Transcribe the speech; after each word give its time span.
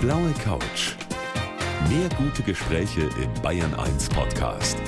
blaue 0.00 0.32
Couch. 0.42 0.94
Mehr 1.90 2.08
gute 2.16 2.42
Gespräche 2.42 3.02
im 3.02 3.42
Bayern 3.42 3.74
1 3.74 4.08
Podcast. 4.08 4.78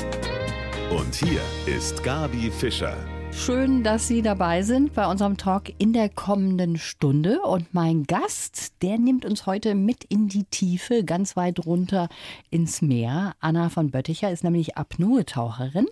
Und 0.90 1.14
hier 1.14 1.42
ist 1.66 2.02
Gabi 2.02 2.50
Fischer. 2.50 2.96
Schön, 3.30 3.82
dass 3.82 4.08
Sie 4.08 4.22
dabei 4.22 4.62
sind 4.62 4.94
bei 4.94 5.06
unserem 5.06 5.36
Talk 5.36 5.64
in 5.78 5.92
der 5.92 6.08
kommenden 6.08 6.78
Stunde. 6.78 7.42
Und 7.42 7.74
mein 7.74 8.04
Gast, 8.04 8.72
der 8.80 8.96
nimmt 8.96 9.26
uns 9.26 9.44
heute 9.44 9.74
mit 9.74 10.04
in 10.04 10.28
die 10.28 10.44
Tiefe, 10.44 11.04
ganz 11.04 11.36
weit 11.36 11.66
runter 11.66 12.08
ins 12.50 12.80
Meer. 12.80 13.34
Anna 13.40 13.68
von 13.68 13.90
Bötticher 13.90 14.30
ist 14.30 14.44
nämlich 14.44 14.78
Apnoe-Taucherin. 14.78 15.88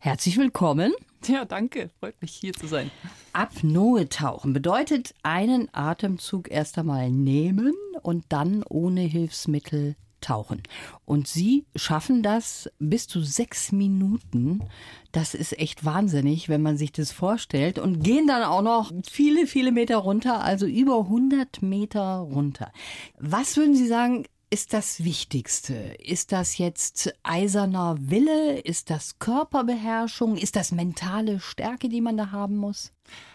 Herzlich 0.00 0.36
willkommen. 0.36 0.92
Ja, 1.28 1.44
danke. 1.44 1.90
Freut 2.00 2.20
mich, 2.20 2.34
hier 2.34 2.52
zu 2.52 2.66
sein. 2.66 2.90
Apnoe-Tauchen 3.32 4.52
bedeutet 4.52 5.14
einen 5.22 5.68
Atemzug 5.72 6.50
erst 6.50 6.78
einmal 6.78 7.10
nehmen 7.10 7.74
und 8.02 8.24
dann 8.28 8.62
ohne 8.68 9.00
Hilfsmittel 9.00 9.96
tauchen. 10.20 10.62
Und 11.04 11.28
Sie 11.28 11.66
schaffen 11.76 12.22
das 12.22 12.70
bis 12.78 13.06
zu 13.06 13.20
sechs 13.20 13.72
Minuten. 13.72 14.60
Das 15.12 15.34
ist 15.34 15.58
echt 15.58 15.84
wahnsinnig, 15.84 16.48
wenn 16.48 16.62
man 16.62 16.76
sich 16.76 16.92
das 16.92 17.12
vorstellt. 17.12 17.78
Und 17.78 18.02
gehen 18.02 18.26
dann 18.26 18.42
auch 18.42 18.62
noch 18.62 18.90
viele, 19.08 19.46
viele 19.46 19.70
Meter 19.70 19.98
runter, 19.98 20.42
also 20.42 20.66
über 20.66 21.00
100 21.00 21.62
Meter 21.62 22.16
runter. 22.16 22.72
Was 23.18 23.56
würden 23.56 23.74
Sie 23.74 23.86
sagen, 23.86 24.24
ist 24.54 24.72
das 24.72 25.02
Wichtigste? 25.02 25.74
Ist 25.98 26.30
das 26.30 26.58
jetzt 26.58 27.12
eiserner 27.24 27.96
Wille? 27.98 28.60
Ist 28.60 28.88
das 28.88 29.18
Körperbeherrschung? 29.18 30.36
Ist 30.36 30.54
das 30.54 30.70
mentale 30.70 31.40
Stärke, 31.40 31.88
die 31.88 32.00
man 32.00 32.16
da 32.16 32.30
haben 32.30 32.56
muss? 32.56 32.92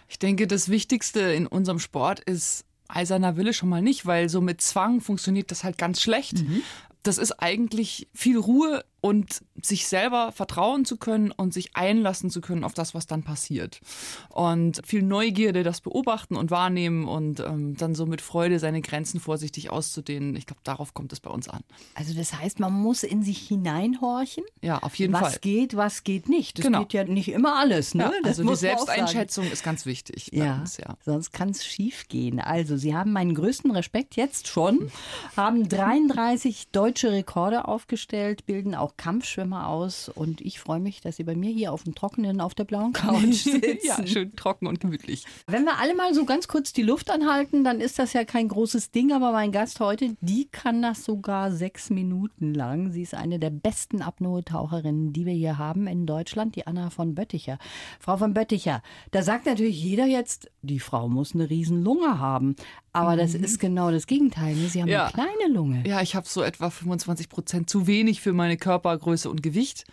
Ich 0.07 0.17
denke, 0.17 0.47
das 0.47 0.69
Wichtigste 0.69 1.19
in 1.19 1.45
unserem 1.45 1.79
Sport 1.79 2.21
ist 2.21 2.63
eiserner 2.87 3.35
Wille 3.35 3.51
schon 3.51 3.67
mal 3.67 3.81
nicht, 3.81 4.05
weil 4.05 4.29
so 4.29 4.39
mit 4.39 4.61
Zwang 4.61 5.01
funktioniert 5.01 5.51
das 5.51 5.65
halt 5.65 5.77
ganz 5.77 5.99
schlecht. 5.99 6.39
Mhm. 6.39 6.61
Das 7.03 7.17
ist 7.17 7.33
eigentlich 7.33 8.07
viel 8.13 8.37
Ruhe 8.37 8.85
und 9.01 9.43
sich 9.61 9.87
selber 9.87 10.31
vertrauen 10.31 10.85
zu 10.85 10.97
können 10.97 11.31
und 11.31 11.53
sich 11.53 11.75
einlassen 11.75 12.29
zu 12.29 12.41
können 12.41 12.63
auf 12.63 12.73
das, 12.73 12.93
was 12.93 13.07
dann 13.07 13.23
passiert. 13.23 13.81
Und 14.29 14.81
viel 14.85 15.03
Neugierde, 15.03 15.63
das 15.63 15.81
beobachten 15.81 16.35
und 16.35 16.51
wahrnehmen 16.51 17.07
und 17.07 17.39
ähm, 17.39 17.75
dann 17.75 17.95
so 17.95 18.05
mit 18.05 18.21
Freude 18.21 18.59
seine 18.59 18.81
Grenzen 18.81 19.19
vorsichtig 19.19 19.69
auszudehnen. 19.69 20.35
Ich 20.35 20.45
glaube, 20.45 20.61
darauf 20.63 20.93
kommt 20.93 21.13
es 21.13 21.19
bei 21.19 21.29
uns 21.29 21.49
an. 21.49 21.63
Also 21.95 22.13
das 22.13 22.33
heißt, 22.33 22.59
man 22.59 22.73
muss 22.73 23.03
in 23.03 23.23
sich 23.23 23.47
hineinhorchen. 23.47 24.43
Ja, 24.61 24.79
auf 24.79 24.95
jeden 24.95 25.13
was 25.13 25.21
Fall. 25.21 25.31
Was 25.31 25.41
geht, 25.41 25.75
was 25.75 26.03
geht 26.03 26.29
nicht. 26.29 26.59
Das 26.59 26.65
genau. 26.65 26.79
geht 26.79 26.93
ja 26.93 27.03
nicht 27.03 27.29
immer 27.29 27.57
alles. 27.57 27.95
Ne? 27.95 28.03
Ja, 28.03 28.11
also 28.23 28.43
die 28.43 28.55
Selbsteinschätzung 28.55 29.49
ist 29.51 29.63
ganz 29.63 29.85
wichtig 29.85 30.29
ja, 30.31 30.59
uns, 30.59 30.77
ja. 30.77 30.97
Sonst 31.05 31.31
kann 31.31 31.49
es 31.49 31.65
schief 31.65 32.07
gehen. 32.07 32.39
Also 32.39 32.77
Sie 32.77 32.95
haben 32.95 33.11
meinen 33.11 33.35
größten 33.35 33.71
Respekt 33.71 34.15
jetzt 34.15 34.47
schon, 34.47 34.91
haben 35.35 35.67
33 35.67 36.69
deutsche 36.71 37.11
Rekorde 37.11 37.67
aufgestellt, 37.67 38.45
bilden 38.45 38.75
auch 38.75 38.88
Kampfschwimmer 38.97 39.67
aus 39.67 40.09
und 40.09 40.41
ich 40.41 40.59
freue 40.59 40.79
mich, 40.79 41.01
dass 41.01 41.17
Sie 41.17 41.23
bei 41.23 41.35
mir 41.35 41.51
hier 41.51 41.73
auf 41.73 41.83
dem 41.83 41.95
Trockenen 41.95 42.41
auf 42.41 42.53
der 42.55 42.63
blauen 42.63 42.93
Couch 42.93 43.33
sitzen. 43.33 43.79
ja, 43.83 44.05
schön 44.05 44.35
trocken 44.35 44.67
und 44.67 44.79
gemütlich. 44.79 45.25
Wenn 45.47 45.63
wir 45.65 45.79
alle 45.79 45.95
mal 45.95 46.13
so 46.13 46.25
ganz 46.25 46.47
kurz 46.47 46.73
die 46.73 46.83
Luft 46.83 47.11
anhalten, 47.11 47.63
dann 47.63 47.79
ist 47.79 47.99
das 47.99 48.13
ja 48.13 48.25
kein 48.25 48.47
großes 48.47 48.91
Ding, 48.91 49.11
aber 49.11 49.31
mein 49.31 49.51
Gast 49.51 49.79
heute, 49.79 50.15
die 50.21 50.47
kann 50.49 50.81
das 50.81 51.03
sogar 51.03 51.51
sechs 51.51 51.89
Minuten 51.89 52.53
lang. 52.53 52.91
Sie 52.91 53.01
ist 53.01 53.13
eine 53.13 53.39
der 53.39 53.49
besten 53.49 54.01
Apnoe-Taucherinnen, 54.01 55.13
die 55.13 55.25
wir 55.25 55.33
hier 55.33 55.57
haben 55.57 55.87
in 55.87 56.05
Deutschland, 56.05 56.55
die 56.55 56.67
Anna 56.67 56.89
von 56.89 57.15
Bötticher. 57.15 57.57
Frau 57.99 58.17
von 58.17 58.33
Bötticher, 58.33 58.81
da 59.11 59.21
sagt 59.23 59.45
natürlich 59.45 59.81
jeder 59.83 60.05
jetzt, 60.05 60.49
die 60.61 60.79
Frau 60.79 61.09
muss 61.09 61.33
eine 61.33 61.49
riesen 61.49 61.83
Lunge 61.83 62.19
haben. 62.19 62.55
Aber 62.91 63.15
das 63.15 63.33
mhm. 63.33 63.43
ist 63.43 63.59
genau 63.59 63.91
das 63.91 64.07
Gegenteil. 64.07 64.55
Ne? 64.55 64.67
Sie 64.67 64.81
haben 64.81 64.89
ja. 64.89 65.05
eine 65.05 65.13
kleine 65.13 65.53
Lunge. 65.53 65.83
Ja, 65.85 66.01
ich 66.01 66.15
habe 66.15 66.27
so 66.27 66.41
etwa 66.41 66.69
25 66.69 67.29
Prozent 67.29 67.69
zu 67.69 67.87
wenig 67.87 68.21
für 68.21 68.33
meine 68.33 68.57
Körpergröße 68.79 69.29
und 69.29 69.43
Gewicht. 69.43 69.85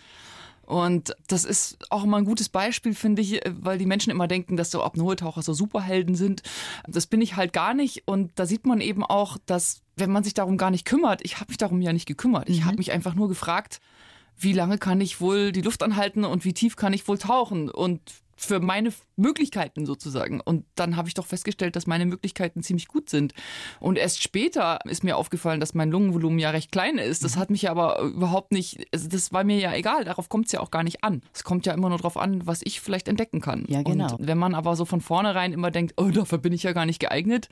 Und 0.63 1.15
das 1.29 1.45
ist 1.45 1.79
auch 1.91 2.05
immer 2.05 2.17
ein 2.17 2.25
gutes 2.25 2.49
Beispiel, 2.49 2.93
finde 2.93 3.23
ich, 3.23 3.41
weil 3.47 3.79
die 3.79 3.87
Menschen 3.87 4.11
immer 4.11 4.27
denken, 4.27 4.57
dass 4.57 4.73
so 4.73 4.83
Apnoe-Taucher 4.83 5.43
so 5.43 5.53
Superhelden 5.53 6.17
sind. 6.17 6.43
Das 6.89 7.07
bin 7.07 7.21
ich 7.21 7.37
halt 7.37 7.53
gar 7.53 7.73
nicht. 7.73 8.03
Und 8.07 8.33
da 8.35 8.47
sieht 8.47 8.67
man 8.67 8.81
eben 8.81 9.05
auch, 9.05 9.39
dass, 9.47 9.83
wenn 9.95 10.11
man 10.11 10.25
sich 10.25 10.35
darum 10.35 10.57
gar 10.57 10.73
nicht 10.73 10.85
kümmert, 10.85 11.21
ich 11.25 11.37
habe 11.37 11.49
mich 11.49 11.59
darum 11.59 11.81
ja 11.83 11.93
nicht 11.93 12.07
gekümmert. 12.07 12.49
Ich 12.49 12.61
mhm. 12.61 12.65
habe 12.65 12.79
mich 12.79 12.91
einfach 12.91 13.15
nur 13.15 13.29
gefragt, 13.29 13.81
wie 14.39 14.53
lange 14.53 14.77
kann 14.77 15.01
ich 15.01 15.21
wohl 15.21 15.53
die 15.53 15.63
Luft 15.63 15.85
anhalten 15.85 16.25
und 16.25 16.45
wie 16.45 16.53
tief 16.53 16.75
kann 16.75 16.93
ich 16.93 17.07
wohl 17.07 17.19
tauchen? 17.19 17.71
Und 17.71 18.01
für 18.37 18.61
meine 18.61 18.93
Möglichkeiten 19.17 19.87
sozusagen. 19.87 20.41
Und 20.41 20.67
dann 20.75 20.97
habe 20.97 21.09
ich 21.09 21.15
doch 21.15 21.27
festgestellt, 21.27 21.75
dass 21.75 21.87
meine 21.87 22.05
Möglichkeiten 22.05 22.63
ziemlich 22.63 22.87
gut 22.87 23.09
sind. 23.09 23.33
Und 23.81 23.97
erst 23.97 24.23
später 24.23 24.79
ist 24.85 25.03
mir 25.05 25.17
aufgefallen, 25.17 25.59
dass 25.59 25.75
mein 25.75 25.91
Lungenvolumen 25.91 26.39
ja 26.39 26.51
recht 26.51 26.71
klein 26.71 26.99
ist. 26.99 27.25
Das 27.25 27.37
mhm. 27.37 27.41
hat 27.41 27.51
mich 27.51 27.71
aber 27.71 28.01
überhaupt 28.01 28.53
nicht, 28.53 28.87
also 28.93 29.09
das 29.09 29.33
war 29.33 29.43
mir 29.43 29.59
ja 29.59 29.75
egal, 29.75 30.05
darauf 30.05 30.29
kommt 30.29 30.47
es 30.47 30.53
ja 30.53 30.61
auch 30.61 30.71
gar 30.71 30.83
nicht 30.83 31.03
an. 31.03 31.23
Es 31.33 31.45
kommt 31.45 31.65
ja 31.67 31.73
immer 31.73 31.89
nur 31.89 31.99
darauf 31.99 32.19
an, 32.19 32.47
was 32.47 32.61
ich 32.63 32.81
vielleicht 32.81 33.09
entdecken 33.09 33.41
kann. 33.41 33.65
Ja, 33.69 33.83
genau. 33.83 34.17
Und 34.17 34.27
wenn 34.27 34.39
man 34.39 34.55
aber 34.55 34.77
so 34.77 34.85
von 34.85 35.01
vornherein 35.01 35.53
immer 35.53 35.71
denkt, 35.71 35.95
oh, 35.97 36.11
dafür 36.11 36.39
bin 36.39 36.53
ich 36.53 36.63
ja 36.63 36.73
gar 36.73 36.87
nicht 36.87 37.01
geeignet, 37.01 37.49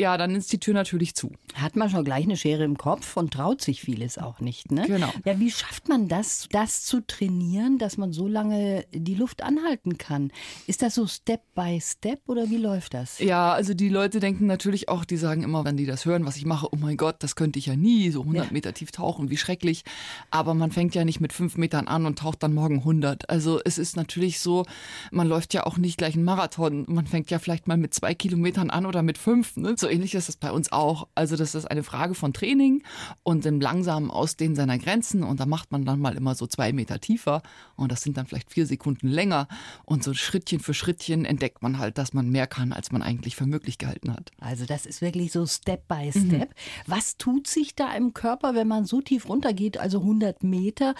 ja, 0.00 0.16
dann 0.16 0.34
ist 0.34 0.50
die 0.50 0.58
Tür 0.58 0.72
natürlich 0.72 1.14
zu. 1.14 1.32
Hat 1.54 1.76
man 1.76 1.90
schon 1.90 2.04
gleich 2.04 2.24
eine 2.24 2.36
Schere 2.36 2.64
im 2.64 2.78
Kopf 2.78 3.18
und 3.18 3.34
traut 3.34 3.60
sich 3.60 3.82
vieles 3.82 4.16
auch 4.16 4.40
nicht, 4.40 4.72
ne? 4.72 4.84
Genau. 4.86 5.12
Ja, 5.26 5.38
wie 5.38 5.50
schafft 5.50 5.88
man 5.88 6.08
das, 6.08 6.48
das 6.50 6.84
zu 6.84 7.06
trainieren, 7.06 7.78
dass 7.78 7.98
man 7.98 8.12
so 8.12 8.26
lange 8.26 8.86
die 8.92 9.14
Luft 9.14 9.42
anhalten 9.42 9.98
kann? 9.98 10.32
Ist 10.66 10.80
das 10.80 10.94
so 10.94 11.06
Step 11.06 11.42
by 11.54 11.78
Step 11.82 12.20
oder 12.28 12.48
wie 12.48 12.56
läuft 12.56 12.94
das? 12.94 13.18
Ja, 13.18 13.52
also 13.52 13.74
die 13.74 13.90
Leute 13.90 14.20
denken 14.20 14.46
natürlich 14.46 14.88
auch, 14.88 15.04
die 15.04 15.18
sagen 15.18 15.42
immer, 15.42 15.66
wenn 15.66 15.76
die 15.76 15.84
das 15.84 16.06
hören, 16.06 16.24
was 16.24 16.36
ich 16.36 16.46
mache, 16.46 16.68
oh 16.72 16.76
mein 16.76 16.96
Gott, 16.96 17.16
das 17.18 17.36
könnte 17.36 17.58
ich 17.58 17.66
ja 17.66 17.76
nie, 17.76 18.10
so 18.10 18.22
100 18.22 18.46
ja. 18.46 18.52
Meter 18.52 18.72
tief 18.72 18.92
tauchen, 18.92 19.28
wie 19.28 19.36
schrecklich. 19.36 19.84
Aber 20.30 20.54
man 20.54 20.72
fängt 20.72 20.94
ja 20.94 21.04
nicht 21.04 21.20
mit 21.20 21.34
fünf 21.34 21.58
Metern 21.58 21.88
an 21.88 22.06
und 22.06 22.18
taucht 22.18 22.42
dann 22.42 22.54
morgen 22.54 22.78
100. 22.78 23.28
Also 23.28 23.60
es 23.62 23.76
ist 23.76 23.96
natürlich 23.96 24.40
so, 24.40 24.64
man 25.10 25.28
läuft 25.28 25.52
ja 25.52 25.66
auch 25.66 25.76
nicht 25.76 25.98
gleich 25.98 26.14
einen 26.14 26.24
Marathon. 26.24 26.86
Man 26.88 27.06
fängt 27.06 27.30
ja 27.30 27.38
vielleicht 27.38 27.68
mal 27.68 27.76
mit 27.76 27.92
zwei 27.92 28.14
Kilometern 28.14 28.70
an 28.70 28.86
oder 28.86 29.02
mit 29.02 29.18
fünf. 29.18 29.56
Ne? 29.58 29.74
So 29.76 29.89
ähnlich 29.90 30.14
ist 30.14 30.28
es 30.28 30.36
bei 30.36 30.52
uns 30.52 30.72
auch. 30.72 31.08
Also 31.14 31.36
das 31.36 31.54
ist 31.54 31.70
eine 31.70 31.82
Frage 31.82 32.14
von 32.14 32.32
Training 32.32 32.82
und 33.22 33.44
dem 33.44 33.60
langsamen 33.60 34.10
Ausdehnen 34.10 34.56
seiner 34.56 34.78
Grenzen. 34.78 35.22
Und 35.22 35.40
da 35.40 35.46
macht 35.46 35.72
man 35.72 35.84
dann 35.84 36.00
mal 36.00 36.16
immer 36.16 36.34
so 36.34 36.46
zwei 36.46 36.72
Meter 36.72 37.00
tiefer 37.00 37.42
und 37.76 37.92
das 37.92 38.02
sind 38.02 38.16
dann 38.16 38.26
vielleicht 38.26 38.50
vier 38.52 38.66
Sekunden 38.66 39.08
länger. 39.08 39.48
Und 39.84 40.04
so 40.04 40.14
Schrittchen 40.14 40.60
für 40.60 40.74
Schrittchen 40.74 41.24
entdeckt 41.24 41.62
man 41.62 41.78
halt, 41.78 41.98
dass 41.98 42.12
man 42.12 42.28
mehr 42.30 42.46
kann, 42.46 42.72
als 42.72 42.92
man 42.92 43.02
eigentlich 43.02 43.36
für 43.36 43.46
möglich 43.46 43.78
gehalten 43.78 44.12
hat. 44.12 44.30
Also 44.40 44.66
das 44.66 44.86
ist 44.86 45.00
wirklich 45.02 45.32
so 45.32 45.46
Step 45.46 45.88
by 45.88 46.10
Step. 46.10 46.50
Mhm. 46.50 46.54
Was 46.86 47.16
tut 47.16 47.46
sich 47.46 47.74
da 47.74 47.92
im 47.94 48.14
Körper, 48.14 48.54
wenn 48.54 48.68
man 48.68 48.84
so 48.84 49.00
tief 49.00 49.28
runtergeht, 49.28 49.78
also 49.78 50.00
100 50.00 50.42
Meter? 50.42 50.94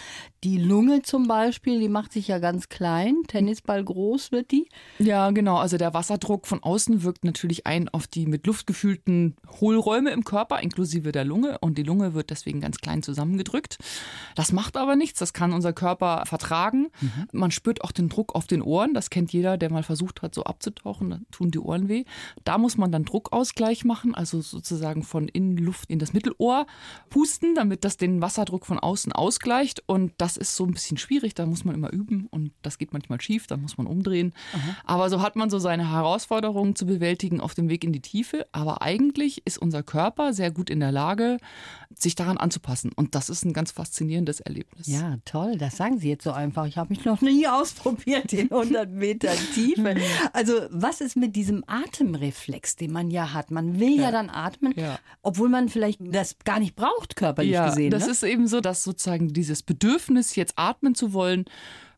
Die 0.45 0.59
Lunge 0.59 1.03
zum 1.03 1.29
Beispiel, 1.29 1.81
die 1.81 1.89
macht 1.89 2.13
sich 2.13 2.29
ja 2.29 2.39
ganz 2.39 2.69
klein. 2.69 3.17
Tennisball 3.27 3.85
groß 3.85 4.33
wird 4.33 4.51
die. 4.51 4.69
Ja, 4.99 5.31
genau. 5.31 5.57
Also 5.59 5.77
der 5.77 5.95
Wasserdruck 5.95 6.47
von 6.47 6.63
außen 6.63 7.03
wirkt 7.03 7.25
natürlich 7.25 7.67
ein 7.67 7.89
auf 7.89 8.07
die 8.07 8.27
mit 8.27 8.47
Luft 8.47 8.67
bestimmten 9.11 9.37
Hohlräume 9.61 10.11
im 10.11 10.25
Körper, 10.25 10.61
inklusive 10.61 11.13
der 11.13 11.25
Lunge. 11.25 11.59
Und 11.61 11.79
die 11.79 11.83
Lunge 11.83 12.15
wird 12.15 12.31
deswegen 12.31 12.61
ganz 12.61 12.79
klein 12.79 13.03
zusammengedrückt. 13.03 13.79
Das 14.35 14.53
macht 14.53 14.77
aber 14.77 14.97
nichts. 14.97 15.19
Das 15.19 15.33
kann 15.33 15.53
unser 15.53 15.73
Körper 15.73 16.25
vertragen. 16.27 16.89
Mhm. 17.01 17.29
Man 17.33 17.51
spürt 17.51 17.83
auch 17.83 17.93
den 17.93 18.09
Druck 18.09 18.35
auf 18.35 18.47
den 18.47 18.63
Ohren. 18.63 18.95
Das 18.95 19.11
kennt 19.11 19.33
jeder, 19.33 19.59
der 19.59 19.71
mal 19.71 19.83
versucht 19.83 20.23
hat, 20.23 20.35
so 20.35 20.45
abzutauchen. 20.45 21.11
Da 21.11 21.21
tun 21.31 21.51
die 21.51 21.59
Ohren 21.59 21.89
weh. 21.89 22.05
Da 22.45 22.59
muss 22.59 22.77
man 22.77 22.93
dann 22.93 23.05
Druckausgleich 23.05 23.85
machen, 23.85 24.15
also 24.15 24.41
sozusagen 24.41 25.03
von 25.03 25.29
innen 25.29 25.57
Luft 25.57 25.91
in 25.91 25.99
das 25.99 26.13
Mittelohr 26.13 26.67
pusten, 27.09 27.55
damit 27.55 27.85
das 27.85 27.97
den 27.97 28.23
Wasserdruck 28.23 28.67
von 28.67 28.79
außen 28.79 29.13
ausgleicht. 29.13 29.83
Und 29.87 30.13
das 30.19 30.37
ist 30.37 30.57
so 30.57 30.65
ein 30.65 30.73
bisschen 30.73 30.97
schwierig. 30.97 31.35
Da 31.35 31.47
muss 31.47 31.65
man 31.65 31.75
immer 31.75 31.93
üben. 31.93 32.27
Und 32.31 32.53
das 32.63 32.79
geht 32.79 32.93
manchmal 32.93 33.21
schief. 33.21 33.47
Da 33.47 33.57
muss 33.57 33.79
man 33.79 33.87
umdrehen. 33.87 34.33
Mhm. 34.55 34.77
Aber 34.85 35.11
so 35.11 35.21
hat 35.21 35.37
man 35.37 35.51
so 35.51 35.59
seine 35.59 35.91
Herausforderungen 35.91 36.77
zu 36.77 36.87
bewältigen 36.87 37.41
auf 37.41 37.55
dem 37.55 37.69
Weg 37.69 37.85
in 37.85 37.93
die 37.93 38.01
Tiefe. 38.01 38.47
Aber 38.61 38.83
eigentlich 38.83 39.43
ist 39.47 39.59
unser 39.59 39.83
Körper 39.83 40.33
sehr 40.35 40.51
gut 40.51 40.69
in 40.69 40.81
der 40.81 40.93
Lage, 40.93 41.39
sich 41.99 42.15
daran 42.15 42.37
anzupassen. 42.37 42.93
Und 42.95 43.15
das 43.15 43.31
ist 43.31 43.45
ein 43.45 43.53
ganz 43.53 43.73
faszinierendes 43.73 44.41
Erlebnis. 44.41 44.87
Ja, 44.87 45.17
toll. 45.25 45.57
Das 45.57 45.77
sagen 45.77 45.99
Sie 45.99 46.09
jetzt 46.09 46.25
so 46.25 46.33
einfach. 46.33 46.67
Ich 46.67 46.77
habe 46.77 46.91
mich 46.91 47.05
noch 47.05 47.21
nie 47.21 47.47
ausprobiert 47.49 48.33
in 48.33 48.51
100 48.51 48.91
Metern 48.91 49.37
Tiefe. 49.55 49.97
Also 50.33 50.53
was 50.71 51.01
ist 51.01 51.17
mit 51.17 51.35
diesem 51.35 51.65
Atemreflex, 51.67 52.77
den 52.77 52.93
man 52.93 53.11
ja 53.11 53.33
hat? 53.33 53.51
Man 53.51 53.81
will 53.81 53.97
ja, 53.97 54.03
ja 54.05 54.11
dann 54.13 54.31
atmen, 54.31 54.75
ja. 54.77 54.99
obwohl 55.23 55.49
man 55.49 55.69
vielleicht 55.69 56.01
das 56.03 56.37
gar 56.45 56.61
nicht 56.61 56.77
braucht, 56.77 57.17
körperlich 57.17 57.53
ja, 57.53 57.69
gesehen. 57.69 57.91
Das 57.91 58.07
ne? 58.07 58.13
ist 58.13 58.23
eben 58.23 58.47
so, 58.47 58.61
dass 58.61 58.85
sozusagen 58.85 59.33
dieses 59.33 59.63
Bedürfnis, 59.63 60.37
jetzt 60.37 60.55
atmen 60.57 60.95
zu 60.95 61.13
wollen, 61.13 61.47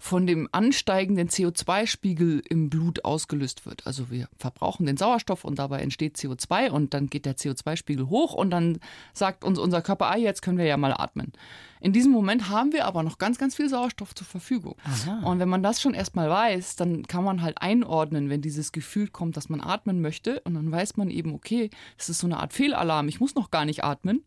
von 0.02 0.26
dem 0.26 0.48
ansteigenden 0.50 1.28
CO2-Spiegel 1.28 2.42
im 2.48 2.70
Blut 2.70 3.04
ausgelöst 3.04 3.66
wird. 3.66 3.86
Also 3.86 4.10
wir 4.10 4.28
verbrauchen 4.36 4.84
den 4.84 4.96
Sauerstoff 4.96 5.44
und 5.44 5.60
dabei 5.60 5.78
entsteht 5.78 6.16
CO2 6.16 6.70
und 6.70 6.92
dann 6.92 7.06
geht 7.06 7.24
der 7.24 7.36
CO2-Spiegel 7.36 8.08
hoch 8.08 8.34
und 8.34 8.50
dann 8.50 8.80
sagt 9.12 9.44
uns 9.44 9.60
unser 9.60 9.80
Körper, 9.80 10.10
ah, 10.10 10.16
jetzt 10.16 10.42
können 10.42 10.58
wir 10.58 10.64
ja 10.64 10.76
mal 10.76 10.92
atmen. 10.92 11.32
In 11.82 11.92
diesem 11.92 12.12
Moment 12.12 12.48
haben 12.48 12.72
wir 12.72 12.86
aber 12.86 13.02
noch 13.02 13.18
ganz, 13.18 13.38
ganz 13.38 13.56
viel 13.56 13.68
Sauerstoff 13.68 14.14
zur 14.14 14.26
Verfügung. 14.26 14.76
Aha. 14.84 15.26
Und 15.26 15.40
wenn 15.40 15.48
man 15.48 15.64
das 15.64 15.82
schon 15.82 15.94
erstmal 15.94 16.30
weiß, 16.30 16.76
dann 16.76 17.02
kann 17.02 17.24
man 17.24 17.42
halt 17.42 17.60
einordnen, 17.60 18.30
wenn 18.30 18.40
dieses 18.40 18.70
Gefühl 18.70 19.08
kommt, 19.08 19.36
dass 19.36 19.48
man 19.48 19.60
atmen 19.60 20.00
möchte. 20.00 20.40
Und 20.44 20.54
dann 20.54 20.70
weiß 20.70 20.96
man 20.96 21.10
eben, 21.10 21.34
okay, 21.34 21.70
das 21.98 22.08
ist 22.08 22.20
so 22.20 22.28
eine 22.28 22.38
Art 22.38 22.52
Fehlalarm, 22.52 23.08
ich 23.08 23.18
muss 23.18 23.34
noch 23.34 23.50
gar 23.50 23.64
nicht 23.64 23.82
atmen. 23.82 24.24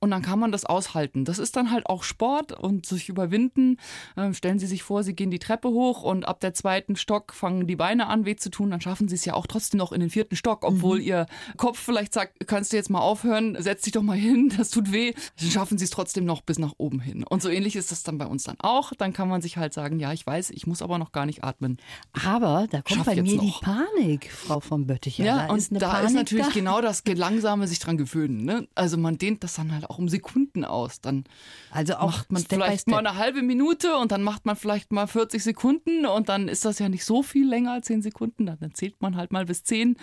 Und 0.00 0.10
dann 0.10 0.22
kann 0.22 0.40
man 0.40 0.50
das 0.50 0.64
aushalten. 0.64 1.24
Das 1.24 1.38
ist 1.38 1.54
dann 1.54 1.70
halt 1.70 1.86
auch 1.86 2.02
Sport 2.02 2.50
und 2.50 2.86
sich 2.86 3.08
überwinden. 3.08 3.78
Ähm, 4.16 4.34
stellen 4.34 4.58
Sie 4.58 4.66
sich 4.66 4.82
vor, 4.82 5.04
Sie 5.04 5.14
gehen 5.14 5.30
die 5.30 5.38
Treppe 5.38 5.68
hoch 5.68 6.02
und 6.02 6.26
ab 6.26 6.40
der 6.40 6.54
zweiten 6.54 6.96
Stock 6.96 7.32
fangen 7.32 7.68
die 7.68 7.76
Beine 7.76 8.08
an, 8.08 8.26
weh 8.26 8.34
zu 8.34 8.50
tun. 8.50 8.72
Dann 8.72 8.80
schaffen 8.80 9.06
Sie 9.06 9.14
es 9.14 9.24
ja 9.24 9.34
auch 9.34 9.46
trotzdem 9.46 9.78
noch 9.78 9.92
in 9.92 10.00
den 10.00 10.10
vierten 10.10 10.34
Stock, 10.34 10.64
obwohl 10.64 11.00
Ihr 11.00 11.26
Kopf 11.56 11.78
vielleicht 11.78 12.14
sagt, 12.14 12.48
kannst 12.48 12.72
du 12.72 12.76
jetzt 12.76 12.90
mal 12.90 12.98
aufhören, 12.98 13.56
setz 13.60 13.82
dich 13.82 13.92
doch 13.92 14.02
mal 14.02 14.16
hin, 14.16 14.52
das 14.56 14.70
tut 14.70 14.90
weh. 14.90 15.14
Dann 15.38 15.50
schaffen 15.50 15.78
Sie 15.78 15.84
es 15.84 15.90
trotzdem 15.90 16.24
noch 16.24 16.40
bis 16.40 16.58
nach 16.58 16.74
oben 16.78 16.95
hin. 17.00 17.24
Und 17.24 17.42
so 17.42 17.48
ähnlich 17.48 17.76
ist 17.76 17.92
das 17.92 18.02
dann 18.02 18.18
bei 18.18 18.26
uns 18.26 18.44
dann 18.44 18.56
auch. 18.60 18.92
Dann 18.96 19.12
kann 19.12 19.28
man 19.28 19.42
sich 19.42 19.56
halt 19.56 19.72
sagen, 19.72 19.98
ja, 19.98 20.12
ich 20.12 20.26
weiß, 20.26 20.50
ich 20.50 20.66
muss 20.66 20.82
aber 20.82 20.98
noch 20.98 21.12
gar 21.12 21.26
nicht 21.26 21.44
atmen. 21.44 21.78
Aber 22.24 22.66
da 22.70 22.82
kommt 22.82 23.04
bei 23.04 23.16
mir 23.16 23.38
die 23.38 23.46
noch. 23.46 23.62
Panik, 23.62 24.30
Frau 24.30 24.60
von 24.60 24.86
Bötticher. 24.86 25.24
Ja, 25.24 25.46
da 25.46 25.52
und 25.52 25.82
da 25.82 25.88
Panik 25.88 26.06
ist 26.08 26.14
natürlich 26.14 26.46
da. 26.46 26.52
genau 26.52 26.80
das 26.80 27.02
langsame 27.14 27.68
sich 27.68 27.78
dran 27.78 27.96
gewöhnen. 27.96 28.44
Ne? 28.44 28.68
Also 28.74 28.96
man 28.96 29.18
dehnt 29.18 29.44
das 29.44 29.54
dann 29.54 29.72
halt 29.72 29.88
auch 29.88 29.98
um 29.98 30.08
Sekunden 30.08 30.64
aus. 30.64 31.00
Dann 31.00 31.24
Also 31.70 31.96
auch 31.96 32.12
macht 32.12 32.32
man 32.32 32.42
Step 32.42 32.58
vielleicht 32.58 32.88
mal 32.88 32.98
eine 32.98 33.16
halbe 33.16 33.42
Minute 33.42 33.96
und 33.96 34.12
dann 34.12 34.22
macht 34.22 34.46
man 34.46 34.56
vielleicht 34.56 34.92
mal 34.92 35.06
40 35.06 35.42
Sekunden 35.42 36.06
und 36.06 36.28
dann 36.28 36.48
ist 36.48 36.64
das 36.64 36.78
ja 36.78 36.88
nicht 36.88 37.04
so 37.04 37.22
viel 37.22 37.48
länger 37.48 37.72
als 37.72 37.86
10 37.86 38.02
Sekunden. 38.02 38.46
Dann 38.46 38.74
zählt 38.74 39.00
man 39.02 39.16
halt 39.16 39.32
mal 39.32 39.46
bis 39.46 39.64
10 39.64 39.96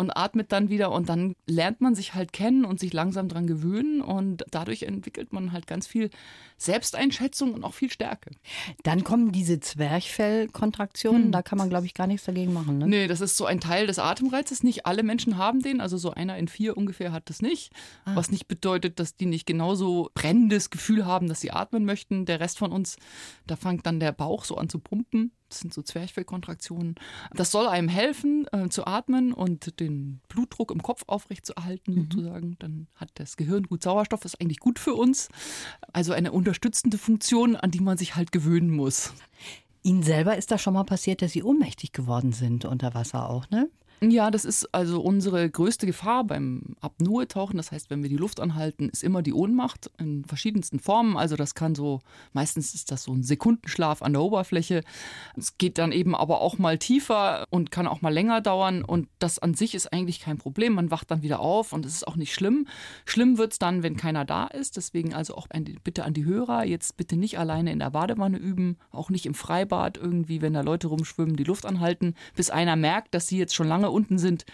und 0.00 0.16
atmet 0.16 0.50
dann 0.50 0.68
wieder 0.70 0.90
und 0.90 1.08
dann 1.08 1.36
lernt 1.46 1.80
man 1.80 1.94
sich 1.94 2.14
halt 2.14 2.32
kennen 2.32 2.64
und 2.64 2.80
sich 2.80 2.92
langsam 2.92 3.28
dran 3.28 3.46
gewöhnen 3.46 4.00
und 4.00 4.44
dadurch 4.50 4.82
entwickelt 4.84 5.32
man 5.32 5.52
halt 5.52 5.66
ganz 5.66 5.86
viel 5.86 6.10
Selbsteinschätzung 6.56 7.52
und 7.54 7.64
auch 7.64 7.74
viel 7.74 7.90
Stärke. 7.90 8.30
Dann 8.82 9.04
kommen 9.04 9.30
diese 9.30 9.60
Zwerchfellkontraktionen, 9.60 11.24
Hm. 11.24 11.32
da 11.32 11.42
kann 11.42 11.58
man, 11.58 11.68
glaube 11.68 11.86
ich, 11.86 11.94
gar 11.94 12.06
nichts 12.06 12.24
dagegen 12.26 12.52
machen. 12.52 12.78
Ne? 12.78 12.86
Nee, 12.86 13.06
das 13.06 13.20
ist 13.20 13.36
so 13.36 13.44
ein 13.44 13.60
Teil 13.60 13.86
des 13.86 13.98
Atemreizes. 13.98 14.62
Nicht 14.62 14.86
alle 14.86 15.02
Menschen 15.02 15.36
haben 15.36 15.60
den, 15.60 15.80
also 15.80 15.96
so 15.98 16.10
einer 16.12 16.36
in 16.38 16.48
vier 16.48 16.76
ungefähr 16.76 17.12
hat 17.12 17.28
das 17.28 17.42
nicht. 17.42 17.72
Ah. 18.04 18.16
Was 18.16 18.30
nicht 18.30 18.48
bedeutet, 18.48 18.98
dass 18.98 19.16
die 19.16 19.26
nicht 19.26 19.46
genauso 19.46 20.10
brennendes 20.14 20.70
Gefühl 20.70 21.04
haben, 21.04 21.28
dass 21.28 21.40
sie 21.40 21.50
atmen 21.50 21.84
möchten. 21.84 22.24
Der 22.24 22.40
Rest 22.40 22.58
von 22.58 22.72
uns, 22.72 22.96
da 23.46 23.56
fängt 23.56 23.86
dann 23.86 24.00
der 24.00 24.12
Bauch 24.12 24.44
so 24.44 24.56
an 24.56 24.68
zu 24.68 24.78
pumpen. 24.78 25.32
Das 25.50 25.58
sind 25.60 25.74
so 25.74 25.82
Zwerchfellkontraktionen. 25.82 26.94
Das 27.34 27.50
soll 27.50 27.66
einem 27.66 27.88
helfen, 27.88 28.46
äh, 28.52 28.68
zu 28.68 28.86
atmen 28.86 29.32
und 29.34 29.78
den 29.80 30.20
Blutdruck 30.28 30.70
im 30.70 30.82
Kopf 30.82 31.02
aufrechtzuerhalten, 31.06 31.92
Mhm. 31.94 32.02
sozusagen. 32.10 32.56
Dann 32.60 32.86
hat 32.94 33.10
das 33.14 33.36
Gehirn 33.36 33.64
gut 33.64 33.82
Sauerstoff, 33.82 34.24
ist 34.24 34.40
eigentlich 34.40 34.60
gut 34.60 34.78
für 34.78 34.94
uns. 34.94 35.28
Also 35.92 36.12
eine 36.12 36.32
unterstützende 36.32 36.96
Funktion, 36.98 37.56
an 37.56 37.70
die 37.70 37.80
man 37.80 37.98
sich 37.98 38.16
halt 38.16 38.32
gewöhnen 38.32 38.70
muss. 38.70 39.12
Ihnen 39.82 40.02
selber 40.02 40.36
ist 40.36 40.50
das 40.50 40.62
schon 40.62 40.74
mal 40.74 40.84
passiert, 40.84 41.20
dass 41.20 41.32
Sie 41.32 41.42
ohnmächtig 41.42 41.92
geworden 41.92 42.32
sind 42.32 42.64
unter 42.64 42.94
Wasser 42.94 43.28
auch, 43.28 43.48
ne? 43.50 43.68
Ja, 44.02 44.30
das 44.30 44.46
ist 44.46 44.74
also 44.74 45.02
unsere 45.02 45.50
größte 45.50 45.84
Gefahr 45.84 46.24
beim 46.24 46.74
Apnoe-Tauchen. 46.80 47.58
Das 47.58 47.70
heißt, 47.70 47.90
wenn 47.90 48.02
wir 48.02 48.08
die 48.08 48.16
Luft 48.16 48.40
anhalten, 48.40 48.88
ist 48.88 49.04
immer 49.04 49.20
die 49.20 49.34
Ohnmacht 49.34 49.90
in 49.98 50.24
verschiedensten 50.24 50.78
Formen. 50.78 51.18
Also 51.18 51.36
das 51.36 51.54
kann 51.54 51.74
so, 51.74 52.00
meistens 52.32 52.74
ist 52.74 52.90
das 52.90 53.02
so 53.02 53.12
ein 53.12 53.22
Sekundenschlaf 53.22 54.00
an 54.00 54.14
der 54.14 54.22
Oberfläche. 54.22 54.80
Es 55.36 55.58
geht 55.58 55.76
dann 55.76 55.92
eben 55.92 56.14
aber 56.14 56.40
auch 56.40 56.56
mal 56.56 56.78
tiefer 56.78 57.44
und 57.50 57.70
kann 57.70 57.86
auch 57.86 58.00
mal 58.00 58.08
länger 58.08 58.40
dauern. 58.40 58.82
Und 58.84 59.06
das 59.18 59.38
an 59.38 59.52
sich 59.52 59.74
ist 59.74 59.92
eigentlich 59.92 60.20
kein 60.20 60.38
Problem. 60.38 60.72
Man 60.72 60.90
wacht 60.90 61.10
dann 61.10 61.20
wieder 61.20 61.40
auf 61.40 61.74
und 61.74 61.84
es 61.84 61.92
ist 61.92 62.08
auch 62.08 62.16
nicht 62.16 62.32
schlimm. 62.32 62.68
Schlimm 63.04 63.36
wird's 63.36 63.58
dann, 63.58 63.82
wenn 63.82 63.98
keiner 63.98 64.24
da 64.24 64.46
ist. 64.46 64.78
Deswegen 64.78 65.12
also 65.12 65.34
auch 65.34 65.46
ein- 65.50 65.78
bitte 65.84 66.04
an 66.04 66.14
die 66.14 66.24
Hörer, 66.24 66.64
jetzt 66.64 66.96
bitte 66.96 67.16
nicht 67.18 67.38
alleine 67.38 67.70
in 67.70 67.80
der 67.80 67.90
Badewanne 67.90 68.38
üben, 68.38 68.78
auch 68.92 69.10
nicht 69.10 69.26
im 69.26 69.34
Freibad 69.34 69.98
irgendwie, 69.98 70.40
wenn 70.40 70.54
da 70.54 70.62
Leute 70.62 70.86
rumschwimmen, 70.86 71.36
die 71.36 71.44
Luft 71.44 71.66
anhalten, 71.66 72.14
bis 72.34 72.48
einer 72.48 72.76
merkt, 72.76 73.14
dass 73.14 73.26
sie 73.26 73.36
jetzt 73.36 73.54
schon 73.54 73.68
lange 73.68 73.89
unten 73.92 74.18
sind, 74.18 74.44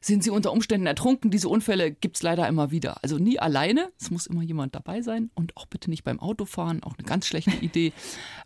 sind 0.00 0.22
sie 0.24 0.30
unter 0.30 0.52
Umständen 0.52 0.86
ertrunken. 0.86 1.30
Diese 1.30 1.48
Unfälle 1.48 1.90
gibt's 1.92 2.22
leider 2.22 2.46
immer 2.48 2.70
wieder. 2.70 3.02
Also 3.02 3.18
nie 3.18 3.38
alleine, 3.38 3.90
es 4.00 4.10
muss 4.10 4.26
immer 4.26 4.42
jemand 4.42 4.74
dabei 4.74 5.02
sein 5.02 5.30
und 5.34 5.56
auch 5.56 5.66
bitte 5.66 5.90
nicht 5.90 6.04
beim 6.04 6.20
Autofahren, 6.20 6.82
auch 6.82 6.94
eine 6.98 7.06
ganz 7.06 7.26
schlechte 7.26 7.50
Idee. 7.64 7.92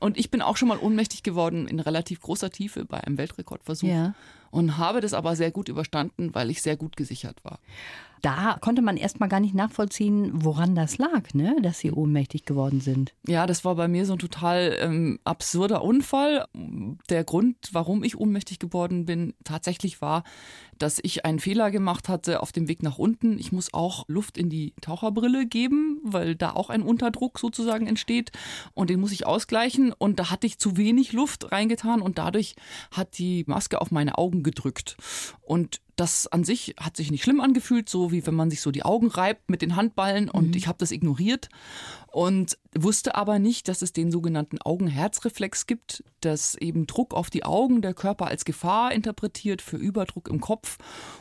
Und 0.01 0.19
ich 0.19 0.31
bin 0.31 0.43
auch 0.43 0.57
schon 0.57 0.69
mal 0.69 0.79
ohnmächtig 0.79 1.23
geworden 1.23 1.67
in 1.69 1.81
relativ 1.81 2.21
großer 2.21 2.51
Tiefe 2.51 2.85
bei 2.85 3.01
einem 3.03 3.19
Weltrekordversuch 3.19 3.89
Ja. 3.89 4.15
und 4.51 4.79
habe 4.79 5.01
das 5.01 5.15
aber 5.15 5.37
sehr 5.37 5.51
gut 5.51 5.69
überstanden, 5.69 6.35
weil 6.35 6.51
ich 6.51 6.63
sehr 6.63 6.77
gut 6.77 6.97
gesichert 6.97 7.45
war. 7.45 7.59
Da 8.23 8.59
konnte 8.61 8.83
man 8.83 8.97
erst 8.97 9.21
mal 9.21 9.29
gar 9.29 9.41
nicht 9.41 9.55
nachvollziehen, 9.55 10.31
woran 10.45 10.75
das 10.75 10.99
lag, 10.99 11.33
ne? 11.33 11.57
dass 11.63 11.79
Sie 11.79 11.91
ohnmächtig 11.91 12.45
geworden 12.45 12.81
sind. 12.81 13.15
Ja, 13.27 13.47
das 13.47 13.65
war 13.65 13.75
bei 13.75 13.89
mir 13.89 14.05
so 14.05 14.15
ein 14.15 14.19
total 14.19 14.77
ähm, 14.81 15.19
absurder 15.25 15.83
Unfall. 15.83 16.47
Der 17.09 17.25
Grund, 17.25 17.57
warum 17.73 18.05
ich 18.05 18.19
ohnmächtig 18.19 18.59
geworden 18.59 19.07
bin, 19.07 19.35
tatsächlich 19.45 20.03
war, 20.03 20.25
dass 20.79 20.99
ich 21.03 21.25
einen 21.25 21.41
Fehler 21.41 21.71
gemacht 21.71 22.09
hatte 22.09 22.43
auf 22.43 22.53
dem 22.53 22.69
Weg 22.69 22.83
nach 22.83 22.99
unten. 22.99 23.39
Ich 23.39 23.53
muss 23.53 23.73
auch 23.75 24.05
Luft 24.09 24.39
in 24.39 24.49
die 24.49 24.75
Taucherbrille 24.81 25.47
geben, 25.47 26.01
weil 26.03 26.35
da 26.35 26.53
auch 26.53 26.71
ein 26.71 26.83
Unterdruck 26.83 27.39
sozusagen 27.39 27.87
entsteht 27.87 28.33
und 28.75 28.91
den 28.91 29.01
muss 29.01 29.13
ich 29.13 29.27
ausgleichen. 29.27 29.93
Und 29.93 30.19
da 30.19 30.31
hatte 30.31 30.47
ich 30.47 30.59
zu 30.59 30.77
wenig 30.77 31.13
Luft 31.13 31.53
reingetan 31.53 32.01
und 32.01 32.19
dadurch 32.19 32.55
hat 32.91 33.19
die 33.19 33.45
Maske 33.47 33.81
auf 33.81 33.91
meine 33.91 34.19
Augen 34.19 34.43
gedrückt. 34.43 34.97
Und 35.43 35.81
das 36.01 36.27
an 36.27 36.45
sich 36.45 36.75
hat 36.81 36.97
sich 36.97 37.11
nicht 37.11 37.23
schlimm 37.23 37.41
angefühlt, 37.41 37.89
so 37.89 38.11
wie 38.11 38.27
wenn 38.27 38.35
man 38.35 38.51
sich 38.51 38.63
so 38.63 38.71
die 38.71 38.85
Augen 38.85 39.09
reibt 39.09 39.51
mit 39.51 39.61
den 39.61 39.77
Handballen 39.77 40.31
und 40.31 40.57
ich 40.57 40.67
habe 40.67 40.79
das 40.79 40.93
ignoriert 40.93 41.51
und 42.11 42.59
wusste 42.77 43.15
aber 43.15 43.39
nicht, 43.39 43.69
dass 43.69 43.83
es 43.83 43.93
den 43.93 44.11
sogenannten 44.11 44.61
Augen-Herz-Reflex 44.61 45.67
gibt, 45.67 46.05
dass 46.21 46.55
eben 46.55 46.87
Druck 46.87 47.15
auf 47.15 47.31
die 47.31 47.45
Augen 47.45 47.83
der 47.83 47.95
Körper 47.95 48.27
als 48.27 48.45
Gefahr 48.45 48.93
interpretiert 48.93 49.63
für 49.63 49.77
Überdruck 49.77 50.29
im 50.29 50.41
Kopf 50.41 50.79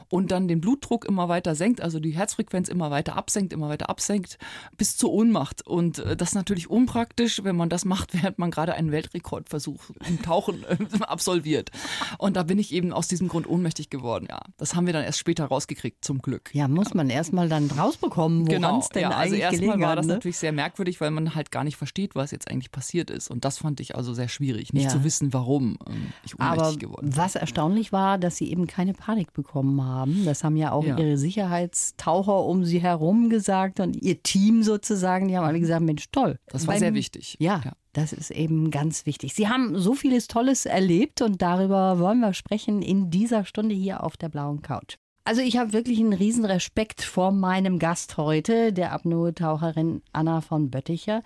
und 0.10 0.32
dann 0.32 0.48
den 0.48 0.62
Blutdruck 0.62 1.06
immer 1.06 1.30
weiter 1.30 1.56
senkt, 1.56 1.82
also 1.82 2.00
die 2.00 2.12
Herzfrequenz 2.12 2.70
immer 2.70 2.92
weiter 2.92 3.16
absenkt, 3.16 3.54
immer 3.54 3.70
weiter 3.70 3.90
absenkt, 3.90 4.38
bis 4.78 4.98
zur 4.98 5.12
Ohnmacht. 5.12 5.66
Und 5.66 6.00
äh, 6.00 6.16
das 6.16 6.30
ist 6.30 6.36
natürlich 6.36 6.70
unpraktisch, 6.70 7.44
wenn 7.44 7.56
man 7.56 7.70
das 7.70 7.86
macht, 7.86 8.14
während 8.22 8.38
man 8.38 8.52
gerade 8.52 8.74
einen 8.74 8.92
Weltrekordversuch 8.92 9.92
im 10.08 10.22
Tauchen 10.22 10.64
äh, 10.64 10.78
absolviert. 11.02 11.70
Und 12.18 12.36
da 12.36 12.44
bin 12.44 12.60
ich 12.60 12.74
eben 12.74 12.94
aus 12.94 13.08
diesem 13.08 13.28
Grund 13.28 13.48
ohnmächtig 13.48 13.90
geworden, 13.90 14.28
ja. 14.30 14.40
Das 14.58 14.76
haben 14.76 14.86
wir 14.86 14.94
dann 14.94 15.04
erst 15.04 15.20
später 15.20 15.46
rausgekriegt, 15.46 16.04
zum 16.04 16.22
Glück. 16.22 16.54
Ja, 16.54 16.68
muss 16.68 16.94
man 16.94 17.10
erst 17.10 17.34
mal 17.34 17.48
dann 17.48 17.70
rausbekommen, 17.72 18.48
woran 18.48 18.80
es 18.80 18.90
denn 18.90 19.04
ja, 19.04 19.10
also 19.10 19.20
eigentlich 19.20 19.42
erstmal 19.42 19.60
gelegen 19.62 19.82
war 19.82 19.96
das 19.96 20.10
Ne? 20.10 20.16
natürlich 20.16 20.38
sehr 20.38 20.52
merkwürdig, 20.52 20.79
weil 21.02 21.12
man 21.12 21.36
halt 21.36 21.52
gar 21.52 21.64
nicht 21.64 21.78
versteht, 21.78 22.16
was 22.16 22.32
jetzt 22.32 22.50
eigentlich 22.50 22.72
passiert 22.72 23.10
ist. 23.10 23.30
Und 23.30 23.46
das 23.46 23.58
fand 23.60 23.80
ich 23.80 23.96
also 23.96 24.14
sehr 24.14 24.28
schwierig, 24.28 24.74
nicht 24.74 24.86
Ja. 24.86 24.90
zu 24.90 25.04
wissen, 25.04 25.34
warum 25.34 25.78
ähm, 25.88 26.14
ich 26.26 26.40
ohnmächtig 26.40 26.80
geworden 26.80 27.10
bin. 27.10 27.18
was 27.18 27.36
erstaunlich 27.36 27.92
war, 27.92 28.18
dass 28.18 28.38
sie 28.38 28.50
eben 28.52 28.66
keine 28.68 28.94
Panik 28.94 29.34
bekommen 29.34 29.84
haben. 29.84 30.24
Das 30.26 30.44
haben 30.44 30.56
ja 30.56 30.72
auch 30.72 30.86
Ja. 30.86 30.98
ihre 30.98 31.18
Sicherheitstaucher 31.18 32.44
um 32.46 32.64
sie 32.66 32.80
herum 32.82 33.30
gesagt 33.30 33.80
und 33.80 33.96
ihr 34.02 34.22
Team 34.24 34.64
sozusagen. 34.64 35.28
Die 35.28 35.38
haben 35.38 35.46
alle 35.46 35.60
gesagt, 35.60 35.82
Mensch, 35.84 36.06
toll. 36.12 36.38
Das 36.48 36.66
war 36.68 36.74
Beim- 36.74 36.80
sehr 36.80 36.94
wichtig. 36.94 37.36
Ja, 37.40 37.62
Ja. 37.66 37.74
das 37.94 38.14
ist 38.14 38.32
eben 38.32 38.72
ganz 38.72 39.06
wichtig. 39.06 39.34
Sie 39.34 39.48
haben 39.48 39.78
so 39.78 39.94
vieles 39.94 40.28
Tolles 40.28 40.66
erlebt 40.66 41.22
und 41.22 41.42
darüber 41.42 42.00
wollen 42.00 42.20
wir 42.20 42.34
sprechen 42.34 42.82
in 42.82 43.10
dieser 43.10 43.46
Stunde 43.46 43.76
hier 43.76 44.04
auf 44.04 44.18
der 44.18 44.30
blauen 44.30 44.62
Couch. 44.62 44.96
Also 45.30 45.42
ich 45.42 45.58
habe 45.58 45.74
wirklich 45.74 46.00
einen 46.00 46.14
riesen 46.14 46.44
Respekt 46.44 47.04
vor 47.04 47.32
meinem 47.32 47.78
Gast 47.78 48.18
heute, 48.18 48.74
der 48.74 48.94
Apnoe-Taucherin 48.94 50.02
Anna 50.12 50.42
von 50.42 50.72
Bötticher. 50.72 51.22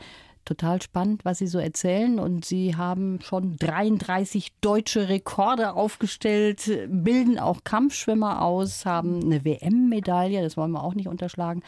Total 0.46 0.82
spannend, 0.82 1.24
was 1.24 1.38
Sie 1.38 1.48
so 1.48 1.58
erzählen. 1.58 2.20
Und 2.20 2.44
Sie 2.44 2.76
haben 2.76 3.20
schon 3.22 3.56
33 3.58 4.52
deutsche 4.60 5.08
Rekorde 5.08 5.74
aufgestellt, 5.74 6.70
bilden 6.90 7.40
auch 7.40 7.64
Kampfschwimmer 7.64 8.42
aus, 8.42 8.86
haben 8.86 9.24
eine 9.24 9.46
WM-Medaille, 9.46 10.42
das 10.42 10.58
wollen 10.58 10.72
wir 10.72 10.84
auch 10.84 10.96
nicht 10.96 11.08
unterschlagen. 11.08 11.64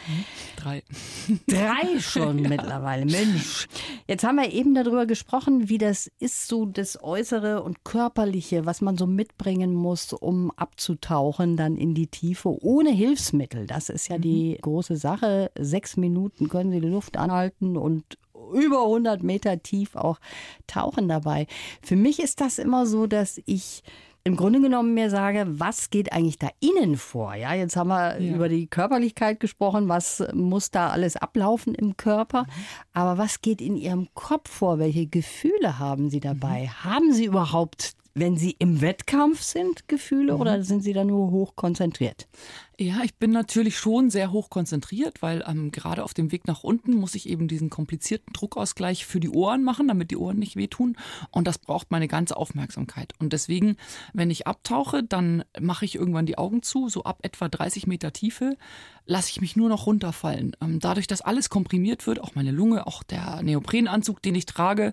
Drei. 0.58 0.84
Drei 1.48 2.00
schon 2.00 2.41
mittlerweile, 2.41 3.05
Mensch. 3.05 3.67
Jetzt 4.08 4.25
haben 4.25 4.36
wir 4.36 4.51
eben 4.51 4.75
darüber 4.75 5.05
gesprochen, 5.05 5.70
wie 5.70 5.77
das 5.77 6.12
ist, 6.20 6.48
so 6.48 6.65
das 6.65 7.01
Äußere 7.01 7.63
und 7.63 7.86
Körperliche, 7.86 8.65
was 8.65 8.82
man 8.82 8.98
so 8.98 9.08
mitbringen 9.08 9.74
muss, 9.74 10.12
um 10.12 10.51
abzutauchen, 10.51 11.55
dann 11.55 11.77
in 11.77 11.94
die 11.94 12.08
Tiefe, 12.08 12.50
ohne 12.62 12.91
Hilfsmittel. 12.91 13.67
Das 13.67 13.89
ist 13.89 14.10
ja 14.10 14.17
die 14.17 14.58
große 14.62 14.98
Sache. 14.98 15.51
Sechs 15.58 15.96
Minuten 15.96 16.50
können 16.50 16.72
Sie 16.72 16.82
die 16.82 16.89
Luft 16.89 17.15
anhalten 17.15 17.77
und 17.77 18.17
über 18.54 18.84
100 18.84 19.24
Meter 19.24 19.62
tief 19.62 19.96
auch 19.96 20.20
tauchen 20.68 21.08
dabei. 21.08 21.48
Für 21.82 21.96
mich 21.96 22.20
ist 22.20 22.42
das 22.42 22.60
immer 22.60 22.86
so, 22.86 23.08
dass 23.08 23.40
ich 23.46 23.84
im 24.28 24.36
Grunde 24.36 24.60
genommen 24.60 24.96
mir 24.96 25.12
sage, 25.12 25.46
was 25.48 25.92
geht 25.92 26.12
eigentlich 26.12 26.40
da 26.40 26.50
innen 26.60 26.98
vor? 26.98 27.36
Ja, 27.36 27.54
jetzt 27.54 27.75
haben 27.75 27.90
wir 27.90 28.20
Ja. 28.20 28.36
über 28.36 28.50
die 28.50 28.66
Körperlichkeit 28.66 29.40
gesprochen, 29.40 29.88
was 29.88 30.24
muss 30.34 30.72
da 30.72 30.90
alles 30.90 31.16
ablaufen 31.16 31.75
im 31.75 31.96
Körper, 31.96 32.48
aber 32.94 33.20
was 33.20 33.42
geht 33.42 33.62
in 33.62 33.78
Ihrem 33.78 34.08
Kopf 34.16 34.50
vor? 34.50 34.80
Welche 34.80 35.06
Gefühle 35.06 35.78
haben 35.78 36.10
Sie 36.10 36.20
dabei? 36.22 36.68
Haben 36.84 37.14
Sie 37.14 37.25
überhaupt, 37.25 37.94
wenn 38.16 38.36
Sie 38.36 38.56
im 38.58 38.82
Wettkampf 38.82 39.44
sind, 39.44 39.88
Gefühle 39.88 40.38
oder 40.38 40.64
sind 40.64 40.82
Sie 40.82 40.94
da 40.94 41.04
nur 41.04 41.30
hoch 41.30 41.56
konzentriert? 41.56 42.28
Ja, 42.77 43.03
ich 43.03 43.15
bin 43.15 43.32
natürlich 43.32 43.77
schon 43.77 44.10
sehr 44.10 44.34
hoch 44.34 44.50
konzentriert, 44.50 45.22
weil 45.22 45.46
ähm, 45.48 45.72
gerade 45.72 46.03
auf 46.03 46.13
dem 46.13 46.34
Weg 46.34 46.46
nach 46.46 46.63
unten 46.63 46.94
muss 46.94 47.15
ich 47.15 47.29
eben 47.29 47.48
diesen 47.48 47.70
komplizierten 47.70 48.34
Druckausgleich 48.34 49.05
für 49.05 49.22
die 49.22 49.29
Ohren 49.29 49.63
machen, 49.63 49.88
damit 49.88 50.12
die 50.12 50.17
Ohren 50.17 50.39
nicht 50.39 50.58
wehtun. 50.58 50.98
Und 51.32 51.48
das 51.48 51.58
braucht 51.58 51.89
meine 51.91 52.10
ganze 52.10 52.36
Aufmerksamkeit. 52.36 53.13
Und 53.20 53.32
deswegen, 53.32 53.77
wenn 54.12 54.29
ich 54.29 54.46
abtauche, 54.46 55.03
dann 55.03 55.46
mache 55.58 55.86
ich 55.86 55.96
irgendwann 55.96 56.25
die 56.25 56.38
Augen 56.38 56.63
zu, 56.63 56.89
so 56.89 57.03
ab 57.03 57.20
etwa 57.22 57.48
30 57.48 57.88
Meter 57.88 58.12
Tiefe 58.12 58.58
lasse 59.05 59.29
ich 59.29 59.39
mich 59.39 59.55
nur 59.55 59.70
noch 59.70 59.86
runterfallen. 59.86 60.58
Ähm, 60.62 60.79
dadurch, 60.79 61.08
dass 61.08 61.22
alles 61.22 61.50
komprimiert 61.50 62.08
wird, 62.08 62.20
auch 62.20 62.36
meine 62.36 62.51
Lunge, 62.51 62.88
auch 62.88 63.03
der 63.03 63.41
Neoprenanzug, 63.41 64.22
den 64.22 64.36
ich 64.36 64.48
trage, 64.48 64.91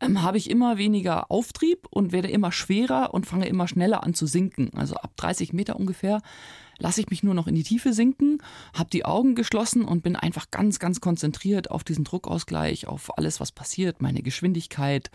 ähm, 0.00 0.22
habe 0.22 0.36
ich 0.36 0.50
immer 0.50 0.76
weniger 0.76 1.30
Auftrieb 1.30 1.86
und 1.88 2.12
werde 2.12 2.28
immer 2.28 2.52
schwerer 2.52 3.14
und 3.14 3.26
fange 3.26 3.46
immer 3.46 3.68
schneller 3.68 4.02
an 4.02 4.14
zu 4.14 4.26
sinken. 4.26 4.70
Also 4.74 4.96
ab 4.96 5.12
30 5.16 5.52
Meter 5.52 5.76
ungefähr 5.76 6.20
lasse 6.78 7.00
ich 7.00 7.10
mich 7.10 7.22
nur 7.22 7.34
noch 7.34 7.46
in 7.46 7.54
die 7.54 7.62
Tiefe 7.62 7.92
sinken, 7.92 8.38
habe 8.74 8.90
die 8.90 9.04
Augen 9.04 9.34
geschlossen 9.34 9.84
und 9.84 10.02
bin 10.02 10.16
einfach 10.16 10.50
ganz, 10.50 10.78
ganz 10.78 11.00
konzentriert 11.00 11.70
auf 11.70 11.84
diesen 11.84 12.04
Druckausgleich, 12.04 12.86
auf 12.86 13.16
alles, 13.16 13.40
was 13.40 13.52
passiert, 13.52 14.02
meine 14.02 14.22
Geschwindigkeit, 14.22 15.10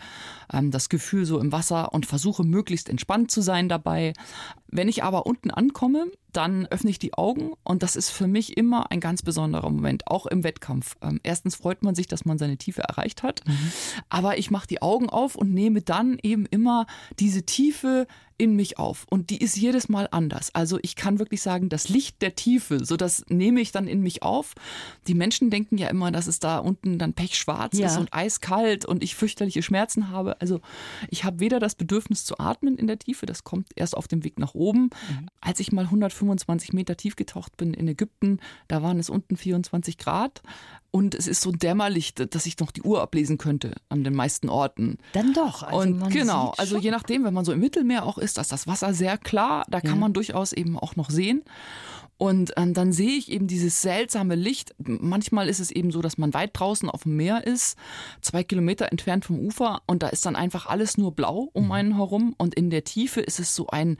ähm, 0.52 0.70
das 0.70 0.88
Gefühl 0.88 1.24
so 1.24 1.38
im 1.38 1.52
Wasser 1.52 1.92
und 1.92 2.06
versuche 2.06 2.44
möglichst 2.44 2.88
entspannt 2.88 3.30
zu 3.30 3.40
sein 3.40 3.68
dabei. 3.68 4.12
Wenn 4.70 4.88
ich 4.88 5.02
aber 5.02 5.26
unten 5.26 5.50
ankomme, 5.50 6.10
dann 6.32 6.66
öffne 6.66 6.90
ich 6.90 6.98
die 6.98 7.14
Augen 7.14 7.52
und 7.64 7.82
das 7.82 7.96
ist 7.96 8.10
für 8.10 8.26
mich 8.26 8.56
immer 8.56 8.90
ein 8.90 9.00
ganz 9.00 9.22
besonderer 9.22 9.70
Moment, 9.70 10.06
auch 10.06 10.26
im 10.26 10.44
Wettkampf. 10.44 10.96
Ähm, 11.02 11.20
erstens 11.22 11.56
freut 11.56 11.82
man 11.82 11.94
sich, 11.94 12.06
dass 12.06 12.24
man 12.24 12.38
seine 12.38 12.58
Tiefe 12.58 12.82
erreicht 12.82 13.22
hat, 13.22 13.42
mhm. 13.46 13.72
aber 14.08 14.38
ich 14.38 14.50
mache 14.50 14.66
die 14.66 14.82
Augen 14.82 15.08
auf 15.08 15.36
und 15.36 15.52
nehme 15.52 15.82
dann 15.82 16.18
eben 16.22 16.46
immer 16.46 16.86
diese 17.18 17.44
Tiefe 17.44 18.06
in 18.38 18.54
mich 18.54 18.78
auf 18.78 19.04
und 19.10 19.30
die 19.30 19.38
ist 19.38 19.56
jedes 19.56 19.88
Mal 19.88 20.08
anders. 20.12 20.54
Also 20.54 20.78
ich 20.82 20.94
kann 20.94 21.18
wirklich 21.18 21.42
sagen, 21.42 21.68
das 21.68 21.88
Licht 21.88 22.22
der 22.22 22.36
Tiefe, 22.36 22.84
so 22.84 22.96
das 22.96 23.24
nehme 23.28 23.60
ich 23.60 23.72
dann 23.72 23.88
in 23.88 24.00
mich 24.00 24.22
auf. 24.22 24.54
Die 25.08 25.14
Menschen 25.14 25.50
denken 25.50 25.76
ja 25.76 25.88
immer, 25.88 26.12
dass 26.12 26.28
es 26.28 26.38
da 26.38 26.58
unten 26.58 26.98
dann 26.98 27.12
pechschwarz 27.12 27.76
ja. 27.76 27.88
ist 27.88 27.98
und 27.98 28.14
eiskalt 28.14 28.86
und 28.86 29.02
ich 29.02 29.16
fürchterliche 29.16 29.62
Schmerzen 29.62 30.10
habe. 30.10 30.40
Also 30.40 30.60
ich 31.08 31.24
habe 31.24 31.40
weder 31.40 31.58
das 31.58 31.74
Bedürfnis 31.74 32.24
zu 32.24 32.38
atmen 32.38 32.76
in 32.78 32.86
der 32.86 32.98
Tiefe, 32.98 33.26
das 33.26 33.42
kommt 33.42 33.68
erst 33.74 33.96
auf 33.96 34.06
dem 34.06 34.22
Weg 34.22 34.38
nach 34.38 34.54
oben. 34.54 34.84
Mhm. 34.84 35.28
Als 35.40 35.58
ich 35.58 35.72
mal 35.72 35.84
125 35.84 36.72
Meter 36.72 36.96
tief 36.96 37.16
getaucht 37.16 37.56
bin 37.56 37.74
in 37.74 37.88
Ägypten, 37.88 38.38
da 38.68 38.82
waren 38.82 39.00
es 39.00 39.10
unten 39.10 39.36
24 39.36 39.98
Grad 39.98 40.42
und 40.90 41.14
es 41.14 41.26
ist 41.26 41.42
so 41.42 41.52
dämmerlich, 41.52 42.14
dass 42.14 42.46
ich 42.46 42.58
noch 42.58 42.70
die 42.70 42.82
Uhr 42.82 43.02
ablesen 43.02 43.36
könnte 43.36 43.74
an 43.88 44.04
den 44.04 44.14
meisten 44.14 44.48
Orten. 44.48 44.98
Dann 45.12 45.34
doch. 45.34 45.62
Also 45.62 45.80
und 45.80 46.10
genau, 46.10 46.54
also 46.56 46.78
je 46.78 46.90
nachdem, 46.90 47.24
wenn 47.24 47.34
man 47.34 47.44
so 47.44 47.52
im 47.52 47.60
Mittelmeer 47.60 48.06
auch 48.06 48.16
ist, 48.16 48.27
ist 48.36 48.52
das 48.52 48.66
Wasser 48.66 48.94
sehr 48.94 49.18
klar, 49.18 49.64
da 49.68 49.80
kann 49.80 49.94
ja. 49.94 49.96
man 49.96 50.12
durchaus 50.12 50.52
eben 50.52 50.78
auch 50.78 50.96
noch 50.96 51.10
sehen. 51.10 51.42
Und 52.18 52.52
ähm, 52.56 52.74
dann 52.74 52.92
sehe 52.92 53.16
ich 53.16 53.30
eben 53.30 53.46
dieses 53.46 53.80
seltsame 53.80 54.34
Licht. 54.34 54.74
Manchmal 54.78 55.48
ist 55.48 55.60
es 55.60 55.70
eben 55.70 55.92
so, 55.92 56.02
dass 56.02 56.18
man 56.18 56.34
weit 56.34 56.50
draußen 56.52 56.90
auf 56.90 57.04
dem 57.04 57.16
Meer 57.16 57.46
ist, 57.46 57.78
zwei 58.20 58.42
Kilometer 58.42 58.90
entfernt 58.90 59.24
vom 59.24 59.38
Ufer, 59.38 59.82
und 59.86 60.02
da 60.02 60.08
ist 60.08 60.26
dann 60.26 60.34
einfach 60.34 60.66
alles 60.66 60.98
nur 60.98 61.12
blau 61.12 61.48
um 61.52 61.66
mhm. 61.66 61.72
einen 61.72 61.96
herum. 61.96 62.34
Und 62.36 62.54
in 62.54 62.70
der 62.70 62.82
Tiefe 62.82 63.20
ist 63.20 63.38
es 63.38 63.54
so 63.54 63.68
ein 63.68 63.98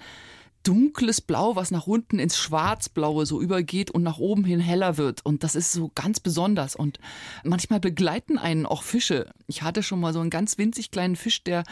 dunkles 0.62 1.20
Blau, 1.20 1.56
was 1.56 1.70
nach 1.70 1.86
unten 1.86 2.18
ins 2.18 2.36
Schwarzblaue 2.38 3.26
so 3.26 3.40
übergeht 3.40 3.90
und 3.90 4.02
nach 4.02 4.18
oben 4.18 4.44
hin 4.44 4.60
heller 4.60 4.96
wird. 4.96 5.24
Und 5.24 5.44
das 5.44 5.54
ist 5.54 5.72
so 5.72 5.90
ganz 5.94 6.20
besonders. 6.20 6.76
Und 6.76 6.98
manchmal 7.44 7.80
begleiten 7.80 8.38
einen 8.38 8.66
auch 8.66 8.82
Fische. 8.82 9.30
Ich 9.46 9.62
hatte 9.62 9.82
schon 9.82 10.00
mal 10.00 10.12
so 10.12 10.20
einen 10.20 10.30
ganz 10.30 10.58
winzig 10.58 10.90
kleinen 10.90 11.16
Fisch, 11.16 11.42
der 11.42 11.64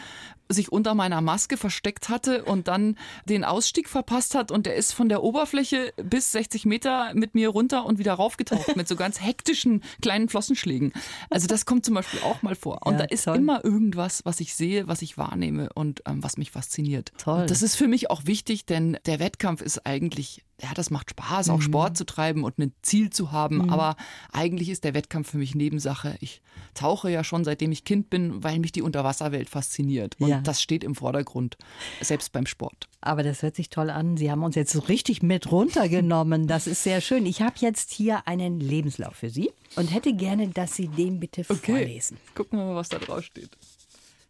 sich 0.49 0.71
unter 0.71 0.95
meiner 0.95 1.21
Maske 1.21 1.57
versteckt 1.57 2.09
hatte 2.09 2.45
und 2.45 2.67
dann 2.67 2.97
den 3.25 3.43
Ausstieg 3.43 3.89
verpasst 3.89 4.35
hat 4.35 4.51
und 4.51 4.65
der 4.65 4.75
ist 4.75 4.93
von 4.93 5.09
der 5.09 5.23
Oberfläche 5.23 5.93
bis 5.97 6.31
60 6.31 6.65
Meter 6.65 7.11
mit 7.13 7.35
mir 7.35 7.49
runter 7.49 7.85
und 7.85 7.99
wieder 7.99 8.13
raufgetaucht 8.13 8.75
mit 8.75 8.87
so 8.87 8.95
ganz 8.95 9.21
hektischen 9.21 9.83
kleinen 10.01 10.29
Flossenschlägen. 10.29 10.93
Also 11.29 11.47
das 11.47 11.65
kommt 11.65 11.85
zum 11.85 11.95
Beispiel 11.95 12.21
auch 12.21 12.41
mal 12.41 12.55
vor. 12.55 12.85
Und 12.85 12.93
ja, 12.93 12.99
da 12.99 13.05
ist 13.05 13.25
toll. 13.25 13.37
immer 13.37 13.63
irgendwas, 13.63 14.23
was 14.25 14.39
ich 14.39 14.55
sehe, 14.55 14.87
was 14.87 15.01
ich 15.01 15.17
wahrnehme 15.17 15.69
und 15.73 16.01
ähm, 16.05 16.23
was 16.23 16.37
mich 16.37 16.51
fasziniert. 16.51 17.11
Toll. 17.17 17.41
Und 17.41 17.51
das 17.51 17.61
ist 17.61 17.75
für 17.75 17.87
mich 17.87 18.09
auch 18.09 18.25
wichtig, 18.25 18.65
denn 18.65 18.76
der 19.05 19.19
Wettkampf 19.19 19.61
ist 19.61 19.85
eigentlich 19.85 20.43
ja, 20.59 20.73
das 20.73 20.89
macht 20.89 21.11
Spaß, 21.11 21.49
auch 21.49 21.57
mhm. 21.57 21.61
Sport 21.63 21.97
zu 21.97 22.05
treiben 22.05 22.43
und 22.43 22.57
ein 22.57 22.73
Ziel 22.81 23.11
zu 23.11 23.31
haben. 23.31 23.57
Mhm. 23.57 23.69
Aber 23.69 23.95
eigentlich 24.31 24.69
ist 24.69 24.83
der 24.83 24.95
Wettkampf 24.95 25.29
für 25.29 25.37
mich 25.37 25.53
Nebensache. 25.53 26.17
Ich 26.19 26.41
tauche 26.73 27.11
ja 27.11 27.23
schon 27.23 27.43
seitdem 27.43 27.71
ich 27.71 27.83
Kind 27.83 28.09
bin, 28.09 28.43
weil 28.43 28.57
mich 28.57 28.71
die 28.71 28.81
Unterwasserwelt 28.81 29.49
fasziniert. 29.49 30.15
Und 30.19 30.29
ja. 30.29 30.41
das 30.41 30.61
steht 30.61 30.83
im 30.83 30.95
Vordergrund, 30.95 31.57
selbst 32.01 32.31
beim 32.31 32.47
Sport. 32.47 32.87
Aber 33.01 33.21
das 33.21 33.43
hört 33.43 33.55
sich 33.55 33.69
toll 33.69 33.91
an. 33.91 34.17
Sie 34.17 34.31
haben 34.31 34.41
uns 34.41 34.55
jetzt 34.55 34.73
so 34.73 34.79
richtig 34.79 35.21
mit 35.21 35.51
runtergenommen. 35.51 36.47
Das 36.47 36.65
ist 36.65 36.81
sehr 36.81 37.01
schön. 37.01 37.27
Ich 37.27 37.41
habe 37.43 37.55
jetzt 37.59 37.91
hier 37.91 38.27
einen 38.27 38.59
Lebenslauf 38.59 39.15
für 39.15 39.29
Sie 39.29 39.51
und 39.75 39.93
hätte 39.93 40.13
gerne, 40.13 40.47
dass 40.47 40.75
Sie 40.75 40.87
den 40.87 41.19
bitte 41.19 41.41
okay. 41.47 41.71
vorlesen. 41.73 42.17
Gucken 42.33 42.57
wir 42.57 42.65
mal, 42.65 42.75
was 42.75 42.89
da 42.89 42.97
drauf 42.97 43.23
steht. 43.23 43.51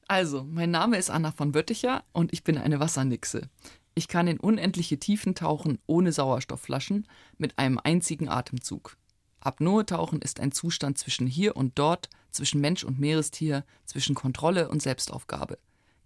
Also, 0.10 0.44
mein 0.44 0.72
Name 0.72 0.98
ist 0.98 1.10
Anna 1.10 1.32
von 1.32 1.54
Wötticher 1.54 2.04
und 2.12 2.34
ich 2.34 2.44
bin 2.44 2.58
eine 2.58 2.80
Wassernixe. 2.80 3.50
Ich 3.98 4.08
kann 4.08 4.27
in 4.27 4.39
unendliche 4.39 5.00
Tiefen 5.00 5.34
tauchen 5.34 5.80
ohne 5.88 6.12
Sauerstoffflaschen 6.12 7.08
mit 7.39 7.58
einem 7.58 7.80
einzigen 7.84 8.30
Atemzug. 8.30 8.96
Apnoe-Tauchen 9.39 10.22
ist 10.22 10.39
ein 10.39 10.51
Zustand 10.51 11.00
zwischen 11.00 11.25
hier 11.25 11.56
und 11.56 11.80
dort, 11.80 12.08
zwischen 12.30 12.62
Mensch 12.62 12.84
und 12.84 13.00
Meerestier, 13.00 13.66
zwischen 13.86 14.13
Kontrolle 14.13 14.70
und 14.70 14.84
Selbstaufgabe. 14.84 15.58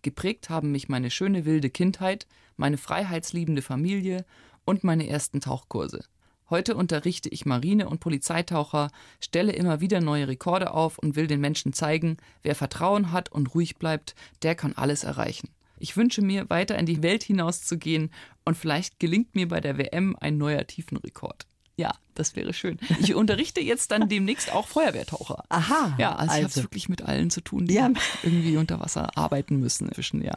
Geprägt 0.03 0.49
haben 0.49 0.71
mich 0.71 0.87
meine 0.87 1.11
schöne 1.11 1.43
wilde 1.43 1.69
Kindheit, 1.69 2.27
meine 2.55 2.77
freiheitsliebende 2.77 3.61
Familie 3.61 4.23
und 4.63 4.85
meine 4.85 5.09
ersten 5.09 5.41
Tauchkurse. 5.41 6.05
Heute 6.49 6.77
unterrichte 6.77 7.27
ich 7.27 7.45
Marine- 7.45 7.89
und 7.89 7.99
Polizeitaucher, 7.99 8.89
stelle 9.19 9.51
immer 9.51 9.81
wieder 9.81 9.99
neue 9.99 10.29
Rekorde 10.29 10.73
auf 10.73 10.97
und 10.97 11.17
will 11.17 11.27
den 11.27 11.41
Menschen 11.41 11.73
zeigen, 11.73 12.15
wer 12.41 12.55
Vertrauen 12.55 13.11
hat 13.11 13.33
und 13.33 13.53
ruhig 13.53 13.75
bleibt, 13.75 14.15
der 14.43 14.55
kann 14.55 14.77
alles 14.77 15.03
erreichen. 15.03 15.49
Ich 15.81 15.97
wünsche 15.97 16.21
mir, 16.21 16.47
weiter 16.49 16.77
in 16.77 16.85
die 16.85 17.01
Welt 17.01 17.23
hinauszugehen 17.23 18.11
und 18.45 18.55
vielleicht 18.55 18.99
gelingt 18.99 19.33
mir 19.33 19.47
bei 19.47 19.59
der 19.59 19.79
WM 19.79 20.15
ein 20.19 20.37
neuer 20.37 20.67
Tiefenrekord. 20.67 21.47
Ja, 21.75 21.91
das 22.15 22.35
wäre 22.35 22.53
schön. 22.53 22.77
Ich 23.01 23.15
unterrichte 23.15 23.61
jetzt 23.61 23.91
dann 23.91 24.09
demnächst 24.09 24.53
auch 24.53 24.67
Feuerwehrtaucher. 24.67 25.43
Aha. 25.49 25.95
Ja, 25.97 26.15
also, 26.15 26.21
also. 26.21 26.33
ich 26.33 26.43
habe 26.43 26.49
es 26.49 26.63
wirklich 26.63 26.89
mit 26.89 27.01
allen 27.01 27.29
zu 27.31 27.41
tun, 27.41 27.65
die 27.65 27.73
ja. 27.73 27.89
irgendwie 28.21 28.57
unter 28.57 28.79
Wasser 28.79 29.09
arbeiten 29.17 29.59
müssen 29.59 29.87
inzwischen, 29.87 30.21
ja. 30.21 30.33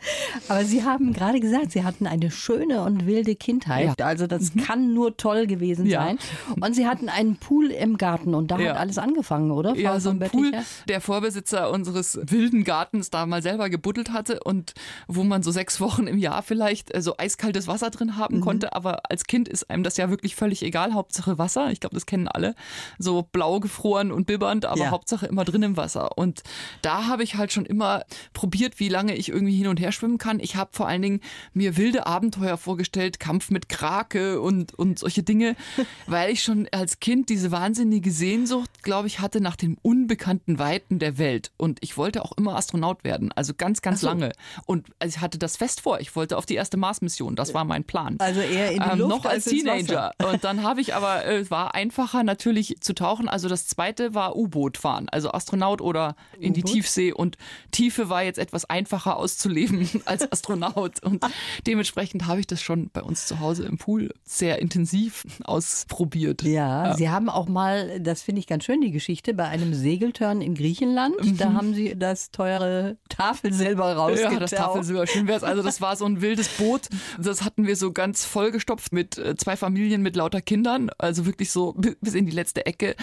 Aber 0.49 0.65
Sie 0.65 0.83
haben 0.83 1.13
gerade 1.13 1.41
gesagt, 1.41 1.73
Sie 1.73 1.85
hatten 1.85 2.07
eine 2.07 2.31
schöne 2.31 2.83
und 2.83 3.07
wilde 3.07 3.35
Kindheit. 3.35 3.99
Ja. 3.99 4.07
Also 4.07 4.27
das 4.27 4.55
mhm. 4.55 4.63
kann 4.63 4.95
nur 4.95 5.17
toll 5.17 5.47
gewesen 5.47 5.87
ja. 5.87 6.05
sein. 6.05 6.19
Und 6.59 6.75
Sie 6.75 6.87
hatten 6.87 7.09
einen 7.09 7.37
Pool 7.37 7.71
im 7.71 7.99
Garten 7.99 8.35
und 8.35 8.51
da 8.51 8.59
hat 8.59 8.77
alles 8.77 8.99
angefangen, 8.99 9.51
oder? 9.51 9.75
Frau 9.75 9.81
ja, 9.81 10.01
so 10.01 10.11
ein 10.11 10.19
Pool, 10.19 10.53
der 10.89 11.01
Vorbesitzer 11.01 11.71
unseres 11.71 12.19
wilden 12.23 12.65
Gartens 12.65 13.11
da 13.11 13.27
mal 13.27 13.43
selber 13.43 13.69
gebuddelt 13.69 14.13
hatte 14.13 14.41
und 14.43 14.75
wo 15.07 15.23
man 15.25 15.43
so 15.43 15.51
sechs 15.51 15.81
Wochen 15.81 16.07
im 16.07 16.19
Jahr 16.19 16.43
vielleicht 16.43 16.95
äh, 16.95 17.03
so 17.03 17.17
eiskaltes 17.17 17.67
Wasser 17.67 17.91
drin 17.91 18.17
haben 18.17 18.37
mhm. 18.37 18.41
konnte. 18.41 18.75
Aber 18.75 19.11
als 19.11 19.25
Kind 19.25 19.49
ist 19.49 19.71
einem 19.71 19.83
das 19.83 19.97
ja 19.97 20.11
wirklich 20.11 20.37
völlig 20.37 20.63
egal. 20.63 20.95
Hauptsache 20.95 21.39
Wasser. 21.39 21.64
Ich 21.71 21.81
glaube, 21.81 21.95
das 21.95 22.07
kennen 22.07 22.29
alle. 22.29 22.55
So 22.99 23.23
blau 23.23 23.61
gefroren 23.61 24.13
und 24.13 24.27
bibbernd, 24.27 24.65
aber 24.65 24.81
ja. 24.81 24.91
Hauptsache 24.91 25.27
immer 25.27 25.45
drin 25.45 25.63
im 25.63 25.77
Wasser. 25.77 26.17
Und 26.19 26.43
da 26.83 27.07
habe 27.07 27.23
ich 27.23 27.37
halt 27.37 27.53
schon 27.53 27.67
immer 27.67 28.05
probiert, 28.33 28.81
wie 28.81 28.89
lange 28.89 29.17
ich 29.17 29.29
irgendwie 29.29 29.57
hin 29.57 29.69
und 29.69 29.81
her 29.81 29.93
schwimmen 29.93 30.19
kann. 30.19 30.41
Ich 30.41 30.57
habe 30.57 30.71
vor 30.73 30.87
allen 30.87 31.03
Dingen 31.03 31.21
mir 31.53 31.77
wilde 31.77 32.07
Abenteuer 32.07 32.57
vorgestellt, 32.57 33.21
Kampf 33.21 33.51
mit 33.51 33.69
Krake 33.69 34.41
und, 34.41 34.75
und 34.75 34.99
solche 34.99 35.23
Dinge, 35.23 35.57
weil 36.07 36.31
ich 36.31 36.43
schon 36.43 36.69
als 36.73 37.01
Kind 37.01 37.29
diese 37.29 37.51
wahnsinnige 37.51 38.11
Sehnsucht, 38.11 38.83
glaube 38.83 39.09
ich, 39.09 39.21
hatte 39.21 39.41
nach 39.41 39.57
den 39.57 39.77
unbekannten 39.83 40.59
Weiten 40.59 40.99
der 40.99 41.19
Welt. 41.19 41.53
Und 41.57 41.79
ich 41.83 41.97
wollte 41.97 42.25
auch 42.25 42.33
immer 42.33 42.57
Astronaut 42.57 43.05
werden, 43.05 43.33
also 43.33 43.55
ganz, 43.57 43.83
ganz 43.83 44.01
so. 44.01 44.09
lange. 44.09 44.33
Und 44.67 44.89
ich 45.05 45.21
hatte 45.21 45.39
das 45.39 45.57
fest 45.57 45.81
vor. 45.81 46.01
Ich 46.01 46.15
wollte 46.17 46.37
auf 46.37 46.47
die 46.47 46.55
erste 46.55 46.77
Mars-Mission. 46.77 47.37
Das 47.37 47.55
war 47.55 47.65
mein 47.65 47.85
Plan. 47.85 48.17
Also 48.19 48.41
eher 48.41 48.73
in 48.73 48.83
die 48.83 48.91
ähm, 48.91 48.99
Luft 48.99 49.11
noch 49.11 49.25
als, 49.25 49.47
als 49.47 49.55
Teenager. 49.55 50.13
Und 50.25 50.45
dann 50.45 50.63
habe 50.63 50.81
ich 50.81 50.95
aber, 50.95 51.25
äh, 51.25 51.51
war 51.55 51.73
einfacher 51.77 52.25
natürlich 52.25 52.79
zu 52.81 52.97
tauchen. 52.97 53.29
Also 53.29 53.49
das 53.49 53.69
zweite 53.69 54.13
war 54.13 54.35
U-Boot 54.35 54.77
fahren, 54.77 55.09
also 55.09 55.31
Astronaut 55.31 55.81
oder 55.81 56.17
in 56.41 56.53
die 56.53 56.65
Tiefsee. 56.65 57.13
Und 57.13 57.39
Tiefe 57.71 58.09
war 58.09 58.25
jetzt 58.25 58.41
etwas 58.41 58.65
einfacher 58.65 59.17
auszuleben 59.17 59.89
als 60.05 60.33
Astronaut. 60.33 61.01
Und 61.05 61.25
dementsprechend 61.65 62.27
habe 62.27 62.41
ich 62.41 62.49
das 62.49 62.61
schon 62.61 62.91
bei 62.93 63.03
uns 63.03 63.27
zu 63.27 63.39
Hause 63.39 63.67
im 63.67 63.79
Pool 63.79 64.13
sehr 64.25 64.59
intensiv 64.59 65.25
ausprobiert. 65.45 66.43
Ja, 66.43 66.87
ja. 66.89 66.97
Sie 66.97 67.09
haben 67.09 67.29
auch 67.29 67.47
mal, 67.47 68.01
das 68.01 68.23
finde 68.23 68.41
ich 68.41 68.49
ganz 68.49 68.65
schön, 68.65 68.81
die 68.81 68.91
Geschichte, 68.91 69.33
bei 69.33 69.45
einem 69.45 69.75
Segeltörn 69.75 70.41
in 70.41 70.57
Griechenland, 70.57 71.23
mhm. 71.23 71.37
da 71.37 71.53
haben 71.53 71.73
Sie 71.73 71.97
das 71.97 72.33
teure 72.33 72.97
Tafelsilber 73.09 73.95
rausgetaucht. 73.95 74.33
Ja, 74.33 74.41
das 74.41 74.51
Tafelsilber, 74.51 75.07
schön 75.07 75.29
wäre 75.29 75.39
es. 75.39 75.45
Also 75.45 75.63
das 75.63 75.81
war 75.81 75.95
so 75.95 76.05
ein 76.05 76.21
wildes 76.21 76.49
Boot. 76.49 76.89
Das 77.17 77.45
hatten 77.45 77.65
wir 77.65 77.77
so 77.77 77.93
ganz 77.93 78.25
vollgestopft 78.25 78.93
mit 78.93 79.19
äh, 79.19 79.37
zwei 79.37 79.57
Familien 79.57 80.03
mit 80.03 80.17
lauter 80.17 80.41
Kindern. 80.41 80.91
Also 80.99 81.27
wirklich 81.27 81.44
so 81.51 81.75
bis 82.01 82.15
in 82.15 82.27
die 82.27 82.33
letzte 82.33 82.67
Ecke. 82.67 82.97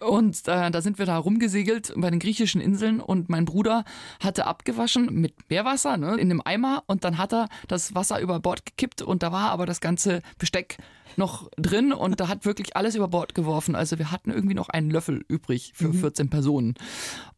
Und 0.00 0.48
äh, 0.48 0.70
da 0.70 0.82
sind 0.82 0.98
wir 0.98 1.06
da 1.06 1.18
rumgesegelt 1.18 1.92
bei 1.96 2.10
den 2.10 2.18
griechischen 2.18 2.60
Inseln 2.60 3.00
und 3.00 3.28
mein 3.28 3.44
Bruder 3.44 3.84
hatte 4.20 4.46
abgewaschen 4.46 5.12
mit 5.12 5.34
Meerwasser 5.50 5.96
ne, 5.96 6.14
in 6.14 6.30
einem 6.30 6.42
Eimer 6.44 6.84
und 6.86 7.04
dann 7.04 7.18
hat 7.18 7.32
er 7.32 7.48
das 7.68 7.94
Wasser 7.94 8.20
über 8.20 8.40
Bord 8.40 8.66
gekippt 8.66 9.02
und 9.02 9.22
da 9.22 9.32
war 9.32 9.50
aber 9.50 9.66
das 9.66 9.80
ganze 9.80 10.22
Besteck 10.38 10.78
noch 11.18 11.50
drin 11.56 11.92
und 11.92 12.20
da 12.20 12.28
hat 12.28 12.44
wirklich 12.44 12.76
alles 12.76 12.94
über 12.94 13.08
Bord 13.08 13.34
geworfen. 13.34 13.74
Also 13.74 13.98
wir 13.98 14.10
hatten 14.10 14.30
irgendwie 14.30 14.54
noch 14.54 14.68
einen 14.68 14.90
Löffel 14.90 15.24
übrig 15.28 15.72
für 15.74 15.92
14 15.92 16.30
Personen. 16.30 16.74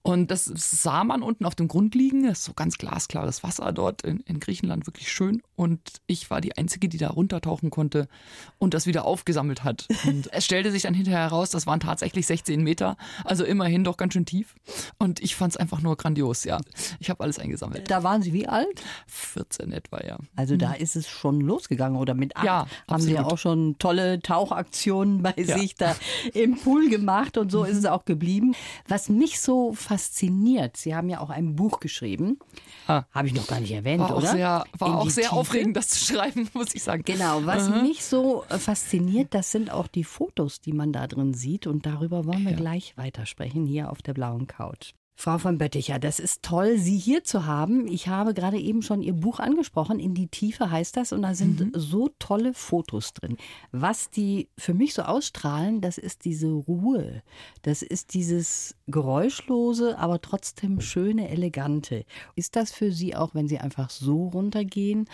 Und 0.03 0.31
das 0.31 0.47
sah 0.47 1.05
man 1.05 1.23
unten 1.23 1.45
auf 1.45 1.55
dem 1.55 1.69
Grund 1.69 1.95
liegen. 1.95 2.27
Das 2.27 2.39
ist 2.39 2.45
so 2.47 2.55
ganz 2.55 2.79
glasklares 2.79 3.43
Wasser 3.43 3.73
dort 3.73 4.03
in, 4.03 4.21
in 4.21 4.41
Griechenland, 4.41 4.87
wirklich 4.87 5.13
schön. 5.13 5.43
Und 5.55 5.81
ich 6.07 6.31
war 6.31 6.41
die 6.41 6.57
Einzige, 6.57 6.89
die 6.89 6.97
da 6.97 7.09
runtertauchen 7.11 7.69
konnte 7.71 8.09
und 8.57 8.73
das 8.73 8.87
wieder 8.87 9.05
aufgesammelt 9.05 9.65
hat. 9.65 9.87
Und 10.07 10.33
es 10.33 10.47
stellte 10.47 10.71
sich 10.71 10.83
dann 10.83 10.95
hinterher 10.95 11.21
heraus, 11.21 11.51
das 11.51 11.67
waren 11.67 11.81
tatsächlich 11.81 12.27
16 12.27 12.63
Meter. 12.63 12.97
Also 13.25 13.45
immerhin 13.45 13.85
doch 13.85 13.99
ganz 13.99 14.15
schön 14.15 14.25
tief. 14.25 14.55
Und 14.99 15.21
ich 15.21 15.37
fand 15.37 15.53
es 15.53 15.57
einfach 15.59 15.83
nur 15.83 15.97
grandios, 15.97 16.45
ja. 16.45 16.59
Ich 17.01 17.11
habe 17.11 17.23
alles 17.23 17.39
eingesammelt. 17.39 17.91
Da 17.91 18.03
waren 18.03 18.23
Sie 18.23 18.33
wie 18.33 18.49
alt? 18.49 18.83
14 19.09 19.73
etwa, 19.73 20.03
ja. 20.07 20.19
Also 20.37 20.57
da 20.57 20.73
ist 20.73 20.97
es 20.97 21.07
schon 21.07 21.41
losgegangen 21.41 21.99
oder 21.99 22.15
mit 22.15 22.35
acht 22.37 22.45
Ja, 22.47 22.67
haben 22.89 23.03
Sie 23.03 23.13
ja 23.13 23.25
auch 23.25 23.37
schon 23.69 23.79
tolle 23.79 24.21
Tauchaktionen 24.21 25.23
bei 25.23 25.35
Ja. 25.37 25.59
sich 25.59 25.75
da 25.75 25.95
im 26.35 26.57
Pool 26.57 26.89
gemacht 26.89 27.37
und 27.39 27.51
so 27.51 27.65
ist 27.65 27.77
es 27.77 27.85
auch 27.87 28.05
geblieben. 28.05 28.55
Was 28.87 29.09
mich 29.09 29.41
so 29.41 29.73
fasziniert, 29.73 30.77
Sie 30.77 30.95
haben 30.95 31.09
ja 31.09 31.21
auch 31.21 31.31
ein 31.31 31.55
Buch 31.57 31.81
geschrieben, 31.81 32.39
Ah. 32.87 33.05
habe 33.13 33.27
ich 33.29 33.35
noch 33.35 33.47
gar 33.47 33.61
nicht 33.61 33.73
erwähnt, 33.73 34.01
War 34.01 34.13
auch 34.15 34.19
oder? 34.19 34.31
sehr, 34.33 34.65
war 34.79 34.99
auch 35.01 35.11
sehr 35.11 35.25
Tiefe. 35.25 35.37
aufregend, 35.37 35.77
das 35.77 35.89
zu 35.89 36.05
schreiben, 36.05 36.49
muss 36.55 36.75
ich 36.75 36.83
sagen. 36.83 37.03
Genau, 37.05 37.45
was 37.45 37.69
mich 37.83 38.05
so 38.05 38.45
äh, 38.49 38.59
fasziniert, 38.59 39.35
das 39.35 39.51
sind 39.53 39.71
auch 39.71 39.87
die 39.89 40.05
Fotos, 40.05 40.61
die 40.61 40.73
man 40.73 40.93
da 40.93 41.07
drin 41.07 41.35
sieht. 41.35 41.67
Und 41.67 41.85
darüber 41.87 42.25
wollen 42.27 42.45
wir 42.45 42.53
Ja. 42.53 42.57
gleich 42.57 42.97
weitersprechen, 42.97 43.67
hier 43.67 43.91
auf 43.91 44.01
der 44.03 44.15
blauen 44.15 44.47
Couch. 44.47 44.93
Frau 45.21 45.37
von 45.39 45.59
Bötticher, 45.59 45.99
das 45.99 46.21
ist 46.21 46.45
toll, 46.45 46.79
Sie 46.79 46.97
hier 46.97 47.25
zu 47.25 47.45
haben. 47.45 47.89
Ich 47.89 48.07
habe 48.07 48.35
gerade 48.35 48.57
eben 48.57 48.83
schon 48.83 49.03
Ihr 49.03 49.15
Buch 49.15 49.41
angesprochen. 49.41 49.99
In 49.99 50.15
die 50.15 50.29
Tiefe 50.29 50.71
heißt 50.71 50.97
das. 50.97 51.13
Und 51.13 51.23
da 51.23 51.35
sind 51.35 51.73
so 51.75 52.09
tolle 52.21 52.55
Fotos 52.55 53.15
drin. 53.15 53.37
Was 53.73 54.11
die 54.11 54.49
für 54.57 54.75
mich 54.75 54.95
so 54.95 55.03
ausstrahlen, 55.03 55.81
das 55.81 55.99
ist 55.99 56.25
diese 56.25 56.47
Ruhe. 56.47 57.25
Das 57.63 57.83
ist 57.83 58.15
dieses 58.15 58.77
geräuschlose, 58.87 59.99
aber 59.99 60.21
trotzdem 60.21 60.81
schöne, 60.81 61.31
elegante. 61.31 62.05
Ist 62.37 62.55
das 62.55 62.71
für 62.71 62.93
Sie 62.93 63.17
auch, 63.17 63.35
wenn 63.35 63.49
Sie 63.49 63.59
einfach 63.59 63.91
so 63.91 64.29
runtergehen, 64.29 65.09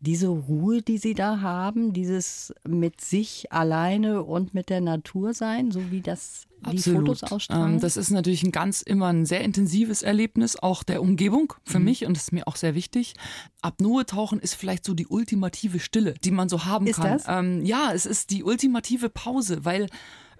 diese 0.00 0.28
Ruhe, 0.28 0.82
die 0.82 0.98
Sie 0.98 1.14
da 1.14 1.40
haben, 1.40 1.92
dieses 1.92 2.52
mit 2.66 3.00
sich 3.00 3.50
alleine 3.52 4.22
und 4.22 4.52
mit 4.52 4.68
der 4.68 4.80
Natur 4.80 5.32
sein, 5.32 5.70
so 5.70 5.90
wie 5.90 6.00
das 6.02 6.46
die 6.72 6.78
Fotos 6.78 7.22
ausstrahlen? 7.22 7.74
Ähm, 7.74 7.80
das 7.80 7.96
ist 7.96 8.10
natürlich 8.10 8.42
ein 8.42 8.52
ganz 8.52 8.82
immer 8.82 9.06
ein 9.08 9.24
sehr 9.26 9.40
intensives 9.42 10.02
Erlebnis, 10.02 10.56
auch 10.56 10.82
der 10.82 11.00
Umgebung 11.02 11.54
für 11.64 11.78
Mhm. 11.78 11.84
mich 11.84 12.04
und 12.06 12.16
das 12.16 12.24
ist 12.24 12.32
mir 12.32 12.46
auch 12.46 12.56
sehr 12.56 12.74
wichtig. 12.74 13.14
Apnoe-Tauchen 13.62 14.40
ist 14.40 14.54
vielleicht 14.54 14.84
so 14.84 14.94
die 14.94 15.06
ultimative 15.06 15.80
Stille, 15.80 16.14
die 16.22 16.30
man 16.30 16.48
so 16.48 16.64
haben 16.64 16.86
Ist 16.86 16.96
kann. 16.96 17.12
das? 17.12 17.24
Ähm, 17.28 17.64
ja, 17.64 17.92
es 17.94 18.04
ist 18.06 18.30
die 18.30 18.44
ultimative 18.44 19.08
Pause, 19.08 19.64
weil 19.64 19.86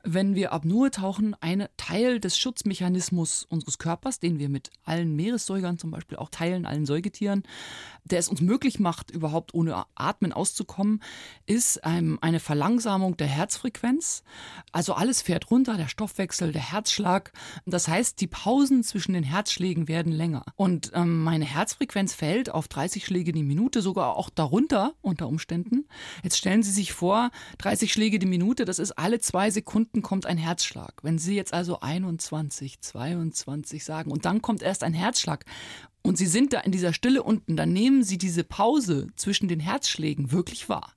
wenn 0.05 0.35
wir 0.35 0.53
Apnoe 0.53 0.91
tauchen, 0.91 1.35
ein 1.41 1.67
Teil 1.77 2.21
des 2.21 2.39
Schutzmechanismus 2.39 3.45
unseres 3.49 3.79
Körpers, 3.79 4.21
den 4.21 4.39
wir 4.39 4.49
mit 4.49 4.71
allen 4.85 5.17
Meeressäugern 5.17 5.79
zum 5.79 5.91
Beispiel 5.91 6.19
auch 6.19 6.29
teilen, 6.29 6.67
allen 6.67 6.85
Säugetieren, 6.87 7.43
der 8.05 8.19
es 8.19 8.29
uns 8.29 8.43
möglich 8.43 8.79
macht, 8.79 9.11
überhaupt 9.11 9.55
ohne 9.55 9.85
Atmen 9.95 10.33
auszukommen, 10.33 11.03
ist 11.47 11.81
ähm, 11.85 12.19
eine 12.21 12.39
Verlangsamung 12.39 13.17
der 13.17 13.27
Herzfrequenz. 13.27 14.25
Also 14.73 14.93
alles 14.93 15.23
fährt 15.23 15.51
runter, 15.51 15.77
der 15.79 15.89
Stoffwechsel, 15.89 16.53
der 16.53 16.71
Herzschlag. 16.73 17.33
Das 17.65 17.89
heißt, 17.89 18.21
die 18.21 18.27
Pausen 18.27 18.83
zwischen 18.83 19.15
den 19.15 19.25
Herzschlägen 19.25 19.89
werden 19.89 20.13
länger. 20.13 20.45
Und 20.57 20.93
ähm, 20.95 21.23
meine 21.25 21.47
Herzfrequenz 21.47 22.13
fällt 22.13 22.51
auf 22.51 22.69
30 22.69 23.07
Schläge 23.07 23.33
die 23.33 23.43
Minute, 23.43 23.81
sogar 23.81 24.17
auch 24.17 24.29
darunter 24.29 24.93
unter 25.01 25.29
Umständen. 25.29 25.87
Jetzt 26.23 26.37
stellen 26.37 26.63
Sie 26.63 26.73
sich 26.73 26.93
vor, 26.93 27.31
30 27.59 27.91
Schläge 27.91 28.19
die 28.19 28.27
Minute, 28.27 28.67
das 28.67 28.79
ist 28.79 28.93
alle 28.93 29.19
zwei 29.19 29.51
Sekunden 29.51 29.94
kommt 30.03 30.27
ein 30.27 30.39
Herzschlag. 30.39 30.95
Wenn 31.03 31.19
Sie 31.19 31.37
jetzt 31.37 31.53
also 31.53 31.81
21, 31.81 32.81
22 32.81 33.85
sagen 33.85 34.11
und 34.11 34.25
dann 34.25 34.43
kommt 34.43 34.63
erst 34.63 34.83
ein 34.85 34.95
Herzschlag, 34.95 35.45
und 36.07 36.19
Sie 36.19 36.27
sind 36.27 36.53
da 36.53 36.61
in 36.61 36.71
dieser 36.71 36.93
Stille 36.93 37.23
unten, 37.23 37.57
dann 37.57 37.73
nehmen 37.73 38.05
Sie 38.05 38.19
diese 38.19 38.45
Pause 38.45 39.09
zwischen 39.17 39.49
den 39.49 39.59
Herzschlägen 39.59 40.33
wirklich 40.33 40.69
wahr. 40.69 40.93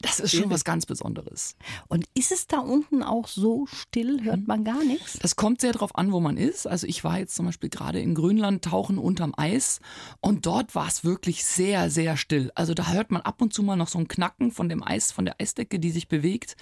Das 0.00 0.20
ist 0.20 0.34
schon 0.34 0.50
was 0.50 0.64
ganz 0.64 0.86
Besonderes. 0.86 1.56
und 1.88 2.06
ist 2.14 2.30
es 2.30 2.46
da 2.46 2.58
unten 2.60 3.02
auch 3.02 3.26
so 3.26 3.66
still? 3.66 4.22
Hört 4.22 4.46
man 4.46 4.62
gar 4.62 4.84
nichts? 4.84 5.18
Das 5.18 5.34
kommt 5.34 5.60
sehr 5.60 5.72
darauf 5.72 5.96
an, 5.96 6.12
wo 6.12 6.20
man 6.20 6.36
ist. 6.36 6.66
Also 6.66 6.86
ich 6.86 7.02
war 7.02 7.18
jetzt 7.18 7.34
zum 7.34 7.46
Beispiel 7.46 7.70
gerade 7.70 8.00
in 8.00 8.14
Grönland 8.14 8.64
tauchen 8.64 8.98
unterm 8.98 9.34
Eis 9.36 9.80
und 10.20 10.46
dort 10.46 10.76
war 10.76 10.86
es 10.86 11.02
wirklich 11.02 11.44
sehr, 11.44 11.90
sehr 11.90 12.16
still. 12.16 12.52
Also 12.54 12.72
da 12.72 12.92
hört 12.92 13.10
man 13.10 13.22
ab 13.22 13.42
und 13.42 13.52
zu 13.52 13.64
mal 13.64 13.76
noch 13.76 13.88
so 13.88 13.98
ein 13.98 14.06
Knacken 14.06 14.52
von 14.52 14.68
dem 14.68 14.82
Eis, 14.82 15.10
von 15.10 15.24
der 15.24 15.40
Eisdecke, 15.40 15.80
die 15.80 15.90
sich 15.90 16.06
bewegt. 16.06 16.56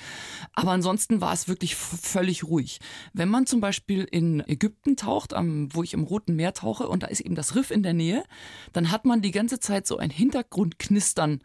Aber 0.54 0.70
ansonsten 0.70 1.20
war 1.20 1.34
es 1.34 1.48
wirklich 1.48 1.76
völlig 1.76 2.44
ruhig. 2.44 2.80
Wenn 3.12 3.28
man 3.28 3.46
zum 3.46 3.60
Beispiel 3.60 4.04
in 4.04 4.40
Ägypten 4.46 4.96
taucht, 4.96 5.34
am, 5.34 5.68
wo 5.74 5.82
ich 5.82 5.92
im 5.92 6.04
Roten 6.04 6.34
Meer 6.34 6.54
tauche 6.54 6.88
und 6.88 7.02
da 7.02 7.08
ist 7.08 7.20
eben 7.20 7.34
das 7.34 7.54
Riff 7.54 7.70
in 7.70 7.82
der 7.82 7.89
Nähe, 7.92 8.24
dann 8.72 8.90
hat 8.90 9.04
man 9.04 9.22
die 9.22 9.30
ganze 9.30 9.60
Zeit 9.60 9.86
so 9.86 9.98
ein 9.98 10.10
Hintergrundknistern. 10.10 11.40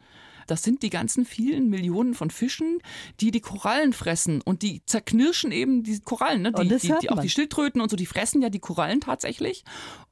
Das 0.47 0.63
sind 0.63 0.83
die 0.83 0.89
ganzen 0.89 1.25
vielen 1.25 1.69
Millionen 1.69 2.13
von 2.13 2.29
Fischen, 2.29 2.79
die 3.19 3.31
die 3.31 3.41
Korallen 3.41 3.93
fressen 3.93 4.41
und 4.41 4.61
die 4.61 4.83
zerknirschen 4.85 5.51
eben 5.51 5.83
die 5.83 5.99
Korallen, 5.99 6.41
ne? 6.41 6.51
die, 6.51 6.61
Und 6.61 6.71
das 6.71 6.81
die, 6.81 6.91
hört 6.91 7.03
die, 7.03 7.09
auch 7.09 7.19
die 7.19 7.29
Schildkröten 7.29 7.81
und 7.81 7.89
so, 7.89 7.95
die 7.95 8.05
fressen 8.05 8.41
ja 8.41 8.49
die 8.49 8.59
Korallen 8.59 9.01
tatsächlich. 9.01 9.63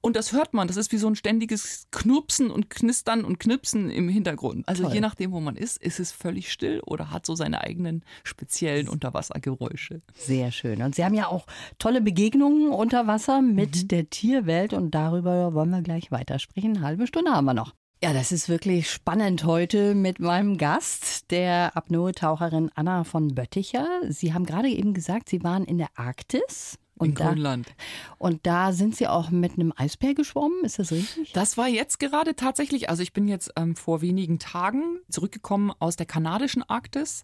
Und 0.02 0.18
das 0.18 0.34
hört 0.34 0.54
man. 0.54 0.68
Das 0.68 0.76
ist 0.76 0.92
wie 0.92 0.98
so 0.98 1.08
ein 1.08 1.16
ständiges 1.16 1.88
Knurpsen 1.92 2.52
und 2.52 2.70
Knistern 2.70 3.24
und 3.24 3.40
Knipsen 3.40 3.90
im 3.90 4.10
Hintergrund. 4.10 4.68
Also 4.68 4.84
Toll. 4.84 4.96
je 4.96 5.00
nachdem, 5.00 5.32
wo 5.32 5.40
man 5.40 5.56
ist, 5.56 5.82
ist 5.82 6.00
es 6.00 6.12
völlig 6.12 6.52
still 6.52 6.82
oder 6.86 7.12
hat 7.12 7.26
so 7.26 7.36
seine 7.36 7.62
eigenen 7.62 8.04
speziellen 8.24 8.90
Unterwassergeräusche. 8.90 10.02
Sehr 10.14 10.52
schön. 10.52 10.82
Und 10.82 10.96
Sie 10.96 11.06
haben 11.06 11.14
ja 11.14 11.28
auch 11.28 11.46
tolle 11.80 12.02
Begegnungen 12.02 12.72
unter 12.72 13.08
Wasser 13.08 13.42
mit 13.42 13.92
der 13.92 14.10
Tierwelt 14.10 14.74
und 14.74 14.92
darüber 14.92 15.54
wollen 15.54 15.70
wir 15.70 15.82
gleich 15.82 16.12
weitersprechen. 16.12 16.78
Eine 16.78 16.86
halbe 16.86 17.08
Stunde 17.08 17.32
haben 17.32 17.46
wir 17.46 17.54
noch. 17.54 17.74
Ja, 18.04 18.12
das 18.12 18.34
ist 18.34 18.50
wirklich 18.50 18.92
spannend 18.92 19.46
heute 19.46 19.96
mit 19.96 20.20
meinem 20.20 20.58
Gast, 20.58 21.32
der 21.32 21.72
Apnoe-Taucherin 21.78 22.70
Anna 22.76 23.06
von 23.06 23.34
Bötticher. 23.34 23.88
Sie 24.10 24.34
haben 24.34 24.46
gerade 24.46 24.68
eben 24.68 24.94
gesagt, 24.94 25.30
Sie 25.30 25.42
waren 25.42 25.64
in 25.64 25.78
der 25.78 25.88
Arktis. 25.96 26.78
Und 27.04 27.10
in 27.10 27.16
da, 27.16 27.30
Grönland. 27.30 27.74
und 28.18 28.46
da 28.46 28.72
sind 28.74 28.96
Sie 28.96 29.08
auch 29.08 29.30
mit 29.30 29.54
einem 29.54 29.74
Eisbär 29.76 30.14
geschwommen, 30.14 30.64
ist 30.64 30.80
das 30.80 30.92
richtig? 30.92 31.32
Das 31.34 31.58
war 31.58 31.68
jetzt 31.68 32.00
gerade 32.00 32.36
tatsächlich, 32.36 32.90
also 32.90 33.04
ich 33.04 33.14
bin 33.14 33.28
jetzt 33.28 33.52
ähm, 33.56 33.76
vor 33.76 34.02
wenigen 34.02 34.40
Tagen 34.40 35.00
zurückgekommen 35.10 35.72
aus 35.80 35.96
der 35.96 36.06
kanadischen 36.06 36.64
Arktis. 36.64 37.24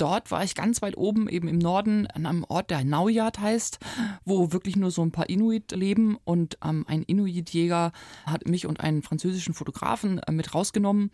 Dort 0.00 0.30
war 0.30 0.42
ich 0.42 0.54
ganz 0.54 0.80
weit 0.80 0.96
oben, 0.96 1.28
eben 1.28 1.46
im 1.46 1.58
Norden, 1.58 2.06
an 2.06 2.24
einem 2.24 2.44
Ort, 2.44 2.70
der 2.70 2.84
Naujat 2.84 3.38
heißt, 3.38 3.80
wo 4.24 4.50
wirklich 4.50 4.76
nur 4.76 4.90
so 4.90 5.02
ein 5.02 5.12
paar 5.12 5.28
Inuit 5.28 5.72
leben. 5.72 6.16
Und 6.24 6.56
ähm, 6.64 6.86
ein 6.88 7.02
Inuit-Jäger 7.02 7.92
hat 8.24 8.48
mich 8.48 8.66
und 8.66 8.80
einen 8.80 9.02
französischen 9.02 9.52
Fotografen 9.52 10.18
äh, 10.20 10.32
mit 10.32 10.54
rausgenommen, 10.54 11.10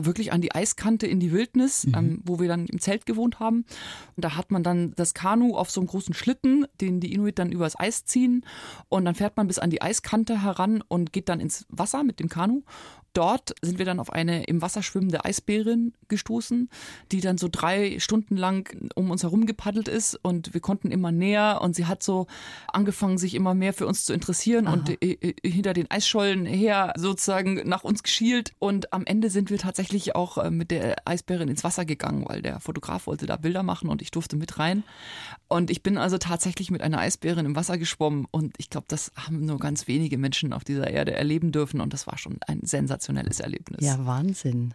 wirklich 0.00 0.32
an 0.32 0.40
die 0.40 0.54
Eiskante 0.54 1.06
in 1.06 1.20
die 1.20 1.32
Wildnis, 1.32 1.86
ähm, 1.94 2.20
wo 2.24 2.38
wir 2.38 2.48
dann 2.48 2.66
im 2.66 2.80
Zelt 2.80 3.06
gewohnt 3.06 3.40
haben. 3.40 3.64
Und 4.16 4.24
da 4.24 4.36
hat 4.36 4.50
man 4.50 4.62
dann 4.62 4.92
das 4.96 5.14
Kanu 5.14 5.56
auf 5.56 5.70
so 5.70 5.80
einem 5.80 5.88
großen 5.88 6.14
Schlitten, 6.14 6.66
den 6.80 7.00
die 7.00 7.12
Inuit 7.12 7.38
dann 7.38 7.52
übers 7.52 7.78
Eis 7.78 8.04
ziehen. 8.04 8.44
Und 8.88 9.04
dann 9.04 9.14
fährt 9.14 9.36
man 9.36 9.46
bis 9.46 9.58
an 9.58 9.70
die 9.70 9.82
Eiskante 9.82 10.42
heran 10.42 10.82
und 10.86 11.12
geht 11.12 11.28
dann 11.28 11.40
ins 11.40 11.66
Wasser 11.68 12.04
mit 12.04 12.20
dem 12.20 12.28
Kanu. 12.28 12.62
Dort 13.14 13.54
sind 13.62 13.78
wir 13.78 13.86
dann 13.86 14.00
auf 14.00 14.12
eine 14.12 14.44
im 14.44 14.62
Wasser 14.62 14.82
schwimmende 14.82 15.24
Eisbärin 15.24 15.92
gestoßen, 16.08 16.68
die 17.10 17.20
dann 17.20 17.38
so 17.38 17.48
drei 17.50 17.98
Stunden 17.98 18.36
lang 18.36 18.90
um 18.94 19.10
uns 19.10 19.22
herum 19.22 19.46
gepaddelt 19.46 19.88
ist 19.88 20.14
und 20.22 20.54
wir 20.54 20.60
konnten 20.60 20.90
immer 20.90 21.10
näher 21.10 21.60
und 21.62 21.74
sie 21.74 21.86
hat 21.86 22.02
so 22.02 22.26
angefangen, 22.72 23.18
sich 23.18 23.34
immer 23.34 23.54
mehr 23.54 23.72
für 23.72 23.86
uns 23.86 24.04
zu 24.04 24.12
interessieren 24.12 24.66
und 24.68 24.90
äh, 25.02 25.12
äh, 25.20 25.34
hinter 25.48 25.72
den 25.72 25.90
Eisschollen 25.90 26.46
her 26.46 26.92
sozusagen 26.96 27.68
nach 27.68 27.82
uns 27.82 28.02
geschielt. 28.02 28.52
Und 28.58 28.92
am 28.92 29.06
Ende 29.06 29.30
sind 29.30 29.50
wir 29.50 29.58
tatsächlich 29.58 30.14
auch 30.14 30.38
äh, 30.38 30.50
mit 30.50 30.70
der 30.70 30.96
Eisbärin 31.06 31.48
ins 31.48 31.64
Wasser 31.64 31.84
gegangen, 31.84 32.24
weil 32.28 32.42
der 32.42 32.60
Fotograf 32.60 33.06
wollte 33.06 33.26
da 33.26 33.36
Bilder 33.36 33.62
machen 33.62 33.88
und 33.88 34.02
ich 34.02 34.10
durfte 34.10 34.36
mit 34.36 34.58
rein. 34.58 34.84
Und 35.48 35.70
ich 35.70 35.82
bin 35.82 35.96
also 35.98 36.18
tatsächlich 36.18 36.70
mit 36.70 36.82
einer 36.82 36.98
Eisbärin 36.98 37.46
im 37.46 37.56
Wasser 37.56 37.78
geschwommen 37.78 38.26
und 38.30 38.54
ich 38.58 38.70
glaube, 38.70 38.86
das 38.88 39.12
haben 39.16 39.46
nur 39.46 39.58
ganz 39.58 39.88
wenige 39.88 40.18
Menschen 40.18 40.52
auf 40.52 40.62
dieser 40.62 40.88
Erde 40.90 41.14
erleben 41.14 41.52
dürfen 41.52 41.80
und 41.80 41.92
das 41.92 42.06
war 42.06 42.18
schon 42.18 42.38
ein 42.46 42.60
sensationelles 42.62 42.97
Erlebnis. 43.40 43.80
Ja, 43.80 44.04
Wahnsinn. 44.04 44.74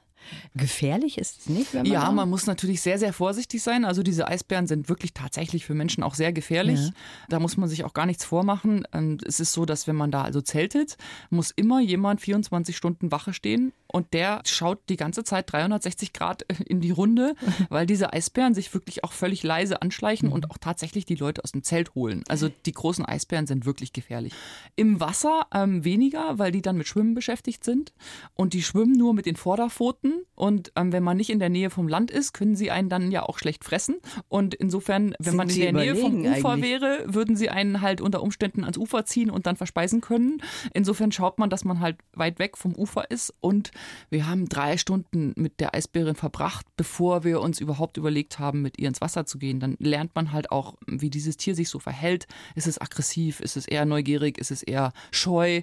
Gefährlich 0.56 1.18
ist 1.18 1.42
es 1.42 1.50
nicht, 1.50 1.74
wenn 1.74 1.84
man. 1.84 1.92
Ja, 1.92 2.12
man 2.12 2.30
muss 2.30 2.46
natürlich 2.46 2.82
sehr, 2.82 3.00
sehr 3.00 3.14
vorsichtig 3.14 3.62
sein. 3.62 3.86
Also 3.86 4.04
diese 4.04 4.28
Eisbären 4.28 4.68
sind 4.68 4.90
wirklich 4.90 5.14
tatsächlich 5.14 5.66
für 5.66 5.74
Menschen 5.74 6.04
auch 6.04 6.16
sehr 6.16 6.34
gefährlich. 6.34 6.80
Ja. 6.80 6.90
Da 7.30 7.40
muss 7.40 7.58
man 7.58 7.70
sich 7.70 7.84
auch 7.84 7.94
gar 7.94 8.06
nichts 8.06 8.26
vormachen. 8.26 8.88
Ähm, 8.94 9.18
Es 9.26 9.40
ist 9.40 9.54
so, 9.54 9.66
dass 9.66 9.88
wenn 9.88 9.96
man 9.96 10.12
da 10.12 10.24
also 10.24 10.42
zeltet, 10.42 10.98
muss 11.30 11.52
immer 11.52 11.82
jemand 11.82 12.22
24 12.22 12.76
Stunden 12.76 13.12
Wache 13.12 13.34
stehen 13.34 13.74
und 13.88 14.14
der 14.14 14.42
schaut 14.46 14.80
die 14.90 14.98
ganze 14.98 15.24
Zeit 15.24 15.52
360 15.52 16.14
Grad 16.14 16.44
in 16.66 16.82
die 16.82 16.92
Runde, 16.92 17.36
weil 17.70 17.86
diese 17.86 18.14
Eisbären 18.14 18.54
sich 18.54 18.74
wirklich 18.74 19.04
auch 19.04 19.12
völlig 19.12 19.44
leise 19.44 19.82
anschleichen 19.82 20.30
und 20.32 20.50
auch 20.50 20.58
tatsächlich 20.58 21.06
die 21.06 21.16
Leute 21.16 21.44
aus 21.44 21.52
dem 21.52 21.64
Zelt 21.64 21.96
holen. 21.96 22.24
Also 22.28 22.50
die 22.66 22.72
großen 22.72 23.06
Eisbären 23.06 23.48
sind 23.48 23.66
wirklich 23.66 23.94
gefährlich. 23.94 24.34
Im 24.76 25.00
Wasser 25.00 25.48
ähm, 25.54 25.84
weniger, 25.84 26.40
weil 26.40 26.52
die 26.52 26.62
dann 26.62 26.78
mit 26.78 26.88
Schwimmen 26.88 27.14
beschäftigt 27.14 27.64
sind 27.64 27.94
und 28.34 28.54
die 28.54 28.64
schwimmen 28.64 28.94
nur 28.94 29.14
mit 29.14 29.26
den 29.26 29.36
Vorderpfoten 29.36 30.13
können. 30.14 30.26
Und 30.36 30.72
ähm, 30.76 30.92
wenn 30.92 31.04
man 31.04 31.18
nicht 31.18 31.30
in 31.30 31.40
der 31.40 31.50
Nähe 31.50 31.70
vom 31.70 31.88
Land 31.88 32.12
ist, 32.12 32.34
können 32.34 32.56
sie 32.56 32.72
einen 32.72 32.90
dann 32.90 33.12
ja 33.12 33.24
auch 33.24 33.38
schlecht 33.38 33.64
fressen. 33.64 33.98
Und 34.28 34.54
insofern, 34.54 35.16
wenn 35.20 35.32
Sind 35.32 35.36
man 35.36 35.50
in 35.50 35.60
der 35.62 35.74
Nähe 35.74 35.96
vom 35.96 36.26
Ufer 36.26 36.50
eigentlich? 36.50 36.72
wäre, 36.82 37.04
würden 37.08 37.36
sie 37.36 37.50
einen 37.50 37.82
halt 37.82 38.02
unter 38.02 38.22
Umständen 38.22 38.64
ans 38.64 38.78
Ufer 38.78 39.06
ziehen 39.06 39.30
und 39.30 39.46
dann 39.46 39.56
verspeisen 39.56 40.02
können. 40.02 40.42
Insofern 40.74 41.12
schaut 41.12 41.40
man, 41.40 41.50
dass 41.50 41.64
man 41.66 41.80
halt 41.80 41.98
weit 42.14 42.40
weg 42.40 42.58
vom 42.58 42.76
Ufer 42.76 43.10
ist. 43.10 43.34
Und 43.40 43.72
wir 44.10 44.28
haben 44.28 44.50
drei 44.50 44.78
Stunden 44.78 45.34
mit 45.36 45.60
der 45.60 45.76
Eisbärin 45.76 46.16
verbracht, 46.16 46.66
bevor 46.76 47.24
wir 47.24 47.42
uns 47.42 47.60
überhaupt 47.60 47.98
überlegt 47.98 48.40
haben, 48.40 48.62
mit 48.62 48.80
ihr 48.80 48.88
ins 48.88 49.02
Wasser 49.02 49.26
zu 49.26 49.38
gehen. 49.38 49.60
Dann 49.60 49.76
lernt 49.80 50.16
man 50.16 50.32
halt 50.32 50.52
auch, 50.52 50.76
wie 50.88 51.10
dieses 51.10 51.38
Tier 51.38 51.56
sich 51.56 51.70
so 51.70 51.80
verhält. 51.80 52.28
Ist 52.56 52.68
es 52.68 52.80
aggressiv? 52.80 53.40
Ist 53.40 53.58
es 53.58 53.68
eher 53.68 53.86
neugierig? 53.86 54.38
Ist 54.38 54.52
es 54.52 54.64
eher 54.64 54.94
scheu? 55.12 55.62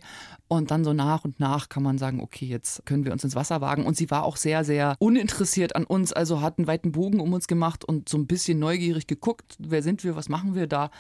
Und 0.52 0.72
dann 0.72 0.82
so 0.82 0.92
nach 0.92 1.24
und 1.24 1.38
nach 1.38 1.68
kann 1.68 1.84
man 1.84 1.96
sagen, 1.96 2.20
okay, 2.20 2.44
jetzt 2.44 2.84
können 2.84 3.04
wir 3.04 3.12
uns 3.12 3.22
ins 3.22 3.36
Wasser 3.36 3.60
wagen. 3.60 3.86
Und 3.86 3.96
sie 3.96 4.10
war 4.10 4.24
auch 4.24 4.36
sehr, 4.36 4.64
sehr 4.64 4.96
uninteressiert 4.98 5.76
an 5.76 5.84
uns, 5.84 6.12
also 6.12 6.40
hat 6.40 6.58
einen 6.58 6.66
weiten 6.66 6.90
Bogen 6.90 7.20
um 7.20 7.32
uns 7.32 7.46
gemacht 7.46 7.84
und 7.84 8.08
so 8.08 8.18
ein 8.18 8.26
bisschen 8.26 8.58
neugierig 8.58 9.06
geguckt, 9.06 9.54
wer 9.60 9.84
sind 9.84 10.02
wir, 10.02 10.16
was 10.16 10.28
machen 10.28 10.56
wir 10.56 10.66
da. 10.66 10.90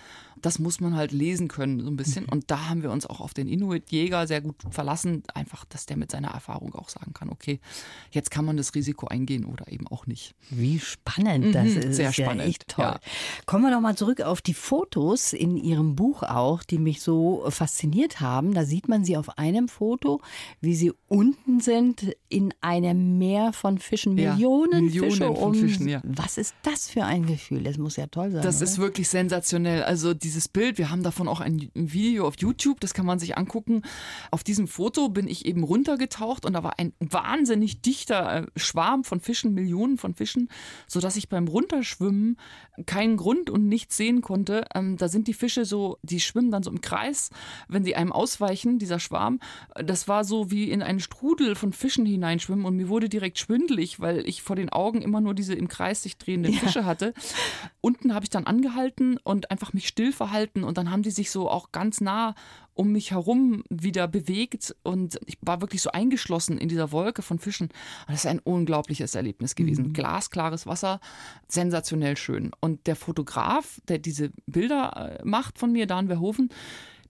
Das 0.42 0.58
muss 0.58 0.80
man 0.80 0.94
halt 0.96 1.12
lesen 1.12 1.48
können, 1.48 1.80
so 1.80 1.88
ein 1.90 1.96
bisschen. 1.96 2.24
Und 2.26 2.50
da 2.50 2.68
haben 2.68 2.82
wir 2.82 2.90
uns 2.90 3.06
auch 3.06 3.20
auf 3.20 3.34
den 3.34 3.48
Inuit-Jäger 3.48 4.26
sehr 4.26 4.40
gut 4.40 4.56
verlassen, 4.70 5.22
einfach, 5.34 5.64
dass 5.64 5.86
der 5.86 5.96
mit 5.96 6.10
seiner 6.10 6.28
Erfahrung 6.28 6.74
auch 6.74 6.88
sagen 6.88 7.12
kann, 7.12 7.30
okay, 7.30 7.60
jetzt 8.10 8.30
kann 8.30 8.44
man 8.44 8.56
das 8.56 8.74
Risiko 8.74 9.06
eingehen 9.06 9.44
oder 9.44 9.70
eben 9.70 9.86
auch 9.88 10.06
nicht. 10.06 10.34
Wie 10.50 10.78
spannend 10.78 11.54
das 11.54 11.68
Mhm, 11.68 11.76
ist. 11.78 11.96
sehr 11.96 12.06
ja 12.06 12.12
spannend, 12.12 12.42
echt 12.42 12.68
toll. 12.68 12.84
ja. 12.84 13.00
Kommen 13.46 13.64
wir 13.64 13.70
noch 13.70 13.80
mal 13.80 13.96
zurück 13.96 14.20
auf 14.22 14.40
die 14.40 14.54
Fotos 14.54 15.32
in 15.32 15.56
Ihrem 15.56 15.96
Buch 15.96 16.22
auch, 16.22 16.62
die 16.62 16.78
mich 16.78 17.00
so 17.02 17.44
fasziniert 17.48 18.20
haben. 18.20 18.54
Da 18.54 18.64
sieht 18.64 18.88
man 18.88 19.04
sie 19.04 19.16
auf 19.16 19.38
einem 19.38 19.68
Foto, 19.68 20.20
wie 20.60 20.74
sie 20.74 20.92
unten 21.08 21.60
sind 21.60 22.14
in 22.28 22.54
einem 22.60 23.18
Meer 23.18 23.52
von 23.52 23.78
Fischen, 23.78 24.16
Ja, 24.16 24.32
Millionen, 24.34 24.84
Millionen 24.86 25.10
Fische 25.10 25.26
von 25.26 25.36
um. 25.36 25.54
Fischen, 25.54 25.88
ja. 25.88 26.00
Was 26.04 26.38
ist 26.38 26.54
das 26.62 26.88
für 26.88 27.04
ein 27.04 27.26
Gefühl? 27.26 27.62
Das 27.64 27.78
muss 27.78 27.96
ja 27.96 28.06
toll 28.06 28.30
sein. 28.30 28.42
Das 28.42 28.56
oder? 28.56 28.64
ist 28.64 28.78
wirklich 28.78 29.08
sensationell. 29.08 29.82
Also 29.82 30.14
dieses 30.30 30.46
Bild, 30.46 30.78
wir 30.78 30.90
haben 30.90 31.02
davon 31.02 31.26
auch 31.26 31.40
ein 31.40 31.70
Video 31.74 32.24
auf 32.24 32.34
YouTube, 32.38 32.78
das 32.78 32.94
kann 32.94 33.04
man 33.04 33.18
sich 33.18 33.36
angucken. 33.36 33.82
Auf 34.30 34.44
diesem 34.44 34.68
Foto 34.68 35.08
bin 35.08 35.26
ich 35.26 35.44
eben 35.44 35.64
runtergetaucht 35.64 36.46
und 36.46 36.52
da 36.52 36.62
war 36.62 36.78
ein 36.78 36.92
wahnsinnig 37.00 37.82
dichter 37.82 38.44
äh, 38.44 38.46
Schwarm 38.54 39.02
von 39.02 39.18
Fischen, 39.18 39.54
Millionen 39.54 39.98
von 39.98 40.14
Fischen, 40.14 40.48
sodass 40.86 41.16
ich 41.16 41.28
beim 41.28 41.48
Runterschwimmen 41.48 42.36
keinen 42.86 43.16
Grund 43.16 43.50
und 43.50 43.66
nichts 43.66 43.96
sehen 43.96 44.20
konnte. 44.20 44.66
Ähm, 44.72 44.96
da 44.96 45.08
sind 45.08 45.26
die 45.26 45.34
Fische 45.34 45.64
so, 45.64 45.98
die 46.02 46.20
schwimmen 46.20 46.52
dann 46.52 46.62
so 46.62 46.70
im 46.70 46.80
Kreis, 46.80 47.30
wenn 47.66 47.82
sie 47.82 47.96
einem 47.96 48.12
ausweichen, 48.12 48.78
dieser 48.78 49.00
Schwarm. 49.00 49.40
Das 49.74 50.06
war 50.06 50.22
so 50.22 50.52
wie 50.52 50.70
in 50.70 50.80
einen 50.80 51.00
Strudel 51.00 51.56
von 51.56 51.72
Fischen 51.72 52.06
hineinschwimmen 52.06 52.64
und 52.64 52.76
mir 52.76 52.88
wurde 52.88 53.08
direkt 53.08 53.40
schwindelig, 53.40 53.98
weil 53.98 54.28
ich 54.28 54.42
vor 54.42 54.54
den 54.54 54.68
Augen 54.68 55.02
immer 55.02 55.20
nur 55.20 55.34
diese 55.34 55.54
im 55.54 55.66
Kreis 55.66 56.04
sich 56.04 56.18
drehenden 56.18 56.52
Fische 56.54 56.84
hatte. 56.84 57.14
Unten 57.80 58.14
habe 58.14 58.24
ich 58.24 58.30
dann 58.30 58.46
angehalten 58.46 59.18
und 59.24 59.50
einfach 59.50 59.72
mich 59.72 59.88
still 59.88 60.12
verhalten 60.20 60.64
und 60.64 60.76
dann 60.76 60.90
haben 60.90 61.02
die 61.02 61.10
sich 61.10 61.30
so 61.30 61.48
auch 61.48 61.72
ganz 61.72 62.02
nah 62.02 62.34
um 62.74 62.92
mich 62.92 63.10
herum 63.12 63.64
wieder 63.70 64.06
bewegt 64.06 64.76
und 64.82 65.18
ich 65.24 65.38
war 65.40 65.62
wirklich 65.62 65.80
so 65.80 65.92
eingeschlossen 65.92 66.58
in 66.58 66.68
dieser 66.68 66.92
Wolke 66.92 67.22
von 67.22 67.38
Fischen. 67.38 67.68
Und 67.68 68.08
das 68.08 68.24
ist 68.24 68.26
ein 68.26 68.38
unglaubliches 68.38 69.14
Erlebnis 69.14 69.54
gewesen. 69.54 69.94
Glasklares 69.94 70.66
Wasser, 70.66 71.00
sensationell 71.48 72.18
schön. 72.18 72.50
Und 72.60 72.86
der 72.86 72.96
Fotograf, 72.96 73.80
der 73.88 73.98
diese 73.98 74.30
Bilder 74.46 75.18
äh, 75.20 75.24
macht 75.24 75.58
von 75.58 75.72
mir, 75.72 75.86
Dan 75.86 76.08
Verhoeven, 76.08 76.50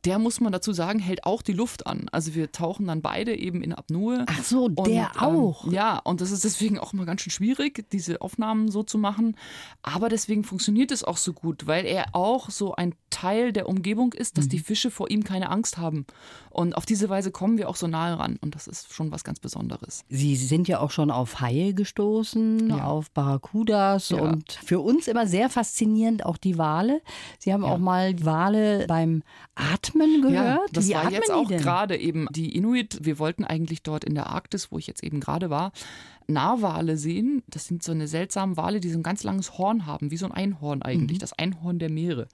der 0.04 0.18
muss 0.18 0.40
man 0.40 0.52
dazu 0.52 0.72
sagen, 0.72 0.98
hält 0.98 1.24
auch 1.24 1.42
die 1.42 1.52
Luft 1.52 1.86
an. 1.86 2.08
Also 2.12 2.34
wir 2.34 2.52
tauchen 2.52 2.86
dann 2.86 3.02
beide 3.02 3.36
eben 3.36 3.62
in 3.62 3.74
Apnoe. 3.74 4.24
Ach 4.26 4.42
so, 4.42 4.68
der 4.68 5.12
ähm, 5.20 5.20
auch. 5.20 5.70
ja, 5.70 5.98
und 5.98 6.20
das 6.20 6.30
ist 6.30 6.44
deswegen 6.44 6.78
auch 6.78 6.92
mal 6.92 7.04
ganz 7.06 7.20
schön 7.20 7.30
schwierig, 7.30 7.84
diese 7.92 8.20
Aufnahmen 8.22 8.70
so 8.70 8.82
zu 8.82 8.96
machen. 8.98 9.36
Aber 9.82 10.08
deswegen 10.08 10.42
funktioniert 10.44 10.90
es 10.90 11.04
auch 11.04 11.16
so 11.18 11.32
gut, 11.32 11.66
weil 11.66 11.84
er 11.84 12.06
auch 12.14 12.48
so 12.50 12.74
ein 12.74 12.94
Teil 13.10 13.52
der 13.52 13.68
Umgebung 13.68 14.12
ist, 14.12 14.38
dass 14.38 14.48
die 14.48 14.60
Fische 14.60 14.90
vor 14.90 15.10
ihm 15.10 15.24
keine 15.24 15.50
Angst 15.50 15.78
haben. 15.78 16.06
Und 16.48 16.76
auf 16.76 16.86
diese 16.86 17.08
Weise 17.08 17.30
kommen 17.30 17.58
wir 17.58 17.68
auch 17.68 17.76
so 17.76 17.86
nahe 17.86 18.18
ran. 18.18 18.38
Und 18.40 18.54
das 18.54 18.66
ist 18.68 18.92
schon 18.94 19.10
was 19.12 19.24
ganz 19.24 19.40
Besonderes. 19.40 20.04
Sie 20.08 20.36
sind 20.36 20.68
ja 20.68 20.80
auch 20.80 20.90
schon 20.92 21.10
auf 21.10 21.40
Haie 21.40 21.74
gestoßen, 21.74 22.70
Ja. 22.70 22.84
auf 22.84 23.10
Barracudas 23.10 24.10
Ja. 24.10 24.18
und 24.20 24.52
für 24.64 24.80
uns 24.80 25.08
immer 25.08 25.26
sehr 25.26 25.50
faszinierend 25.50 26.24
auch 26.24 26.36
die 26.36 26.56
Wale. 26.56 27.02
Sie 27.38 27.52
haben 27.52 27.64
auch 27.64 27.78
mal 27.78 28.14
Wale 28.24 28.86
beim 28.86 29.22
Atmen 29.54 29.89
gehört. 29.92 30.32
Ja, 30.32 30.60
das 30.72 30.88
Wie 30.88 30.94
war 30.94 31.02
atmen 31.02 31.14
jetzt 31.14 31.30
auch 31.30 31.48
gerade 31.48 31.96
eben 31.96 32.26
die 32.30 32.54
Inuit. 32.56 32.98
Wir 33.02 33.18
wollten 33.18 33.44
eigentlich 33.44 33.82
dort 33.82 34.04
in 34.04 34.14
der 34.14 34.28
Arktis, 34.28 34.70
wo 34.70 34.78
ich 34.78 34.86
jetzt 34.86 35.02
eben 35.02 35.20
gerade 35.20 35.50
war, 35.50 35.72
Narwale 36.26 36.96
sehen. 36.96 37.42
Das 37.48 37.66
sind 37.66 37.82
so 37.82 37.92
eine 37.92 38.08
seltsame 38.08 38.56
Wale, 38.56 38.80
die 38.80 38.90
so 38.90 38.98
ein 38.98 39.02
ganz 39.02 39.24
langes 39.24 39.58
Horn 39.58 39.86
haben, 39.86 40.10
wie 40.10 40.16
so 40.16 40.26
ein 40.26 40.32
Einhorn 40.32 40.82
eigentlich, 40.82 41.18
das 41.18 41.32
Einhorn 41.32 41.78
der 41.78 41.90
Meere. 41.90 42.28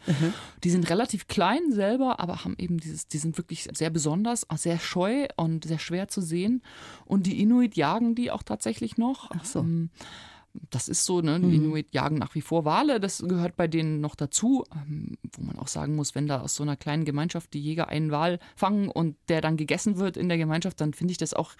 Die 0.64 0.70
sind 0.70 0.88
relativ 0.90 1.28
klein 1.28 1.72
selber, 1.72 2.20
aber 2.20 2.44
haben 2.44 2.54
eben 2.58 2.78
dieses, 2.78 3.08
die 3.08 3.18
sind 3.18 3.38
wirklich 3.38 3.68
sehr 3.72 3.90
besonders, 3.90 4.48
auch 4.50 4.58
sehr 4.58 4.78
scheu 4.78 5.26
und 5.36 5.64
sehr 5.64 5.78
schwer 5.78 6.08
zu 6.08 6.20
sehen. 6.20 6.62
Und 7.04 7.26
die 7.26 7.40
Inuit 7.40 7.76
jagen 7.76 8.14
die 8.14 8.30
auch 8.30 8.42
tatsächlich 8.42 8.96
noch. 8.98 9.30
Ach 9.36 9.44
so. 9.44 9.64
Das 10.70 10.88
ist 10.88 11.04
so, 11.04 11.20
ne? 11.20 11.40
Die 11.40 11.56
Inuit 11.56 11.94
jagen 11.94 12.18
nach 12.18 12.34
wie 12.34 12.40
vor 12.40 12.64
Wale, 12.64 13.00
das 13.00 13.22
gehört 13.26 13.56
bei 13.56 13.68
denen 13.68 14.00
noch 14.00 14.14
dazu, 14.14 14.64
ähm, 14.74 15.16
wo 15.32 15.42
man 15.42 15.58
auch 15.58 15.68
sagen 15.68 15.96
muss, 15.96 16.14
wenn 16.14 16.26
da 16.26 16.40
aus 16.40 16.54
so 16.54 16.62
einer 16.62 16.76
kleinen 16.76 17.04
Gemeinschaft 17.04 17.54
die 17.54 17.60
Jäger 17.60 17.88
einen 17.88 18.10
Wal 18.10 18.38
fangen 18.54 18.88
und 18.88 19.16
der 19.28 19.40
dann 19.40 19.56
gegessen 19.56 19.98
wird 19.98 20.16
in 20.16 20.28
der 20.28 20.38
Gemeinschaft, 20.38 20.80
dann 20.80 20.94
finde 20.94 21.12
ich 21.12 21.18
das 21.18 21.34
auch 21.34 21.54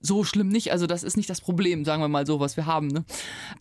so 0.00 0.24
schlimm 0.24 0.48
nicht. 0.48 0.72
Also 0.72 0.86
das 0.86 1.02
ist 1.02 1.16
nicht 1.16 1.28
das 1.28 1.40
Problem, 1.40 1.84
sagen 1.84 2.02
wir 2.02 2.08
mal 2.08 2.26
so, 2.26 2.40
was 2.40 2.56
wir 2.56 2.66
haben. 2.66 2.88
Ne? 2.88 3.04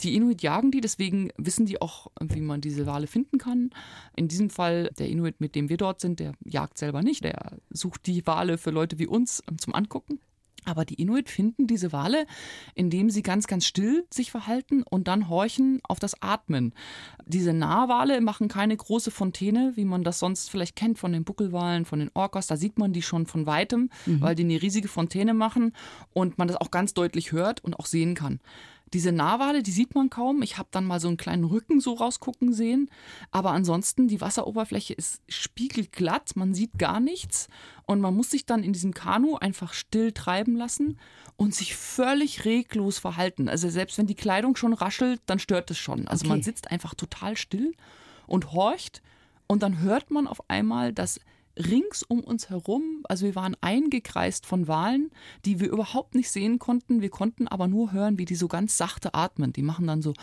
Die 0.01 0.15
Inuit 0.15 0.41
jagen 0.41 0.71
die, 0.71 0.81
deswegen 0.81 1.29
wissen 1.37 1.65
die 1.65 1.81
auch, 1.81 2.07
wie 2.21 2.41
man 2.41 2.61
diese 2.61 2.85
Wale 2.85 3.07
finden 3.07 3.37
kann. 3.37 3.71
In 4.15 4.27
diesem 4.27 4.49
Fall 4.49 4.91
der 4.97 5.09
Inuit, 5.09 5.41
mit 5.41 5.55
dem 5.55 5.69
wir 5.69 5.77
dort 5.77 6.01
sind, 6.01 6.19
der 6.19 6.33
jagt 6.43 6.77
selber 6.77 7.01
nicht, 7.01 7.23
der 7.23 7.57
sucht 7.69 8.05
die 8.07 8.25
Wale 8.27 8.57
für 8.57 8.71
Leute 8.71 8.99
wie 8.99 9.07
uns 9.07 9.43
ähm, 9.49 9.57
zum 9.57 9.73
Angucken. 9.73 10.19
Aber 10.65 10.85
die 10.85 10.95
Inuit 10.95 11.29
finden 11.29 11.67
diese 11.67 11.91
Wale, 11.91 12.25
indem 12.73 13.09
sie 13.09 13.21
ganz, 13.21 13.47
ganz 13.47 13.65
still 13.65 14.05
sich 14.09 14.31
verhalten 14.31 14.83
und 14.83 15.07
dann 15.07 15.29
horchen 15.29 15.79
auf 15.83 15.99
das 15.99 16.21
Atmen. 16.21 16.73
Diese 17.25 17.53
Narwale 17.53 18.21
machen 18.21 18.47
keine 18.47 18.75
große 18.75 19.11
Fontäne, 19.11 19.73
wie 19.75 19.85
man 19.85 20.03
das 20.03 20.19
sonst 20.19 20.49
vielleicht 20.49 20.75
kennt 20.75 20.99
von 20.99 21.13
den 21.13 21.23
Buckelwalen, 21.23 21.85
von 21.85 21.99
den 21.99 22.11
Orcas. 22.13 22.47
Da 22.47 22.57
sieht 22.57 22.77
man 22.77 22.93
die 22.93 23.01
schon 23.01 23.25
von 23.25 23.45
weitem, 23.45 23.89
weil 24.05 24.35
die 24.35 24.43
eine 24.43 24.61
riesige 24.61 24.87
Fontäne 24.87 25.33
machen 25.33 25.73
und 26.13 26.37
man 26.37 26.47
das 26.47 26.57
auch 26.57 26.71
ganz 26.71 26.93
deutlich 26.93 27.31
hört 27.31 27.63
und 27.63 27.79
auch 27.79 27.85
sehen 27.85 28.15
kann. 28.15 28.39
Diese 28.95 29.11
Narwale, 29.11 29.61
die 29.61 29.71
sieht 29.71 29.93
man 29.93 30.09
kaum. 30.09 30.41
Ich 30.41 30.57
habe 30.57 30.69
dann 30.71 30.85
mal 30.85 31.01
so 31.01 31.09
einen 31.09 31.17
kleinen 31.17 31.43
Rücken 31.43 31.81
so 31.81 31.95
rausgucken 31.95 32.53
sehen. 32.53 32.89
Aber 33.29 33.51
ansonsten, 33.51 34.07
die 34.07 34.21
Wasseroberfläche 34.21 34.93
ist 34.93 35.21
spiegelglatt, 35.27 36.37
man 36.37 36.53
sieht 36.53 36.79
gar 36.79 37.01
nichts. 37.01 37.49
Und 37.85 37.99
man 37.99 38.15
muss 38.15 38.31
sich 38.31 38.45
dann 38.45 38.63
in 38.63 38.71
diesem 38.71 38.93
Kanu 38.93 39.35
einfach 39.35 39.73
still 39.73 40.13
treiben 40.13 40.55
lassen 40.55 40.97
und 41.35 41.53
sich 41.53 41.75
völlig 41.75 42.45
reglos 42.45 42.97
verhalten. 42.97 43.49
Also 43.49 43.67
selbst 43.69 43.97
wenn 43.97 44.07
die 44.07 44.15
Kleidung 44.15 44.55
schon 44.55 44.71
raschelt, 44.71 45.19
dann 45.25 45.39
stört 45.39 45.69
es 45.71 45.77
schon. 45.77 46.07
Also 46.07 46.25
man 46.27 46.37
Okay. 46.37 46.45
sitzt 46.45 46.71
einfach 46.71 46.95
total 46.95 47.35
still 47.35 47.73
und 48.27 48.53
horcht. 48.53 49.01
Und 49.45 49.61
dann 49.61 49.79
hört 49.81 50.09
man 50.09 50.25
auf 50.25 50.49
einmal, 50.49 50.93
dass 50.93 51.19
rings 51.57 52.03
um 52.03 52.21
uns 52.21 52.49
herum, 52.49 53.03
also 53.07 53.25
wir 53.25 53.35
waren 53.35 53.55
eingekreist 53.61 54.45
von 54.45 54.67
Walen, 54.67 55.11
die 55.45 55.59
wir 55.59 55.69
überhaupt 55.69 56.15
nicht 56.15 56.29
sehen 56.29 56.59
konnten. 56.59 57.01
Wir 57.01 57.09
konnten 57.09 57.47
aber 57.47 57.67
nur 57.67 57.91
hören, 57.91 58.17
wie 58.17 58.25
die 58.25 58.35
so 58.35 58.47
ganz 58.47 58.77
sachte 58.77 59.13
atmen. 59.13 59.53
Die 59.53 59.61
machen 59.61 59.87
dann 59.87 60.01
so 60.01 60.13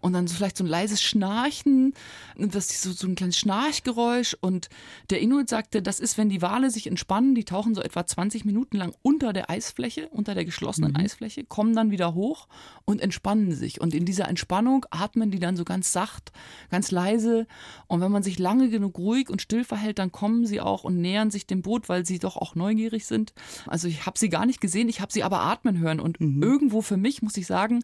und 0.00 0.12
dann 0.14 0.26
so 0.26 0.34
vielleicht 0.34 0.56
so 0.56 0.64
ein 0.64 0.68
leises 0.68 1.02
Schnarchen, 1.02 1.94
das 2.36 2.70
ist 2.70 2.82
so, 2.82 2.92
so 2.92 3.06
ein 3.06 3.14
kleines 3.14 3.38
Schnarchgeräusch. 3.38 4.36
Und 4.40 4.68
der 5.10 5.20
Inuit 5.20 5.48
sagte, 5.48 5.82
das 5.82 6.00
ist, 6.00 6.16
wenn 6.16 6.30
die 6.30 6.42
Wale 6.42 6.70
sich 6.70 6.86
entspannen, 6.86 7.34
die 7.34 7.44
tauchen 7.44 7.74
so 7.74 7.82
etwa 7.82 8.06
20 8.06 8.44
Minuten 8.44 8.78
lang 8.78 8.94
unter 9.02 9.32
der 9.32 9.50
Eisfläche, 9.50 10.08
unter 10.08 10.34
der 10.34 10.44
geschlossenen 10.44 10.96
Eisfläche, 10.96 11.44
kommen 11.44 11.74
dann 11.74 11.90
wieder 11.90 12.14
hoch 12.14 12.48
und 12.84 13.00
entspannen 13.00 13.52
sich. 13.52 13.80
Und 13.80 13.94
in 13.94 14.06
dieser 14.06 14.28
Entspannung 14.28 14.86
atmen 14.90 15.30
die 15.30 15.38
dann 15.38 15.56
so 15.56 15.64
ganz 15.64 15.92
sacht, 15.92 16.32
ganz 16.70 16.90
leise. 16.90 17.46
Und 17.86 18.00
wenn 18.00 18.12
man 18.12 18.22
sich 18.22 18.38
lange 18.38 18.70
genug 18.70 18.98
ruhig 18.98 19.28
und 19.28 19.42
still 19.42 19.64
verhält, 19.64 19.98
dann 19.98 20.12
kommen 20.12 20.46
sie 20.46 20.60
auch 20.60 20.84
und 20.84 21.00
nähern 21.00 21.30
sich 21.30 21.46
dem 21.46 21.60
Boot, 21.60 21.88
weil 21.88 22.06
sie 22.06 22.18
doch 22.18 22.36
auch 22.36 22.54
neugierig 22.54 23.06
sind. 23.06 23.34
Also 23.66 23.86
ich 23.88 24.06
habe 24.06 24.18
sie 24.18 24.30
gar 24.30 24.46
nicht 24.46 24.60
gesehen, 24.60 24.88
ich 24.88 25.00
habe 25.00 25.12
sie 25.12 25.22
aber 25.22 25.40
atmen 25.40 25.78
hören. 25.78 26.00
Und 26.00 26.20
irgendwo 26.20 26.80
für 26.80 26.96
mich, 26.96 27.20
muss 27.20 27.36
ich 27.36 27.46
sagen, 27.46 27.82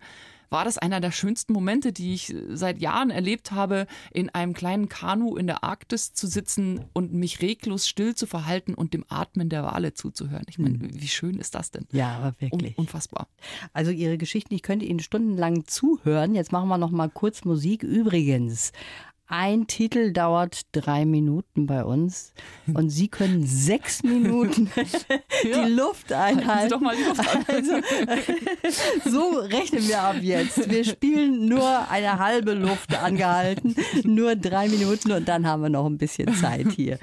war 0.50 0.64
das 0.64 0.78
einer 0.78 1.00
der 1.00 1.10
schönsten 1.10 1.52
Momente, 1.52 1.92
die 1.92 2.14
ich 2.14 2.34
seit 2.50 2.78
Jahren 2.80 3.10
erlebt 3.10 3.52
habe, 3.52 3.86
in 4.12 4.30
einem 4.30 4.54
kleinen 4.54 4.88
Kanu 4.88 5.36
in 5.36 5.46
der 5.46 5.64
Arktis 5.64 6.12
zu 6.12 6.26
sitzen 6.26 6.84
und 6.92 7.12
mich 7.12 7.42
reglos 7.42 7.88
still 7.88 8.14
zu 8.14 8.26
verhalten 8.26 8.74
und 8.74 8.94
dem 8.94 9.04
Atmen 9.08 9.48
der 9.48 9.64
Wale 9.64 9.94
zuzuhören. 9.94 10.44
Ich 10.48 10.58
meine, 10.58 10.78
wie 10.80 11.08
schön 11.08 11.38
ist 11.38 11.54
das 11.54 11.70
denn? 11.70 11.86
Ja, 11.92 12.16
aber 12.16 12.26
Un 12.28 12.34
wirklich. 12.40 12.78
unfassbar. 12.78 13.28
Also 13.72 13.90
Ihre 13.90 14.18
Geschichten, 14.18 14.54
ich 14.54 14.62
könnte 14.62 14.84
Ihnen 14.84 15.00
stundenlang 15.00 15.66
zuhören. 15.66 16.34
Jetzt 16.34 16.52
machen 16.52 16.68
wir 16.68 16.78
noch 16.78 16.90
mal 16.90 17.08
kurz 17.10 17.44
Musik. 17.44 17.82
Übrigens, 17.82 18.72
ein 19.28 19.66
Titel 19.66 20.12
dauert 20.12 20.62
drei 20.72 21.04
Minuten 21.04 21.66
bei 21.66 21.84
uns 21.84 22.32
und 22.72 22.90
Sie 22.90 23.08
können 23.08 23.44
sechs 23.46 24.02
Minuten 24.02 24.70
die 25.42 25.48
Ja. 25.48 25.66
Luft 25.66 26.14
Halten 26.14 26.38
einhalten. 26.40 26.62
Sie 26.68 26.74
doch 26.74 26.80
mal 26.80 26.96
die 26.96 27.02
Luft 27.02 27.20
an. 27.20 27.44
Also, 27.48 27.72
so 29.10 29.38
rechnen 29.40 29.86
wir 29.88 30.00
ab 30.02 30.16
jetzt. 30.20 30.70
Wir 30.70 30.84
spielen 30.84 31.48
nur 31.48 31.90
eine 31.90 32.18
halbe 32.18 32.52
Luft 32.54 32.96
angehalten, 32.96 33.74
nur 34.04 34.36
drei 34.36 34.68
Minuten 34.68 35.12
und 35.12 35.26
dann 35.28 35.46
haben 35.46 35.62
wir 35.62 35.70
noch 35.70 35.86
ein 35.86 35.98
bisschen 35.98 36.32
Zeit 36.34 36.68
hier. 36.72 36.98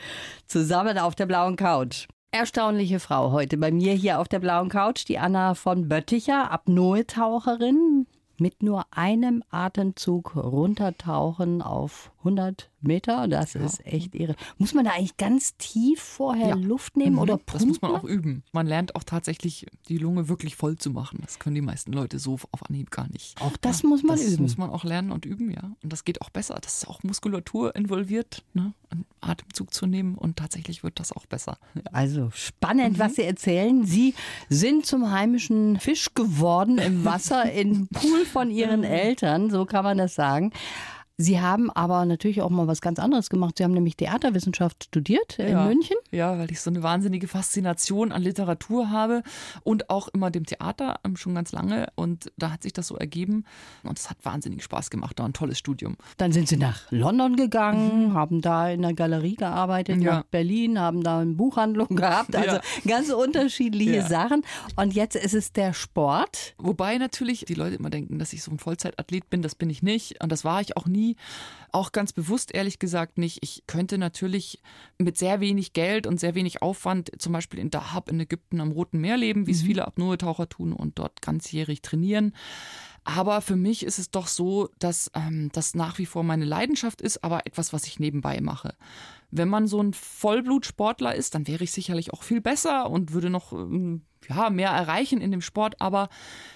Zusammen 0.47 0.97
auf 0.97 1.15
der 1.15 1.25
blauen 1.25 1.55
Couch. 1.55 2.07
Erstaunliche 2.31 2.99
Frau 2.99 3.31
heute 3.31 3.57
bei 3.57 3.71
mir 3.71 3.93
hier 3.93 4.19
auf 4.19 4.27
der 4.27 4.39
blauen 4.39 4.69
Couch, 4.69 5.05
die 5.07 5.19
Anna 5.19 5.53
von 5.53 5.87
Bötticher, 5.87 6.51
Apnoe-Taucherin. 6.51 8.07
Mit 8.39 8.63
nur 8.63 8.85
einem 8.89 9.43
Atemzug 9.51 10.35
runtertauchen 10.35 11.61
auf 11.61 12.11
100 12.23 12.69
Meter. 12.81 13.27
Das 13.27 13.55
ist 13.55 13.85
echt 13.85 14.13
irre. 14.15 14.35
Muss 14.57 14.73
man 14.73 14.83
da 14.85 14.91
eigentlich 14.91 15.17
ganz 15.17 15.55
tief 15.57 16.01
vorher 16.01 16.49
Ja. 16.49 16.55
Luft 16.55 16.97
nehmen 16.97 17.17
oder 17.17 17.39
Das 17.45 17.65
muss 17.65 17.81
man 17.81 17.91
pumpen? 17.91 18.09
auch 18.09 18.09
üben. 18.13 18.43
Man 18.51 18.67
lernt 18.67 18.95
auch 18.95 19.03
tatsächlich, 19.03 19.65
die 19.87 19.97
Lunge 19.97 20.27
wirklich 20.27 20.55
voll 20.55 20.77
zu 20.77 20.89
machen. 20.89 21.19
Das 21.21 21.39
können 21.39 21.55
die 21.55 21.61
meisten 21.61 21.93
Leute 21.93 22.19
so 22.19 22.37
auf 22.51 22.69
Anhieb 22.69 22.91
gar 22.91 23.07
nicht. 23.09 23.39
Auch 23.41 23.55
das 23.57 23.83
muss 23.83 24.03
man 24.03 24.17
das 24.17 24.25
üben. 24.33 24.43
muss 24.43 24.57
man 24.57 24.69
auch 24.69 24.83
lernen 24.83 25.11
und 25.11 25.25
üben, 25.25 25.51
ja. 25.51 25.71
Und 25.81 25.93
das 25.93 26.03
geht 26.03 26.21
auch 26.21 26.29
besser. 26.29 26.57
Das 26.61 26.79
ist 26.79 26.87
auch 26.89 27.03
Muskulatur 27.03 27.75
involviert, 27.75 28.43
ne? 28.53 28.73
einen 28.89 29.05
Atemzug 29.21 29.73
zu 29.73 29.85
nehmen 29.87 30.15
und 30.15 30.37
tatsächlich 30.37 30.83
wird 30.83 30.99
das 30.99 31.11
auch 31.13 31.25
besser. 31.25 31.57
Ja. 31.75 31.81
Also 31.93 32.29
spannend, 32.33 32.99
was 32.99 33.15
Sie 33.15 33.23
erzählen. 33.23 33.85
Sie 33.85 34.13
sind 34.49 34.85
zum 34.85 35.09
heimischen 35.11 35.79
Fisch 35.79 36.13
geworden 36.13 36.77
im 36.77 37.03
Wasser, 37.05 37.51
im 37.51 37.87
Pool 37.87 38.25
von 38.25 38.51
Ihren 38.51 38.83
Eltern, 38.83 39.49
so 39.49 39.65
kann 39.65 39.83
man 39.83 39.97
das 39.97 40.13
sagen. 40.15 40.51
Sie 41.17 41.39
haben 41.39 41.69
aber 41.69 42.05
natürlich 42.05 42.41
auch 42.41 42.49
mal 42.49 42.65
was 42.67 42.81
ganz 42.81 42.97
anderes 42.97 43.29
gemacht. 43.29 43.57
Sie 43.57 43.63
haben 43.63 43.73
nämlich 43.73 43.95
Theaterwissenschaft 43.97 44.85
studiert 44.85 45.37
in 45.37 45.49
Ja. 45.49 45.65
München. 45.65 45.95
Ja, 46.11 46.39
weil 46.39 46.49
ich 46.51 46.59
so 46.59 46.71
eine 46.71 46.81
wahnsinnige 46.81 47.27
Faszination 47.27 48.11
an 48.11 48.23
Literatur 48.23 48.89
habe 48.89 49.21
und 49.63 49.91
auch 49.91 50.07
immer 50.07 50.31
dem 50.31 50.45
Theater 50.45 50.99
ähm, 51.05 51.15
schon 51.15 51.35
ganz 51.35 51.51
lange. 51.51 51.87
Und 51.95 52.31
da 52.37 52.51
hat 52.51 52.63
sich 52.63 52.73
das 52.73 52.87
so 52.87 52.95
ergeben. 52.95 53.45
Und 53.83 53.99
es 53.99 54.09
hat 54.09 54.17
wahnsinnig 54.23 54.63
Spaß 54.63 54.89
gemacht. 54.89 55.19
War 55.19 55.27
ein 55.27 55.33
tolles 55.33 55.59
Studium. 55.59 55.97
Dann 56.17 56.31
sind 56.31 56.47
Sie 56.47 56.57
nach 56.57 56.81
London 56.91 57.35
gegangen, 57.35 58.13
haben 58.15 58.41
da 58.41 58.69
in 58.69 58.81
der 58.81 58.93
Galerie 58.93 59.35
gearbeitet, 59.35 60.01
Ja. 60.01 60.15
nach 60.15 60.23
Berlin, 60.23 60.79
haben 60.79 61.03
da 61.03 61.19
eine 61.19 61.33
Buchhandlung 61.33 61.87
gehabt. 61.95 62.35
Also 62.35 62.55
Ja. 62.55 62.61
ganz 62.87 63.11
unterschiedliche. 63.11 64.01
Sachen. 64.03 64.41
Und 64.75 64.93
jetzt 64.95 65.15
ist 65.15 65.33
es 65.35 65.53
der 65.53 65.73
Sport. 65.73 66.55
Wobei 66.57 66.97
natürlich 66.97 67.45
die 67.45 67.53
Leute 67.53 67.75
immer 67.75 67.89
denken, 67.91 68.17
dass 68.19 68.33
ich 68.33 68.41
so 68.43 68.49
ein 68.51 68.57
Vollzeitathlet 68.59 69.29
bin. 69.29 69.41
Das 69.43 69.53
bin 69.55 69.69
ich 69.69 69.83
nicht. 69.83 70.21
Und 70.23 70.31
das 70.31 70.43
war 70.43 70.59
ich 70.59 70.75
auch 70.75 70.87
nie. 70.87 71.12
Auch 71.71 71.91
ganz 71.91 72.13
bewusst, 72.13 72.53
ehrlich 72.53 72.77
gesagt, 72.77 73.17
nicht. 73.17 73.39
Ich 73.41 73.63
könnte 73.65 73.97
natürlich 73.97 74.61
mit 74.97 75.17
sehr 75.17 75.39
wenig 75.39 75.73
Geld 75.73 76.05
und 76.05 76.19
sehr 76.19 76.35
wenig 76.35 76.61
Aufwand 76.61 77.11
zum 77.17 77.33
Beispiel 77.33 77.59
in 77.59 77.71
Dahab 77.71 78.09
in 78.09 78.19
Ägypten 78.19 78.61
am 78.61 78.71
Roten 78.71 78.99
Meer 78.99 79.17
leben, 79.17 79.47
wie 79.47 79.51
es 79.51 79.63
viele 79.63 79.87
Apnoe-Taucher 79.87 80.49
tun 80.49 80.73
und 80.73 80.99
dort 80.99 81.21
ganzjährig 81.21 81.81
trainieren. 81.81 82.33
Aber 83.05 83.41
für 83.41 83.55
mich 83.55 83.83
ist 83.83 83.99
es 83.99 84.11
doch 84.11 84.27
so, 84.27 84.69
dass 84.79 85.11
ähm, 85.13 85.49
das 85.51 85.75
nach 85.75 85.97
wie 85.97 86.05
vor 86.05 86.23
meine 86.23 86.45
Leidenschaft 86.45 87.01
ist, 87.01 87.23
aber 87.23 87.45
etwas, 87.45 87.73
was 87.73 87.85
ich 87.85 87.99
nebenbei 87.99 88.39
mache. 88.39 88.75
Wenn 89.29 89.49
man 89.49 89.67
so 89.67 89.81
ein 89.81 89.93
Vollblutsportler 89.93 91.13
ist, 91.13 91.35
dann 91.35 91.47
wäre 91.47 91.63
ich 91.63 91.71
sicherlich 91.71 92.13
auch 92.13 92.23
viel 92.23 92.39
besser 92.39 92.89
und 92.89 93.11
würde 93.11 93.29
noch 93.29 93.51
ähm, 93.51 94.03
ja, 94.29 94.49
mehr 94.49 94.69
erreichen 94.69 95.19
in 95.19 95.31
dem 95.31 95.41
Sport, 95.41 95.81
aber 95.81 96.09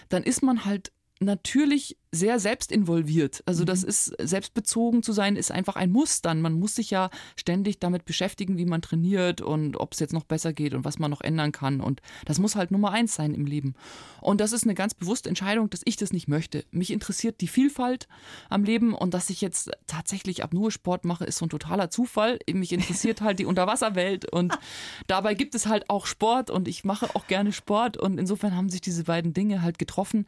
dann 0.10 0.24
ist 0.24 0.41
man 0.41 0.63
halt 0.63 0.93
natürlich 1.20 1.98
sehr 2.17 2.39
selbstinvolviert. 2.39 3.43
Also 3.45 3.63
das 3.63 3.84
ist 3.84 4.13
selbstbezogen 4.19 5.03
zu 5.03 5.13
sein, 5.13 5.36
ist 5.36 5.51
einfach 5.51 5.75
ein 5.75 5.91
Muss 5.91 6.21
dann. 6.21 6.41
Man 6.41 6.53
muss 6.53 6.75
sich 6.75 6.89
ja 6.89 7.10
ständig 7.36 7.80
damit 7.80 8.06
beschäftigen, 8.06 8.58
wie 8.58 8.65
man 8.65 8.82
trainiert 8.82 9.41
und 9.41 9.77
ob 9.77 9.93
es 9.93 9.99
jetzt 9.99 10.13
noch 10.13 10.23
besser 10.23 10.53
geht 10.53 10.73
und 10.73 10.86
was 10.86 10.99
man 10.99 11.12
noch 11.12 11.21
ändern 11.21 11.51
kann. 11.51 11.82
Und 11.82 12.01
das 12.25 12.39
muss 12.39 12.56
halt 12.56 12.71
Nummer 12.71 12.91
eins 12.91 13.15
sein 13.15 13.34
im 13.34 13.45
Leben. 13.45 13.75
Und 14.21 14.41
das 14.41 14.51
ist 14.51 14.63
eine 14.63 14.73
ganz 14.73 14.93
bewusste 14.93 15.30
Entscheidung, 15.30 15.69
dass 15.69 15.82
ich 15.86 15.95
das 15.95 16.12
nicht 16.12 16.27
möchte. 16.27 16.65
Mich 16.71 16.91
interessiert 16.91 17.41
die 17.41 17.47
Vielfalt 17.47 18.08
am 18.49 18.63
Leben 18.63 18.93
und 18.93 19.13
dass 19.13 19.30
ich 19.30 19.41
jetzt 19.41 19.71
tatsächlich 19.86 20.43
ab 20.43 20.53
nur 20.53 20.71
Sport 20.71 21.06
mache, 21.06 21.25
ist 21.25 21.38
so 21.38 21.45
ein 21.45 21.49
totaler 21.49 21.89
Zufall. 21.89 22.39
Mich 22.51 22.73
interessiert 22.73 23.21
halt 23.21 23.39
die 23.39 23.45
Unterwasserwelt 23.58 24.32
und 24.32 24.58
dabei 25.08 25.34
gibt 25.34 25.56
es 25.56 25.67
halt 25.67 25.89
auch 25.89 26.06
Sport 26.06 26.49
und 26.49 26.67
ich 26.67 26.84
mache 26.84 27.15
auch 27.15 27.27
gerne 27.27 27.53
Sport 27.53 27.97
und 27.97 28.17
insofern 28.19 28.56
haben 28.56 28.69
sich 28.69 28.82
diese 28.82 29.06
beiden 29.06 29.34
Dinge 29.34 29.62
halt 29.62 29.80
getroffen. 29.80 30.25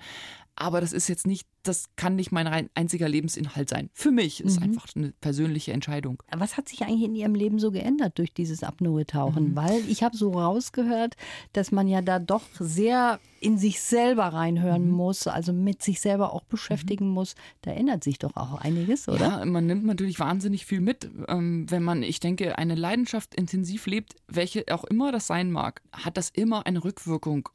Aber 0.55 0.81
das 0.81 0.91
ist 0.91 1.07
jetzt 1.07 1.25
nicht, 1.25 1.47
das 1.63 1.85
kann 1.95 2.15
nicht 2.15 2.31
mein 2.31 2.69
einziger 2.73 3.09
Lebensinhalt 3.09 3.69
sein. 3.69 3.89
Für 3.93 4.11
mich 4.11 4.41
ist 4.41 4.61
einfach 4.61 4.87
eine 4.95 5.11
persönliche 5.19 5.73
Entscheidung. 5.73 6.23
Was 6.35 6.57
hat 6.57 6.69
sich 6.69 6.83
eigentlich 6.83 7.03
in 7.03 7.15
Ihrem 7.15 7.35
Leben 7.35 7.59
so 7.59 7.71
geändert 7.71 8.17
durch 8.17 8.33
dieses 8.33 8.63
Apnoe-Tauchen? 8.63 9.55
Weil 9.55 9.81
ich 9.89 10.03
habe 10.03 10.15
so 10.15 10.31
rausgehört, 10.31 11.15
dass 11.53 11.71
man 11.71 11.87
ja 11.87 12.01
da 12.01 12.19
doch 12.19 12.43
sehr 12.59 13.19
in 13.41 13.57
sich 13.57 13.81
selber 13.81 14.25
reinhören 14.25 14.89
muss, 14.89 15.27
also 15.27 15.53
mit 15.53 15.81
sich 15.81 16.01
selber 16.01 16.33
auch 16.33 16.43
beschäftigen 16.43 17.09
muss. 17.09 17.35
Da 17.61 17.71
ändert 17.71 18.03
sich 18.03 18.19
doch 18.19 18.35
auch 18.35 18.61
einiges, 18.61 19.07
oder? 19.07 19.39
Ja, 19.39 19.45
man 19.45 19.65
nimmt 19.65 19.85
natürlich 19.85 20.19
wahnsinnig 20.19 20.65
viel 20.65 20.81
mit, 20.81 21.09
ähm, 21.27 21.65
wenn 21.69 21.83
man, 21.83 22.03
ich 22.03 22.19
denke, 22.19 22.57
eine 22.57 22.75
Leidenschaft 22.75 23.35
intensiv 23.35 23.85
lebt, 23.85 24.15
welche 24.27 24.65
auch 24.71 24.83
immer 24.83 25.11
das 25.11 25.27
sein 25.27 25.51
mag, 25.51 25.81
hat 25.91 26.17
das 26.17 26.29
immer 26.29 26.65
eine 26.65 26.83
Rückwirkung. 26.83 27.49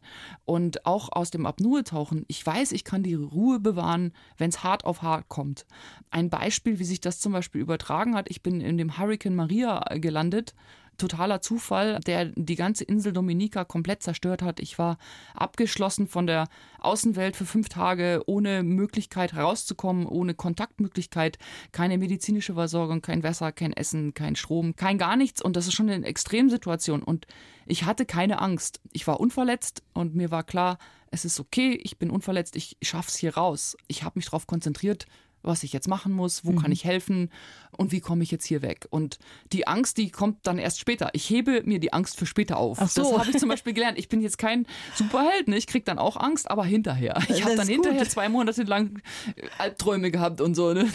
Und 0.45 0.87
auch 0.87 1.11
aus 1.13 1.31
dem 1.31 1.47
Apnoe-Tauchen, 1.47 2.25
ich 2.29 2.45
weiß, 2.45 2.73
ich 2.73 2.85
kann 2.85 3.03
die 3.03 3.15
Ruhe 3.15 3.61
bewahren, 3.61 4.13
wenn 4.39 4.51
es 4.51 4.63
hart 4.63 4.85
auf 4.85 5.03
hart 5.03 5.29
kommt. 5.29 5.67
Ein 6.11 6.31
Beispiel, 6.31 6.79
wie 6.79 6.85
sich 6.85 7.01
das 7.01 7.21
zum 7.21 7.33
Beispiel 7.33 7.61
übertragen 7.61 8.15
hat, 8.15 8.31
ich 8.31 8.43
bin 8.43 8.61
in 8.61 8.79
dem 8.79 8.99
Hurricane 8.99 9.35
Maria 9.35 9.81
gelandet 9.95 10.55
totaler 10.99 11.41
Zufall, 11.41 12.01
der 12.01 12.27
die 12.27 12.57
ganze 12.57 12.85
Insel 12.85 13.13
Dominica 13.13 13.65
komplett 13.65 14.03
zerstört 14.03 14.43
hat. 14.43 14.61
Ich 14.61 14.79
war 14.79 14.99
abgeschlossen 15.35 16.07
von 16.07 16.27
der 16.27 16.49
Außenwelt 16.81 17.37
für 17.37 17.47
fünf 17.47 17.69
Tage, 17.69 18.23
ohne 18.27 18.63
Möglichkeit 18.63 19.35
rauszukommen, 19.37 20.07
ohne 20.07 20.35
Kontaktmöglichkeit, 20.35 21.39
keine 21.73 21.99
medizinische 21.99 22.55
Versorgung, 22.55 23.03
kein 23.03 23.23
Wasser, 23.23 23.53
kein 23.53 23.73
Essen, 23.73 24.15
kein 24.15 24.37
Strom, 24.37 24.77
kein 24.77 24.99
gar 24.99 25.17
nichts. 25.17 25.43
Und 25.43 25.57
das 25.57 25.67
ist 25.67 25.75
schon 25.75 25.91
eine 25.91 26.07
Extremsituation. 26.07 27.03
Und 27.03 27.27
ich 27.67 27.85
hatte 27.85 28.07
keine 28.07 28.41
Angst. 28.41 28.81
Ich 28.93 29.07
war 29.07 29.21
unverletzt 29.21 29.83
und 29.93 30.15
mir 30.15 30.31
war 30.31 30.45
klar, 30.45 30.79
es 31.11 31.25
ist 31.25 31.41
okay, 31.41 31.79
ich 31.83 31.99
bin 31.99 32.11
unverletzt, 32.11 32.57
ich 32.57 32.77
schaff's 32.83 33.17
hier 33.17 33.37
raus. 33.37 33.77
Ich 33.87 34.03
habe 34.03 34.19
mich 34.19 34.27
darauf 34.27 34.47
konzentriert, 34.47 35.07
was 35.45 35.63
ich 35.63 35.73
jetzt 35.73 35.89
machen 35.89 36.13
muss, 36.13 36.45
wo 36.45 36.53
Mhm. 36.53 36.59
kann 36.63 36.73
ich 36.73 36.85
helfen 36.85 37.31
und 37.77 37.93
wie 37.93 38.01
komme 38.01 38.23
ich 38.23 38.31
jetzt 38.31 38.45
hier 38.47 38.63
weg. 38.63 38.87
Und 38.91 39.19
die 39.53 39.67
Angst, 39.67 39.99
die 39.99 40.11
kommt 40.11 40.47
dann 40.47 40.59
erst 40.59 40.79
später. 40.81 41.11
Ich 41.13 41.29
hebe 41.29 41.63
mir 41.65 41.79
die 41.81 41.93
Angst 41.93 42.17
für 42.17 42.27
später 42.27 42.57
auf. 42.57 42.79
Ach 42.81 42.89
so. 42.89 43.03
Das 43.03 43.19
habe 43.19 43.31
ich 43.31 43.39
zum 43.39 43.49
Beispiel 43.49 43.73
gelernt. 43.73 43.99
Ich 43.99 44.09
bin 44.09 44.21
jetzt 44.21 44.39
kein 44.39 44.67
Superheld, 44.95 45.49
ne? 45.49 45.57
ich 45.57 45.67
kriege 45.67 45.85
dann 45.85 45.99
auch 45.99 46.17
Angst, 46.17 46.51
aber 46.51 46.65
hinterher. 46.65 47.19
Ich 47.29 47.45
habe 47.45 47.57
dann 47.57 47.67
hinterher 47.69 48.03
gut. 48.03 48.11
zwei 48.11 48.29
Monate 48.29 48.63
lang 48.63 49.01
äh, 49.37 49.47
Albträume 49.59 50.11
gehabt 50.11 50.41
und 50.41 50.55
so, 50.55 50.73
ne? 50.73 50.85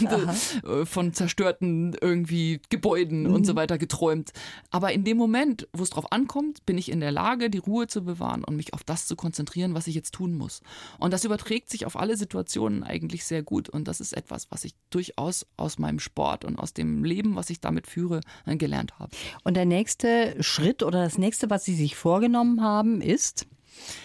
Äh, 0.64 0.84
von 0.86 1.12
zerstörten 1.12 1.96
irgendwie 2.00 2.60
Gebäuden 2.70 3.26
und 3.26 3.40
Mhm. 3.42 3.44
so 3.44 3.56
weiter 3.56 3.78
geträumt. 3.78 4.32
Aber 4.70 4.92
in 4.92 5.04
dem 5.04 5.16
Moment, 5.16 5.68
wo 5.72 5.82
es 5.82 5.90
drauf 5.90 6.10
ankommt, 6.12 6.64
bin 6.66 6.78
ich 6.78 6.90
in 6.90 7.00
der 7.00 7.12
Lage, 7.12 7.50
die 7.50 7.58
Ruhe 7.58 7.86
zu 7.86 8.02
bewahren 8.04 8.42
und 8.44 8.56
mich 8.56 8.74
auf 8.74 8.84
das 8.84 9.06
zu 9.06 9.16
konzentrieren, 9.16 9.74
was 9.74 9.86
ich 9.86 9.94
jetzt 9.94 10.12
tun 10.14 10.34
muss. 10.34 10.62
Und 10.98 11.12
das 11.12 11.24
überträgt 11.24 11.70
sich 11.70 11.86
auf 11.86 11.96
alle 11.96 12.16
Situationen 12.16 12.82
eigentlich 12.82 13.24
sehr 13.24 13.42
gut. 13.42 13.68
Und 13.68 13.86
das 13.88 14.00
ist 14.00 14.12
etwas, 14.16 14.39
was 14.50 14.64
ich 14.64 14.74
durchaus 14.90 15.46
aus 15.56 15.78
meinem 15.78 15.98
Sport 15.98 16.44
und 16.44 16.58
aus 16.58 16.72
dem 16.72 17.04
Leben, 17.04 17.36
was 17.36 17.50
ich 17.50 17.60
damit 17.60 17.86
führe, 17.86 18.20
äh, 18.46 18.56
gelernt 18.56 18.98
habe. 18.98 19.10
Und 19.44 19.54
der 19.54 19.66
nächste 19.66 20.42
Schritt 20.42 20.82
oder 20.82 21.02
das 21.02 21.18
nächste, 21.18 21.50
was 21.50 21.64
Sie 21.64 21.74
sich 21.74 21.96
vorgenommen 21.96 22.62
haben, 22.62 23.00
ist? 23.00 23.46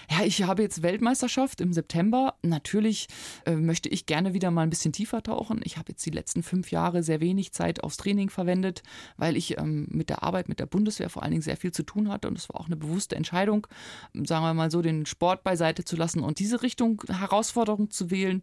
Ja, 0.10 0.24
ich 0.24 0.44
habe 0.44 0.62
jetzt 0.62 0.84
Weltmeisterschaft 0.84 1.62
im 1.62 1.74
September. 1.74 2.36
Natürlich 2.41 3.08
äh, 3.46 3.56
möchte 3.56 3.89
ich 3.89 4.06
gerne 4.06 4.34
wieder 4.34 4.52
mal 4.52 4.62
ein 4.62 4.70
bisschen 4.70 4.94
tiefer 4.94 5.24
tauchen. 5.24 5.62
Ich 5.63 5.78
habe 5.78 5.91
jetzt 5.91 6.06
die 6.06 6.12
letzten 6.12 6.44
fünf 6.44 6.72
Jahre 6.72 7.04
sehr 7.04 7.20
wenig 7.22 7.54
Zeit 7.54 7.84
aufs 7.84 7.98
Training 7.98 8.30
verwendet, 8.30 8.84
weil 9.18 9.36
ich 9.36 9.58
ähm, 9.58 9.88
mit 9.89 10.10
der 10.10 10.24
Arbeit 10.24 10.50
mit 10.50 10.60
der 10.60 10.65
Bundeswehr 10.65 11.10
vor 11.10 11.24
allen 11.24 11.32
Dingen 11.32 11.41
sehr 11.41 11.58
viel 11.58 11.72
zu 11.72 11.84
tun 11.84 12.10
hatte. 12.10 12.28
Und 12.28 12.38
es 12.38 12.50
war 12.50 12.60
auch 12.60 12.68
eine 12.68 12.76
bewusste 12.76 13.15
Entscheidung, 13.15 13.68
sagen 14.13 14.44
wir 14.44 14.54
mal 14.54 14.72
so, 14.72 14.82
den 14.82 15.06
Sport 15.06 15.44
beiseite 15.44 15.84
zu 15.84 15.96
lassen 15.96 16.20
und 16.20 16.39
diese 16.39 16.62
Richtung 16.62 17.02
Herausforderung 17.08 17.89
zu 17.89 18.12
wählen. 18.12 18.41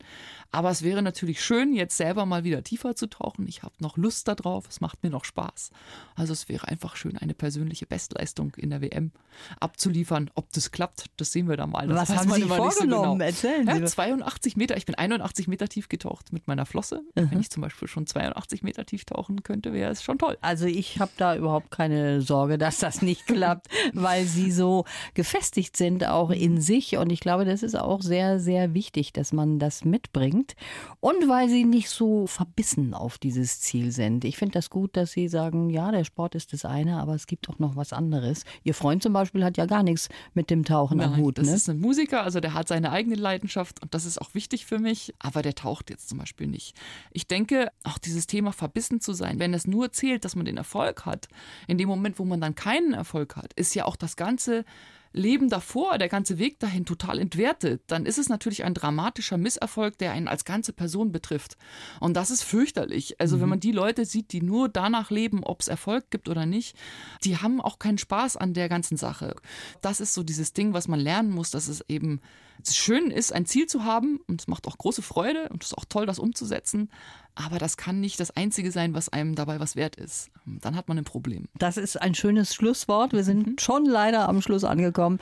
Aber 0.50 0.70
es 0.70 0.82
wäre 0.82 1.02
natürlich 1.02 1.42
schön, 1.42 1.74
jetzt 1.74 1.96
selber 1.96 2.26
mal 2.26 2.44
wieder 2.44 2.62
tiefer 2.62 2.96
zu 2.96 3.06
tauchen. 3.06 3.46
Ich 3.48 3.62
habe 3.62 3.74
noch 3.78 3.96
Lust 3.96 4.28
darauf. 4.28 4.68
Es 4.68 4.80
macht 4.80 5.02
mir 5.02 5.10
noch 5.10 5.24
Spaß. 5.24 5.70
Also 6.14 6.32
es 6.32 6.48
wäre 6.48 6.68
einfach 6.68 6.96
schön, 6.96 7.16
eine 7.16 7.34
persönliche 7.34 7.86
Bestleistung 7.86 8.52
in 8.56 8.70
der 8.70 8.80
WM 8.80 9.12
abzuliefern. 9.60 10.30
Ob 10.34 10.52
das 10.52 10.70
klappt, 10.70 11.06
das 11.16 11.32
sehen 11.32 11.48
wir 11.48 11.51
dann 11.56 11.70
mal. 11.70 11.86
Das 11.86 12.10
Was 12.10 12.16
haben 12.18 12.30
Sie 12.30 12.40
nicht 12.40 12.48
so 12.48 12.54
vorgenommen? 12.54 13.18
genau. 13.18 13.24
Erzählen 13.24 13.66
Ja, 13.66 13.76
Sie. 13.76 13.84
82 13.84 14.56
Meter. 14.56 14.76
Ich 14.76 14.86
bin 14.86 14.94
81 14.94 15.48
Meter 15.48 15.68
tief 15.68 15.88
getaucht 15.88 16.32
mit 16.32 16.46
meiner 16.48 16.66
Flosse. 16.66 17.02
Wenn 17.14 17.40
ich 17.40 17.50
zum 17.50 17.60
Beispiel 17.62 17.88
schon 17.88 18.06
82 18.06 18.62
Meter 18.62 18.84
tief 18.86 19.04
tauchen 19.04 19.42
könnte, 19.42 19.72
wäre 19.72 19.90
es 19.90 20.02
schon 20.02 20.18
toll. 20.18 20.36
Also 20.40 20.66
ich 20.66 21.00
habe 21.00 21.10
da 21.16 21.36
überhaupt 21.36 21.70
keine 21.70 22.20
Sorge, 22.22 22.58
dass 22.58 22.78
das 22.78 23.02
nicht 23.02 23.26
klappt, 23.26 23.68
weil 23.92 24.24
sie 24.24 24.50
so 24.52 24.84
gefestigt 25.14 25.76
sind 25.76 26.06
auch 26.06 26.30
in 26.30 26.60
sich 26.60 26.96
und 26.96 27.10
ich 27.10 27.20
glaube, 27.20 27.44
das 27.44 27.62
ist 27.62 27.76
auch 27.76 28.02
sehr, 28.02 28.38
sehr 28.40 28.74
wichtig, 28.74 29.12
dass 29.12 29.32
man 29.32 29.58
das 29.58 29.84
mitbringt 29.84 30.54
und 31.00 31.28
weil 31.28 31.48
sie 31.48 31.64
nicht 31.64 31.88
so 31.90 32.26
verbissen 32.26 32.94
auf 32.94 33.18
dieses 33.18 33.60
Ziel 33.60 33.92
sind. 33.92 34.24
Ich 34.24 34.36
finde 34.36 34.52
das 34.54 34.70
gut, 34.70 34.96
dass 34.96 35.12
sie 35.12 35.28
sagen, 35.28 35.70
ja, 35.70 35.90
der 35.90 36.04
Sport 36.04 36.34
ist 36.34 36.52
das 36.52 36.64
eine, 36.64 36.98
aber 36.98 37.14
es 37.14 37.26
gibt 37.26 37.48
auch 37.48 37.58
noch 37.58 37.76
was 37.76 37.92
anderes. 37.92 38.44
Ihr 38.64 38.74
Freund 38.74 39.02
zum 39.02 39.12
Beispiel 39.12 39.44
hat 39.44 39.56
ja 39.56 39.66
gar 39.66 39.82
nichts 39.82 40.08
mit 40.34 40.50
dem 40.50 40.64
Tauchen 40.64 41.00
am 41.00 41.12
Nein, 41.12 41.20
Hut, 41.20 41.38
das 41.42 41.50
ne? 41.50 41.56
ist 41.56 41.70
ein 41.70 41.80
Musiker, 41.80 42.22
also 42.22 42.40
der 42.40 42.54
hat 42.54 42.68
seine 42.68 42.90
eigene 42.90 43.16
Leidenschaft 43.16 43.82
und 43.82 43.94
das 43.94 44.04
ist 44.04 44.20
auch 44.20 44.34
wichtig 44.34 44.66
für 44.66 44.78
mich, 44.78 45.14
aber 45.18 45.42
der 45.42 45.54
taucht 45.54 45.90
jetzt 45.90 46.08
zum 46.08 46.18
Beispiel 46.18 46.46
nicht. 46.46 46.74
Ich 47.12 47.26
denke, 47.26 47.70
auch 47.84 47.98
dieses 47.98 48.26
Thema 48.26 48.52
verbissen 48.52 49.00
zu 49.00 49.12
sein, 49.12 49.38
wenn 49.38 49.54
es 49.54 49.66
nur 49.66 49.92
zählt, 49.92 50.24
dass 50.24 50.36
man 50.36 50.44
den 50.44 50.56
Erfolg 50.56 51.04
hat, 51.06 51.28
in 51.66 51.78
dem 51.78 51.88
Moment, 51.88 52.18
wo 52.18 52.24
man 52.24 52.40
dann 52.40 52.54
keinen 52.54 52.94
Erfolg 52.94 53.36
hat, 53.36 53.52
ist 53.54 53.74
ja 53.74 53.84
auch 53.84 53.96
das 53.96 54.16
ganze 54.16 54.64
Leben 55.12 55.48
davor, 55.48 55.98
der 55.98 56.08
ganze 56.08 56.38
Weg 56.38 56.58
dahin 56.58 56.84
total 56.84 57.18
entwertet, 57.18 57.82
dann 57.86 58.06
ist 58.06 58.18
es 58.18 58.28
natürlich 58.28 58.64
ein 58.64 58.74
dramatischer 58.74 59.38
Misserfolg, 59.38 59.98
der 59.98 60.12
einen 60.12 60.28
als 60.28 60.44
ganze 60.44 60.72
Person 60.72 61.12
betrifft. 61.12 61.56
Und 62.00 62.14
das 62.14 62.30
ist 62.30 62.42
fürchterlich. 62.42 63.20
Also 63.20 63.40
wenn 63.40 63.48
man 63.48 63.60
die 63.60 63.72
Leute 63.72 64.04
sieht, 64.04 64.32
die 64.32 64.42
nur 64.42 64.68
danach 64.68 65.10
leben, 65.10 65.44
ob 65.44 65.60
es 65.60 65.68
Erfolg 65.68 66.10
gibt 66.10 66.28
oder 66.28 66.46
nicht, 66.46 66.76
die 67.24 67.36
haben 67.36 67.60
auch 67.60 67.78
keinen 67.78 67.98
Spaß 67.98 68.36
an 68.36 68.54
der 68.54 68.68
ganzen 68.68 68.96
Sache. 68.96 69.36
Das 69.80 70.00
ist 70.00 70.14
so 70.14 70.22
dieses 70.22 70.52
Ding, 70.52 70.72
was 70.72 70.88
man 70.88 71.00
lernen 71.00 71.30
muss, 71.30 71.50
dass 71.50 71.68
es 71.68 71.84
eben 71.88 72.20
schön 72.66 73.10
ist, 73.10 73.32
ein 73.32 73.46
Ziel 73.46 73.66
zu 73.66 73.84
haben 73.84 74.20
und 74.26 74.40
es 74.40 74.48
macht 74.48 74.66
auch 74.66 74.78
große 74.78 75.02
Freude 75.02 75.48
und 75.48 75.62
es 75.62 75.70
ist 75.70 75.78
auch 75.78 75.84
toll, 75.84 76.06
das 76.06 76.18
umzusetzen. 76.18 76.90
Aber 77.34 77.58
das 77.58 77.76
kann 77.76 78.00
nicht 78.00 78.20
das 78.20 78.30
Einzige 78.30 78.70
sein, 78.70 78.94
was 78.94 79.08
einem 79.08 79.34
dabei 79.34 79.58
was 79.58 79.74
wert 79.74 79.96
ist. 79.96 80.30
Dann 80.44 80.76
hat 80.76 80.88
man 80.88 80.98
ein 80.98 81.04
Problem. 81.04 81.48
Das 81.56 81.76
ist 81.78 82.00
ein 82.00 82.14
schönes 82.14 82.54
Schlusswort. 82.54 83.12
Wir 83.12 83.24
sind 83.24 83.60
schon 83.60 83.86
leider 83.86 84.28
am 84.28 84.42
Schluss 84.42 84.64
angekommen. 84.64 85.18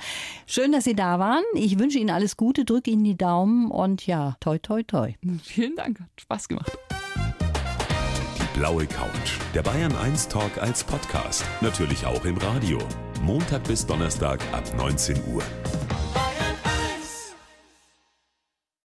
Schön, 0.47 0.73
dass 0.73 0.85
Sie 0.85 0.97
da 0.97 1.19
waren. 1.21 1.45
Ich 1.55 1.79
wünsche 1.79 1.99
Ihnen 1.99 2.11
alles 2.11 2.37
Gute, 2.37 2.65
drücke 2.65 2.91
Ihnen 2.91 3.05
die 3.05 3.17
Daumen 3.17 3.71
und 3.71 4.07
ja, 4.07 4.37
toi, 4.41 4.59
toi, 4.59 4.83
toi. 4.83 5.15
Vielen 5.45 5.77
Dank, 5.77 6.01
hat 6.01 6.09
Spaß 6.21 6.49
gemacht. 6.49 6.77
Die 8.39 8.59
blaue 8.59 8.87
Couch. 8.87 9.39
Der 9.55 9.63
Bayern 9.63 9.95
1 9.95 10.29
Talk 10.29 10.59
als 10.59 10.83
Podcast. 10.83 11.45
Natürlich 11.61 12.05
auch 12.07 12.25
im 12.25 12.37
Radio. 12.39 12.79
Montag 13.23 13.63
bis 13.65 13.87
Donnerstag 13.87 14.41
ab 14.53 14.65
19 14.77 15.17
Uhr. 15.33 15.43